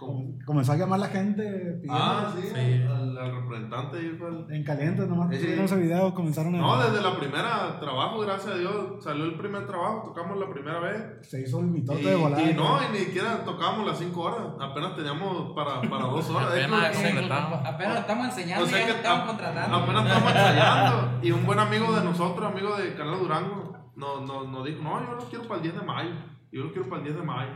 ¿Cómo? 0.00 0.38
Comenzó 0.46 0.72
a 0.72 0.76
llamar 0.76 0.98
la 0.98 1.08
gente 1.08 1.42
pidiendo- 1.82 1.92
Ah, 1.94 2.32
sí, 2.34 2.48
Sí. 2.48 2.82
Al, 2.88 3.18
al 3.18 3.34
representante 3.42 3.98
ahí 3.98 4.16
fue 4.18 4.28
el- 4.30 4.46
en 4.50 4.64
caliente, 4.64 5.06
nomás 5.06 5.28
que 5.28 5.38
Sí. 5.38 5.46
ese 5.52 5.76
video, 5.76 6.14
comenzaron 6.14 6.54
a... 6.54 6.58
No, 6.58 6.82
desde 6.82 7.02
la 7.02 7.16
primera 7.18 7.78
trabajo, 7.78 8.18
gracias 8.20 8.54
a 8.54 8.58
Dios, 8.58 9.04
salió 9.04 9.24
el 9.24 9.34
primer 9.36 9.66
trabajo, 9.66 10.04
tocamos 10.06 10.38
la 10.38 10.48
primera 10.48 10.80
vez. 10.80 11.28
Se 11.28 11.42
hizo 11.42 11.60
el 11.60 11.66
mitote 11.66 12.00
Y, 12.00 12.04
de 12.06 12.14
volar. 12.16 12.40
y 12.40 12.54
no, 12.54 12.78
y 12.82 12.92
ni 12.92 12.98
siquiera 13.04 13.44
tocábamos 13.44 13.86
las 13.86 13.98
5 13.98 14.22
horas, 14.22 14.40
apenas 14.58 14.96
teníamos 14.96 15.52
para, 15.54 15.82
para 15.82 16.04
2 16.06 16.30
horas. 16.30 16.48
Apenas 16.50 17.98
estamos 18.00 18.24
enseñando, 18.26 18.64
o 18.64 18.68
sea 18.68 18.86
que 18.86 18.92
estamos 18.92 19.26
contratando. 19.26 19.76
apenas 19.76 20.06
estamos 20.06 20.30
ensayando. 20.32 21.10
Y 21.22 21.30
un 21.32 21.44
buen 21.44 21.58
amigo 21.58 21.92
de 21.92 22.02
nosotros, 22.02 22.50
amigo 22.50 22.74
de 22.76 22.94
Canal 22.94 23.18
Durango, 23.18 23.76
nos, 23.96 24.22
nos, 24.22 24.48
nos 24.48 24.64
dijo, 24.64 24.82
no, 24.82 25.00
yo 25.04 25.12
lo 25.16 25.24
quiero 25.28 25.44
para 25.44 25.56
el 25.56 25.62
10 25.64 25.74
de 25.80 25.82
mayo. 25.86 26.10
Yo 26.52 26.64
lo 26.64 26.72
quiero 26.72 26.88
para 26.88 27.02
el 27.02 27.04
10 27.08 27.16
de 27.18 27.22
mayo. 27.22 27.50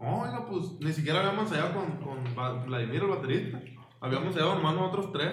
No, 0.00 0.20
oiga, 0.22 0.46
pues 0.46 0.64
ni 0.80 0.92
siquiera 0.92 1.18
habíamos 1.20 1.44
ensayado 1.44 1.74
con, 1.74 1.96
con 1.98 2.66
Vladimir, 2.66 3.02
el 3.02 3.08
baterista. 3.08 3.60
Habíamos 4.00 4.28
ensayado 4.28 4.54
nomás 4.54 4.74
nosotros 4.74 5.12
tres. 5.12 5.32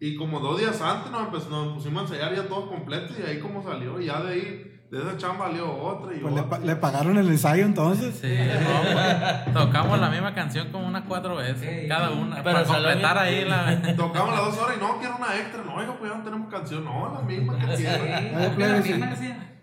Y 0.00 0.16
como 0.16 0.40
dos 0.40 0.58
días 0.60 0.80
antes 0.82 1.10
nos, 1.10 1.22
empe- 1.22 1.48
nos 1.48 1.74
pusimos 1.74 2.02
a 2.02 2.14
ensayar 2.14 2.34
ya 2.36 2.46
todo 2.48 2.68
completo 2.68 3.14
y 3.18 3.22
ahí 3.22 3.40
como 3.40 3.62
salió. 3.62 3.98
Y 4.00 4.06
ya 4.06 4.20
de 4.20 4.32
ahí, 4.34 4.70
de 4.90 4.98
esa 4.98 5.16
chamba 5.16 5.46
salió 5.46 5.72
otra 5.74 6.14
y 6.14 6.18
Pues 6.20 6.34
le, 6.34 6.40
otra. 6.40 6.58
pa- 6.58 6.64
le 6.64 6.76
pagaron 6.76 7.16
el 7.16 7.28
ensayo 7.28 7.64
entonces. 7.64 8.14
Sí, 8.20 8.28
no, 8.36 8.92
pues, 8.92 9.54
tocamos 9.54 9.98
la 9.98 10.10
misma 10.10 10.34
canción 10.34 10.70
como 10.70 10.86
unas 10.86 11.04
cuatro 11.08 11.36
veces, 11.36 11.82
Sí. 11.82 11.88
cada 11.88 12.10
una, 12.10 12.42
Pero 12.42 12.56
para 12.56 12.64
completar 12.66 13.16
ahí 13.16 13.44
la... 13.46 13.80
Tocamos 13.96 14.34
las 14.34 14.44
dos 14.44 14.58
horas 14.58 14.76
y 14.76 14.80
no, 14.80 14.98
quiero 14.98 15.16
una 15.16 15.34
extra. 15.36 15.62
No, 15.64 15.76
oiga, 15.76 15.96
pues 15.98 16.10
ya 16.10 16.18
no 16.18 16.24
tenemos 16.24 16.48
canción. 16.50 16.84
No, 16.84 17.14
la 17.14 17.20
misma 17.22 17.56
que 17.56 17.66
Sí, 17.76 17.82
tiene. 17.84 18.12
Ay, 18.36 18.54
la 18.58 18.76
misma 18.76 19.16
sí. 19.16 19.28
que. 19.28 19.53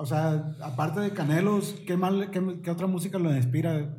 O 0.00 0.06
sea, 0.06 0.54
aparte 0.62 1.00
de 1.00 1.12
Canelos, 1.12 1.72
¿qué, 1.86 1.96
mal, 1.96 2.30
qué, 2.30 2.60
qué 2.62 2.70
otra 2.70 2.86
música 2.86 3.18
los 3.18 3.34
inspira? 3.34 3.94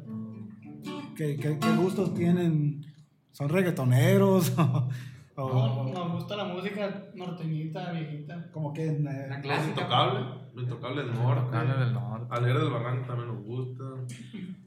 ¿Qué, 1.16 1.36
qué, 1.36 1.60
qué 1.60 1.76
gustos 1.76 2.14
tienen? 2.16 2.86
¿Son 3.32 3.50
reggaetoneros? 3.50 4.54
No, 5.38 5.86
nos 5.94 6.12
gusta 6.12 6.36
la 6.36 6.44
música 6.44 7.06
norteñita, 7.16 7.94
viejita. 7.94 8.52
como 8.52 8.74
que... 8.74 8.88
eh, 8.90 9.00
La 9.30 9.40
clásica. 9.40 9.70
intocables. 9.70 10.26
Los 10.54 10.64
intocables 10.66 11.06
del 11.06 11.16
norte. 11.16 11.58
Del 11.58 11.94
norte. 11.94 12.28
Alegre 12.36 12.60
del 12.60 12.70
Barranco 12.70 13.08
también 13.08 13.30
nos 13.30 13.44
gusta. 13.46 13.84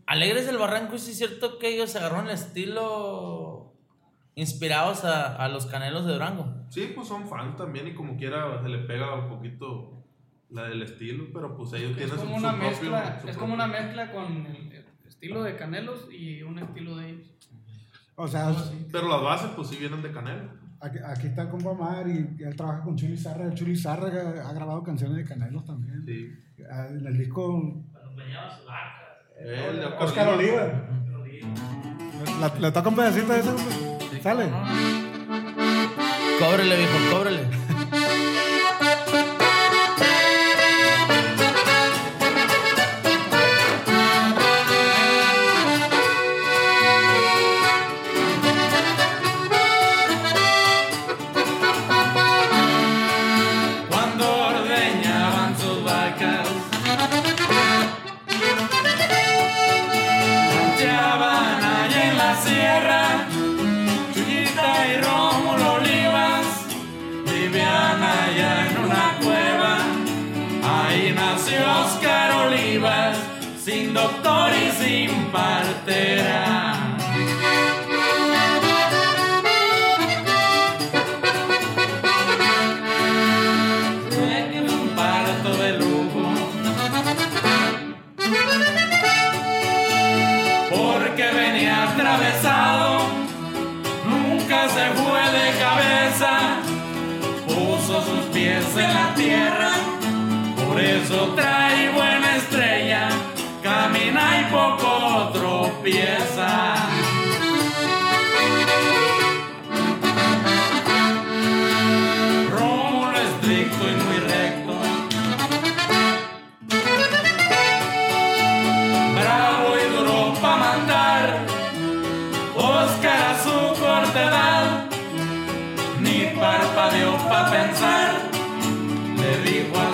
Alegres 0.07 0.47
del 0.47 0.57
Barranco, 0.57 0.97
sí 0.97 1.11
es 1.11 1.19
cierto 1.19 1.59
que 1.59 1.75
ellos 1.75 1.95
agarraron 1.95 2.25
el 2.29 2.33
estilo 2.33 3.75
inspirados 4.35 5.05
a, 5.05 5.37
a 5.37 5.49
los 5.51 5.67
canelos 5.67 6.07
de 6.07 6.15
Durango. 6.15 6.47
Sí, 6.71 6.91
pues 6.95 7.07
son 7.07 7.29
fans 7.29 7.55
también 7.59 7.89
y 7.89 7.95
como 7.95 8.17
quiera 8.17 8.63
se 8.63 8.69
le 8.71 8.79
pega 8.79 9.15
un 9.15 9.29
poquito 9.29 10.02
la 10.53 10.65
del 10.65 10.83
estilo, 10.83 11.25
pero 11.33 11.57
pues 11.57 11.73
ellos 11.75 11.93
Es 11.93 11.97
tienen 11.97 12.15
su, 12.17 12.23
como 12.23 12.35
su 12.35 12.39
una 12.41 12.51
propio... 12.53 12.69
mezcla, 12.71 13.05
su 13.05 13.09
es 13.13 13.23
propio- 13.23 13.39
como 13.41 13.55
una 13.55 13.67
mezcla 13.67 14.13
con 14.13 14.47
el, 14.47 14.85
estilo 15.09 15.43
de 15.43 15.57
Canelos 15.57 16.09
y 16.13 16.43
un 16.43 16.59
estilo 16.59 16.97
de 16.97 17.11
ellos. 17.11 17.29
o 18.17 18.27
sea, 18.29 18.53
Pero 18.91 19.09
las 19.09 19.23
bases 19.23 19.51
pues 19.55 19.69
sí 19.69 19.77
vienen 19.77 20.03
de 20.03 20.11
Canela. 20.13 20.53
aquí, 20.81 20.99
aquí 21.05 21.27
está 21.29 21.43
el 21.43 21.49
compa 21.49 21.71
Omar 21.71 22.07
y 22.09 22.43
él 22.43 22.57
trabaja 22.57 22.83
con 22.83 22.97
Chuli 22.97 23.17
Zarra. 23.17 23.45
El 23.47 23.55
Chuli 23.55 23.77
Zarra 23.77 24.09
ha, 24.09 24.49
ha 24.49 24.53
grabado 24.53 24.83
canciones 24.83 25.17
de 25.17 25.25
Canelos 25.25 25.65
también. 25.65 26.05
Sí. 26.05 26.29
Ah, 26.71 26.87
En 26.91 27.07
el 27.07 27.17
disco 27.19 27.83
El 29.39 29.77
de 29.81 29.87
Oscar 30.01 30.29
Oliva. 30.29 30.89
La- 32.41 32.55
¿Le 32.59 32.73
toca 32.73 32.89
un 32.89 32.97
pedacito 32.97 33.33
de 33.33 33.41
eso? 33.41 33.57
Sí, 33.59 34.21
¿Sale? 34.21 34.45
¿cómo 34.51 34.65
no? 34.65 34.73
Cóbrele, 36.41 36.77
viejo, 36.77 36.99
cóbrele. 37.17 37.62
Sin 75.33 75.72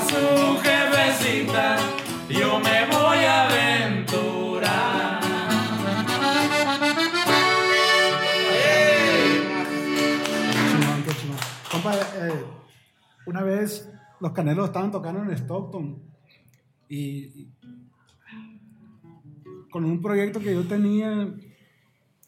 su 0.08 0.58
jefecita, 0.62 1.76
yo 2.28 2.58
me 2.60 2.86
voy 2.86 3.18
a 3.24 3.44
aventurar. 3.44 5.20
Eh, 12.16 12.44
una 13.26 13.42
vez 13.42 13.88
los 14.20 14.32
Canelos 14.32 14.66
estaban 14.66 14.90
tocando 14.90 15.22
en 15.22 15.30
Stockton 15.30 16.02
y, 16.88 16.98
y 16.98 17.52
con 19.70 19.84
un 19.84 20.02
proyecto 20.02 20.40
que 20.40 20.54
yo 20.54 20.66
tenía 20.66 21.32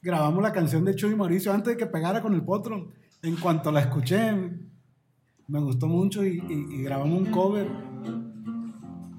grabamos 0.02 0.42
la 0.42 0.52
canción 0.52 0.84
de 0.84 0.94
Chuy 0.94 1.14
Mauricio 1.14 1.52
antes 1.52 1.74
de 1.74 1.76
que 1.76 1.86
pegara 1.86 2.22
con 2.22 2.34
el 2.34 2.42
potro. 2.42 2.92
En 3.22 3.36
cuanto 3.36 3.70
la 3.70 3.80
escuché, 3.80 4.32
me 5.50 5.60
gustó 5.60 5.86
mucho 5.88 6.24
y, 6.24 6.38
y- 6.48 6.74
y 6.76 6.82
grabamos 6.82 7.18
un 7.18 7.26
cover. 7.30 7.68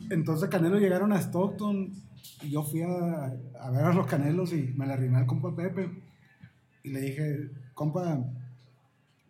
Entonces 0.10 0.50
Canelos 0.50 0.82
llegaron 0.82 1.12
a 1.14 1.18
Stockton 1.22 1.92
y 2.44 2.50
yo 2.50 2.64
fui 2.64 2.82
a, 2.82 3.34
a 3.62 3.72
ver 3.72 3.86
a 3.86 3.94
los 3.94 4.08
Canelos 4.08 4.52
y 4.54 4.74
me 4.76 4.86
la 4.86 4.94
arrimé 4.94 5.18
al 5.20 5.26
compa 5.26 5.56
Pepe 5.56 5.90
y 6.84 6.90
le 6.92 7.02
dije, 7.02 7.52
compa, 7.74 8.20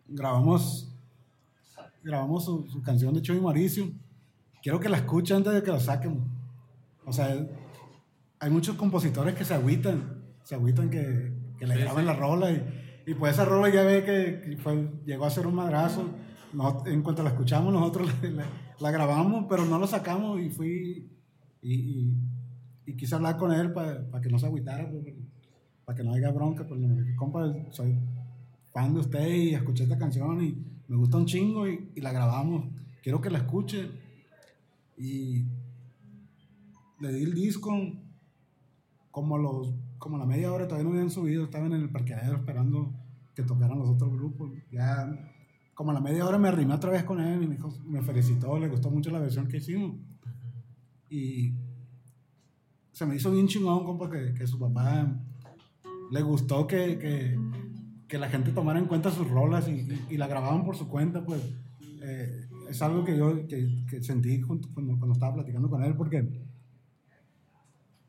grabamos 0.08 0.88
grabamos 2.02 2.44
su, 2.44 2.66
su 2.68 2.82
canción 2.82 3.14
de 3.14 3.22
Chuy 3.22 3.40
Mauricio. 3.40 3.88
Quiero 4.62 4.80
que 4.80 4.88
la 4.88 4.96
escuche 4.96 5.34
antes 5.34 5.52
de 5.52 5.62
que 5.62 5.70
la 5.70 5.78
saquen. 5.80 6.20
O 7.04 7.12
sea, 7.12 7.46
hay 8.40 8.50
muchos 8.50 8.76
compositores 8.76 9.34
que 9.36 9.44
se 9.44 9.54
agüitan, 9.54 10.22
se 10.42 10.54
agüitan 10.56 10.90
que, 10.90 11.32
que 11.58 11.66
le 11.66 11.74
Sí, 11.76 12.02
la 12.04 12.12
rola 12.12 12.50
y, 12.50 13.02
y 13.06 13.14
pues 13.14 13.34
esa 13.34 13.44
rola 13.44 13.68
ya 13.72 13.82
ve 13.84 14.04
que, 14.04 14.50
que 14.50 14.56
fue- 14.56 14.90
llegó 15.06 15.26
a 15.26 15.30
ser 15.30 15.46
un 15.46 15.54
madrazo. 15.54 16.08
En 16.86 17.02
cuanto 17.02 17.22
la 17.22 17.30
escuchamos 17.30 17.72
nosotros 17.72 18.10
la, 18.80 18.90
grabamos, 18.90 19.46
pero 19.48 19.64
no 19.64 19.78
la 19.78 19.86
sacamos 19.86 20.40
y 20.40 20.50
fui 20.50 21.08
y, 21.62 21.74
y- 21.74 22.16
y 22.84 22.96
quise 22.96 23.14
hablar 23.14 23.36
con 23.38 23.52
él 23.52 23.72
para 23.72 24.20
que 24.20 24.28
no 24.28 24.38
se 24.38 24.46
agüitara, 24.46 24.90
para 25.84 25.96
que 25.96 26.04
no 26.04 26.12
haya 26.12 26.30
bronca. 26.30 26.66
Pues, 26.66 26.80
le 26.80 26.88
dije, 27.02 27.16
compa, 27.16 27.54
soy 27.70 27.96
fan 28.72 28.92
de 28.94 29.00
usted 29.00 29.28
y 29.28 29.54
escuché 29.54 29.84
esta 29.84 29.98
canción 29.98 30.42
y 30.44 30.56
me 30.88 30.96
gusta 30.96 31.16
un 31.16 31.26
chingo 31.26 31.66
y, 31.68 31.90
y 31.94 32.00
la 32.00 32.12
grabamos. 32.12 32.66
Quiero 33.02 33.20
que 33.20 33.30
la 33.30 33.38
escuche. 33.38 33.88
Y 34.98 35.44
le 37.00 37.12
di 37.12 37.22
el 37.24 37.34
disco 37.34 37.70
como 39.10 39.38
los 39.38 39.74
como 39.98 40.18
la 40.18 40.26
media 40.26 40.52
hora 40.52 40.66
todavía 40.66 40.84
no 40.88 40.94
habían 40.96 41.10
subido, 41.10 41.44
estaban 41.44 41.72
en 41.72 41.82
el 41.82 41.90
parqueadero 41.90 42.36
esperando 42.38 42.92
que 43.36 43.44
tocaran 43.44 43.78
los 43.78 43.88
otros 43.88 44.12
grupos. 44.12 44.50
Ya 44.72 45.31
como 45.74 45.90
a 45.90 45.94
la 45.94 46.00
media 46.00 46.26
hora 46.26 46.38
me 46.38 46.48
arrimé 46.48 46.74
otra 46.74 46.90
vez 46.90 47.02
con 47.04 47.20
él 47.20 47.42
y 47.42 47.46
me, 47.46 47.56
dijo- 47.56 47.74
me 47.86 48.02
felicitó, 48.02 48.58
le 48.58 48.68
gustó 48.68 48.90
mucho 48.90 49.10
la 49.10 49.18
versión 49.20 49.48
que 49.48 49.56
hicimos. 49.58 49.96
Y 51.08 51.52
se 52.92 53.06
me 53.06 53.16
hizo 53.16 53.30
bien 53.30 53.48
chingón, 53.48 53.84
compa, 53.84 54.10
que, 54.10 54.34
que 54.34 54.46
su 54.46 54.58
papá 54.58 55.08
le 56.10 56.22
gustó 56.22 56.66
que, 56.66 56.98
que, 56.98 57.38
que 58.06 58.18
la 58.18 58.28
gente 58.28 58.52
tomara 58.52 58.78
en 58.78 58.86
cuenta 58.86 59.10
sus 59.10 59.28
rolas 59.30 59.66
y, 59.68 59.72
y- 59.72 60.06
y 60.10 60.16
la 60.18 60.26
grababan 60.26 60.64
por 60.64 60.76
su 60.76 60.88
cuenta, 60.88 61.24
pues 61.24 61.40
eh, 62.02 62.46
es 62.68 62.82
algo 62.82 63.04
que 63.04 63.16
yo 63.16 63.46
que, 63.46 63.84
que 63.88 64.02
sentí 64.02 64.40
junto- 64.40 64.68
cuando, 64.74 64.96
cuando 64.98 65.14
estaba 65.14 65.34
platicando 65.34 65.68
con 65.70 65.82
él, 65.82 65.94
porque, 65.96 66.28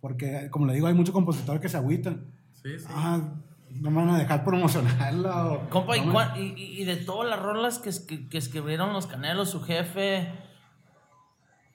porque, 0.01 0.49
como 0.51 0.65
le 0.65 0.73
digo, 0.73 0.87
hay 0.87 0.93
muchos 0.93 1.13
compositores 1.13 1.61
que 1.61 1.69
se 1.69 1.77
agüitan. 1.77 2.25
Sí, 2.53 2.77
sí. 2.77 2.85
Ah, 2.89 3.35
no 3.81 3.91
me 3.91 3.97
van 4.05 4.09
a 4.15 4.17
dejar 4.19 4.43
promocionarla. 4.43 5.45
O, 5.47 5.69
Compa, 5.69 5.97
¿y, 5.97 6.01
no 6.01 6.05
me- 6.07 6.11
cuán- 6.13 6.37
y, 6.37 6.53
y- 6.55 6.81
y 6.81 6.85
de 6.85 6.95
todas 6.97 7.29
las 7.29 7.39
rolas 7.39 7.79
que, 7.79 7.91
que, 8.07 8.29
que 8.29 8.37
escribieron 8.37 8.93
los 8.93 9.07
Canelos, 9.07 9.49
su 9.49 9.61
jefe, 9.61 10.31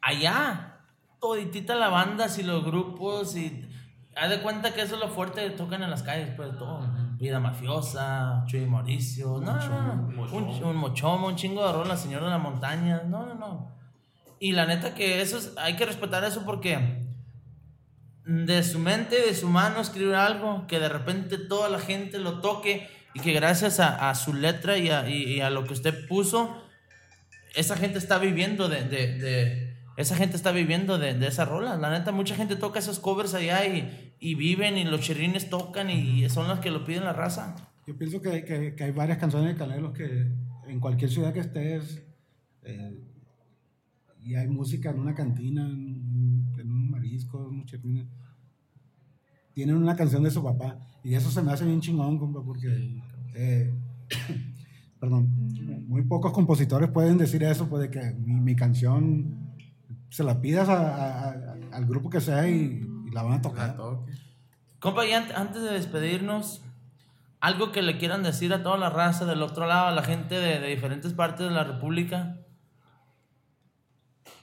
allá, 0.01 0.79
toditita 1.21 1.75
la 1.75 1.89
banda, 1.89 2.29
si 2.29 2.43
los 2.43 2.65
grupos, 2.65 3.37
y 3.37 3.69
haz 4.17 4.31
de 4.31 4.41
cuenta 4.41 4.73
que 4.75 4.83
eso 4.83 4.95
es 4.95 5.01
lo 5.01 5.09
fuerte, 5.09 5.49
tocan 5.51 5.83
en 5.83 5.91
las 5.91 6.03
calles, 6.03 6.31
pues 6.37 6.57
todo. 6.59 6.81
Vida 7.19 7.41
mafiosa, 7.41 8.45
Chuy 8.47 8.67
Mauricio, 8.67 9.41
no, 9.41 9.57
no, 9.57 9.95
no, 9.97 10.23
un, 10.33 10.65
un 10.65 10.77
mochomo, 10.77 11.27
un 11.27 11.37
chingo 11.37 11.67
de 11.67 11.73
rolas, 11.73 12.01
Señor 12.01 12.23
de 12.23 12.31
la 12.31 12.39
Montaña, 12.39 13.03
no, 13.07 13.27
no, 13.27 13.35
no. 13.35 13.73
Y 14.41 14.53
la 14.53 14.67
neta 14.67 14.95
que 14.95 15.21
eso 15.21 15.37
es, 15.39 15.53
hay 15.59 15.75
que 15.75 15.85
respetar 15.85 16.23
eso 16.23 16.45
porque 16.47 16.98
de 18.29 18.63
su 18.63 18.79
mente, 18.79 19.17
de 19.21 19.35
su 19.35 19.49
mano 19.49 19.81
escribir 19.81 20.15
algo, 20.15 20.67
que 20.67 20.79
de 20.79 20.89
repente 20.91 21.39
toda 21.39 21.69
la 21.71 21.79
gente 21.81 22.19
lo 22.19 22.41
toque 22.43 22.87
y 23.15 23.21
que 23.21 23.33
gracias 23.33 23.81
a, 23.81 24.11
a 24.11 24.15
su 24.15 24.35
letra 24.35 24.77
y 24.77 24.91
a, 24.91 25.09
y- 25.09 25.41
a 25.41 25.49
lo 25.49 25.65
que 25.65 25.73
usted 25.73 26.07
puso, 26.07 26.63
esa 27.57 27.75
gente 27.77 27.97
está 27.99 28.19
viviendo 28.19 28.69
de, 28.69 28.85
de- 28.85 29.75
esa 29.97 30.15
gente 30.15 30.37
está 30.37 30.53
viviendo 30.53 30.99
de, 30.99 31.15
de 31.15 31.27
esas 31.27 31.49
rolas. 31.49 31.81
La 31.81 31.91
neta, 31.91 32.13
mucha 32.13 32.37
gente 32.37 32.55
toca 32.55 32.79
esos 32.79 32.99
covers 33.01 33.33
allá 33.35 33.65
y, 33.67 34.15
y 34.21 34.35
viven 34.35 34.77
y 34.77 34.85
los 34.85 35.01
chirrines 35.01 35.49
tocan 35.51 35.89
y 35.91 36.29
son 36.29 36.47
las 36.49 36.61
que 36.61 36.71
lo 36.71 36.85
piden 36.85 37.05
la 37.05 37.15
raza. 37.15 37.57
Yo 37.87 37.97
pienso 37.97 38.21
que, 38.21 38.45
que, 38.45 38.85
hay 38.85 38.91
varias 38.93 39.17
canciones 39.19 39.55
de 39.55 39.59
Canelos 39.59 39.93
que 39.95 40.27
en 40.69 40.79
cualquier 40.81 41.11
ciudad 41.11 41.33
que 41.33 41.41
estés 41.41 42.03
eh, 42.63 43.01
y 44.23 44.35
hay 44.35 44.47
música 44.47 44.91
en 44.91 45.01
una 45.01 45.15
cantina, 45.15 45.67
tienen 49.55 49.77
una 49.77 49.97
canción 49.97 50.23
de 50.23 50.31
su 50.31 50.43
papá 50.43 50.79
y 51.03 51.15
eso 51.15 51.31
se 51.31 51.43
me 51.43 51.53
hace 51.53 51.65
bien 51.65 51.81
chingón, 51.81 52.19
compa, 52.19 52.43
porque 52.45 53.01
eh, 53.35 53.75
perdón, 55.01 55.29
muy 55.87 56.03
pocos 56.03 56.33
compositores 56.33 56.91
pueden 56.91 57.19
decir 57.19 57.43
eso, 57.43 57.69
pues 57.69 57.83
de 57.83 57.91
que 57.91 58.13
mi, 58.15 58.35
mi 58.41 58.57
canción 58.57 59.55
se 60.11 60.25
la 60.25 60.41
pidas 60.41 60.69
a- 60.69 60.95
a- 60.95 61.31
a- 61.31 61.57
al 61.73 61.87
grupo 61.87 62.09
que 62.11 62.21
sea 62.21 62.49
y, 62.49 62.83
y 63.07 63.11
la 63.13 63.23
van 63.23 63.35
a 63.35 63.43
tocar. 63.43 63.77
Compa, 64.81 65.05
y 65.07 65.11
ant- 65.11 65.35
antes 65.35 65.63
de 65.63 65.71
despedirnos, 65.73 66.63
algo 67.41 67.73
que 67.73 67.83
le 67.83 67.99
quieran 67.99 68.23
decir 68.23 68.53
a 68.53 68.63
toda 68.63 68.79
la 68.79 68.91
raza 68.91 69.25
del 69.27 69.43
otro 69.43 69.67
lado, 69.67 69.89
a 69.89 69.93
la 69.93 70.03
gente 70.03 70.37
de, 70.37 70.61
de 70.61 70.69
diferentes 70.69 71.13
partes 71.15 71.47
de 71.49 71.53
la 71.53 71.65
República. 71.65 72.39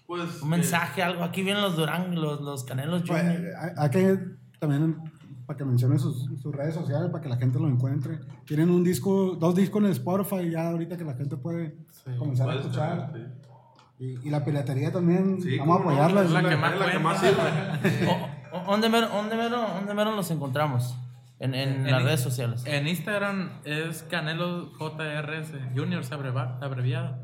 Pues. 0.08 0.41
Un 0.41 0.49
mensaje, 0.49 1.01
algo. 1.03 1.24
Aquí 1.24 1.41
vienen 1.43 1.62
los 1.64 1.76
Durán, 1.76 2.14
los, 2.16 2.41
los 2.41 2.64
Canelos 2.64 3.03
Pues, 3.08 3.22
Junior. 3.22 3.53
hay- 3.78 3.89
que 3.89 4.20
también 4.60 4.97
para 5.45 5.58
que 5.58 5.66
mencionen 5.66 5.99
sus, 5.99 6.26
sus 6.41 6.56
redes 6.56 6.74
sociales 6.74 7.10
para 7.12 7.22
que 7.24 7.30
la 7.30 7.38
gente 7.38 7.60
lo 7.60 7.68
encuentre. 7.68 8.20
Tienen 8.45 8.70
un 8.70 8.84
disco, 8.84 9.36
dos 9.39 9.56
discos 9.56 9.84
en 9.84 9.91
Spotify 9.91 10.49
ya 10.49 10.70
ahorita 10.70 10.97
que 10.97 11.03
la 11.03 11.14
gente 11.14 11.38
puede 11.38 11.76
comenzar 12.18 12.49
a 12.49 12.53
puedes 12.53 12.66
escuchar. 12.68 13.12
tener, 13.12 13.28
sí. 13.30 14.03
Y, 14.24 14.28
y 14.28 14.30
la 14.30 14.43
piratería 14.43 14.91
también, 14.91 15.41
Sí, 15.41 15.58
vamos 15.58 15.80
a 15.80 15.84
cómo 15.84 15.91
no, 15.95 16.03
apoyarla. 16.03 16.24
es 16.24 16.32
la 16.32 16.41
la, 16.41 16.49
que 16.49 16.56
más 16.58 16.80
la 16.80 16.91
que 16.91 16.99
más 16.99 17.20
sirve. 17.20 18.08
O- 18.08 18.58
o- 18.58 18.72
¿Dónde 18.72 18.89
mero, 18.89 19.08
dónde 19.08 19.36
mero, 19.38 19.66
dónde 19.76 19.93
mero 19.93 20.16
los 20.16 20.30
encontramos? 20.32 20.97
En, 21.39 21.53
en 21.53 21.86
En 21.86 21.91
las 21.91 22.03
redes 22.03 22.22
sociales. 22.22 22.64
En 22.66 22.88
Instagram 22.88 23.49
es 23.66 24.03
Canelo 24.03 24.72
JRS, 24.78 25.51
Juniors 25.76 26.12
abreva- 26.12 26.58
abreviado. 26.62 27.18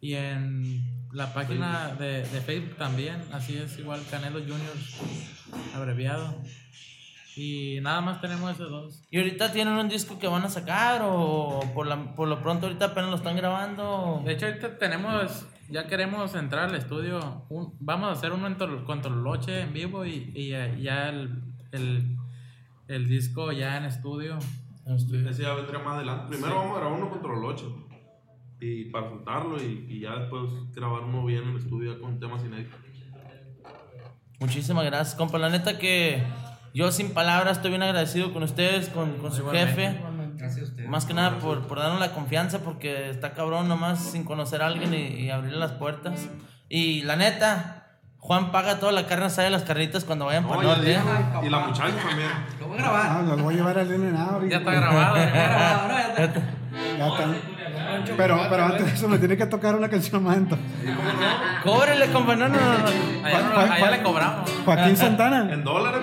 Y 0.00 0.14
en 0.14 0.95
la 1.16 1.32
página 1.32 1.94
de, 1.98 2.22
de 2.28 2.40
Facebook 2.42 2.76
también, 2.76 3.22
así 3.32 3.56
es 3.56 3.78
igual, 3.78 4.00
Canelo 4.10 4.38
Juniors 4.40 5.00
abreviado. 5.74 6.34
Y 7.36 7.80
nada 7.82 8.00
más 8.00 8.20
tenemos 8.20 8.50
esos 8.52 8.70
dos. 8.70 9.02
¿Y 9.10 9.18
ahorita 9.18 9.52
tienen 9.52 9.74
un 9.74 9.88
disco 9.88 10.18
que 10.18 10.26
van 10.26 10.42
a 10.44 10.48
sacar 10.48 11.02
o 11.04 11.60
por, 11.74 11.86
la- 11.86 12.14
por 12.14 12.28
lo 12.28 12.42
pronto 12.42 12.66
ahorita 12.66 12.86
apenas 12.86 13.10
lo 13.10 13.16
están 13.16 13.36
grabando? 13.36 14.22
De 14.24 14.32
hecho, 14.32 14.46
ahorita 14.46 14.78
tenemos, 14.78 15.46
ya 15.68 15.86
queremos 15.86 16.34
entrar 16.34 16.68
al 16.70 16.74
estudio. 16.74 17.44
un- 17.50 17.74
vamos 17.80 18.08
a 18.08 18.12
hacer 18.12 18.32
uno 18.32 18.46
en 18.46 18.56
Tol- 18.56 18.84
con 18.84 19.02
Tololoche 19.02 19.60
en 19.60 19.72
vivo 19.74 20.06
y, 20.06 20.32
y 20.34 20.48
ya, 20.48 20.74
ya 20.76 21.08
el, 21.10 21.42
el, 21.72 22.16
el 22.88 23.08
disco 23.08 23.52
ya 23.52 23.76
en 23.76 23.84
estudio. 23.84 24.38
Ese 24.86 25.42
ya 25.42 25.52
vendría 25.54 25.80
más 25.80 25.96
adelante. 25.96 26.28
Primero 26.28 26.54
vamos 26.56 26.76
a 26.76 26.80
grabar 26.80 26.98
uno 27.00 27.10
contra 27.10 27.32
los 27.34 27.44
8. 27.44 27.85
Y 28.60 28.86
para 28.86 29.08
soltarlo 29.10 29.62
y, 29.62 29.86
y 29.88 30.00
ya 30.00 30.16
después 30.16 30.44
grabar 30.74 31.02
uno 31.02 31.24
bien 31.24 31.42
en 31.42 31.50
el 31.50 31.56
estudio 31.58 32.00
con 32.00 32.18
temas 32.18 32.42
inéditos. 32.44 32.78
Muchísimas 34.40 34.84
gracias, 34.84 35.14
compa. 35.14 35.38
La 35.38 35.48
neta 35.48 35.78
que 35.78 36.22
yo 36.74 36.92
sin 36.92 37.12
palabras 37.14 37.56
estoy 37.58 37.70
bien 37.70 37.82
agradecido 37.82 38.32
con 38.32 38.42
ustedes, 38.42 38.88
con, 38.90 39.16
con 39.18 39.32
su 39.32 39.40
Igualmente. 39.40 39.82
jefe. 39.82 40.00
Gracias 40.36 40.60
a 40.60 40.70
ustedes. 40.70 40.88
Más 40.90 41.06
que 41.06 41.14
nada 41.14 41.38
por, 41.38 41.66
por 41.66 41.78
darnos 41.78 42.00
la 42.00 42.12
confianza, 42.12 42.58
porque 42.60 43.08
está 43.10 43.32
cabrón 43.32 43.68
nomás 43.68 43.98
sin 44.10 44.24
conocer 44.24 44.60
a 44.62 44.66
alguien 44.66 44.92
y, 44.92 45.06
y 45.24 45.30
abrirle 45.30 45.58
las 45.58 45.72
puertas. 45.72 46.28
Y 46.68 47.02
la 47.02 47.16
neta, 47.16 47.98
Juan 48.18 48.52
paga 48.52 48.78
toda 48.78 48.92
la 48.92 49.06
carne 49.06 49.26
asada 49.26 49.44
de 49.44 49.50
las 49.52 49.62
carnitas 49.62 50.04
cuando 50.04 50.26
vayan 50.26 50.42
No, 50.42 50.50
para 50.50 50.60
el 50.62 50.66
norte. 50.68 50.98
Y 51.46 51.48
la 51.48 51.58
muchacha 51.60 51.96
también. 51.96 52.28
Lo 52.60 52.68
voy 52.68 52.78
a 52.78 52.82
grabar. 52.82 53.06
Ah, 53.10 53.22
lo 53.26 53.42
voy 53.42 53.54
a 53.54 53.56
llevar 53.56 53.78
al 53.78 53.88
DNA 53.88 54.22
ahorita. 54.24 54.50
Ya 54.52 54.58
está 54.58 54.72
grabado. 54.74 55.16
Ya 55.16 55.26
grabado, 55.32 55.88
¿no? 55.88 55.94
Ya 55.94 56.24
está. 56.24 56.40
Ya 56.98 57.06
está. 57.08 57.55
Pero, 58.16 58.46
pero 58.50 58.64
antes 58.64 58.86
de 58.86 58.92
eso 58.94 59.08
me 59.08 59.18
tiene 59.18 59.36
que 59.36 59.46
tocar 59.46 59.74
una 59.74 59.88
canción 59.88 60.22
más 60.22 60.36
entonces. 60.36 60.66
Cóbrele, 61.62 62.06
compa. 62.12 62.36
No, 62.36 62.48
no, 62.48 62.56
no. 62.56 62.62
Allá, 62.62 63.40
no- 63.42 63.54
¿Cuál- 63.54 63.64
allá 63.70 63.78
cuál- 63.78 63.90
le 63.92 64.02
cobramos. 64.02 64.50
Joaquín 64.64 64.96
Santana. 64.96 65.52
En 65.52 65.64
dólares. 65.64 66.00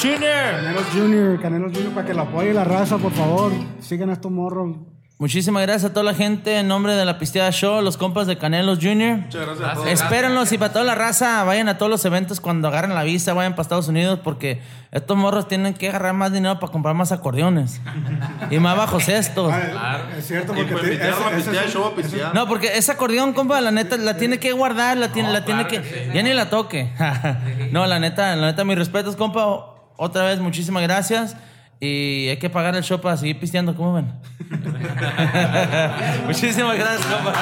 Canelos 0.00 0.02
Junior. 0.02 0.52
Canelos 0.52 0.84
Junior, 0.92 1.40
Canelos 1.40 1.72
Junior, 1.72 1.92
para 1.94 2.06
que 2.06 2.14
lo 2.14 2.22
apoye 2.22 2.52
la 2.54 2.64
raza, 2.64 2.98
por 2.98 3.12
favor. 3.12 3.52
Sigan 3.80 4.10
a 4.10 4.14
estos 4.14 4.30
morros. 4.30 4.76
Muchísimas 5.18 5.62
gracias 5.62 5.90
a 5.90 5.94
toda 5.94 6.04
la 6.04 6.12
gente 6.12 6.58
en 6.58 6.68
nombre 6.68 6.94
de 6.94 7.02
la 7.06 7.18
Pisteada 7.18 7.50
Show, 7.50 7.80
los 7.80 7.96
compas 7.96 8.26
de 8.26 8.36
Canelos 8.36 8.80
Junior. 8.82 9.16
Muchas 9.16 9.46
gracias 9.46 9.66
a 9.70 9.72
todos. 9.72 9.86
Espérenlos 9.88 10.52
y 10.52 10.58
para 10.58 10.72
toda 10.74 10.84
la 10.84 10.94
raza, 10.94 11.42
vayan 11.44 11.70
a 11.70 11.78
todos 11.78 11.88
los 11.88 12.04
eventos 12.04 12.38
cuando 12.38 12.68
agarren 12.68 12.94
la 12.94 13.02
visa, 13.02 13.32
vayan 13.32 13.52
para 13.54 13.62
Estados 13.62 13.88
Unidos 13.88 14.20
porque 14.22 14.60
estos 14.92 15.16
morros 15.16 15.48
tienen 15.48 15.72
que 15.72 15.88
agarrar 15.88 16.12
más 16.12 16.34
dinero 16.34 16.60
para 16.60 16.70
comprar 16.70 16.94
más 16.94 17.12
acordeones 17.12 17.80
y 18.50 18.58
más 18.58 18.76
bajos 18.76 19.08
estos. 19.08 19.50
Ah, 19.50 20.00
Es 20.18 20.26
cierto, 20.26 20.52
porque 20.52 20.72
pues 20.72 20.84
te- 20.84 20.90
pistear, 20.90 21.14
ese- 21.34 21.50
ese 21.50 21.68
show 21.70 21.94
pistear. 21.96 22.34
No, 22.34 22.46
porque 22.46 22.76
ese 22.76 22.92
acordeón, 22.92 23.32
compa, 23.32 23.58
la 23.62 23.70
neta, 23.70 23.96
la 23.96 24.18
tiene 24.18 24.38
que 24.38 24.52
guardar, 24.52 24.98
la 24.98 25.12
tiene, 25.12 25.32
la 25.32 25.46
tiene 25.46 25.66
claro 25.66 25.82
que. 25.82 25.88
que 25.94 26.04
sí. 26.04 26.10
Ya 26.12 26.22
ni 26.22 26.34
la 26.34 26.50
toque. 26.50 26.92
no, 27.72 27.86
la 27.86 27.98
neta, 27.98 28.36
la 28.36 28.48
neta, 28.48 28.64
mis 28.64 28.76
respetos, 28.76 29.16
compa. 29.16 29.72
Otra 29.96 30.24
vez, 30.24 30.38
muchísimas 30.38 30.82
gracias. 30.82 31.36
Y 31.78 32.28
hay 32.28 32.38
que 32.38 32.48
pagar 32.48 32.74
el 32.74 32.82
show 32.82 33.00
para 33.00 33.16
seguir 33.16 33.38
pisteando, 33.38 33.76
¿cómo 33.76 33.94
ven? 33.94 34.12
muchísimas 36.26 36.78
gracias, 36.78 37.06
compa. 37.06 37.34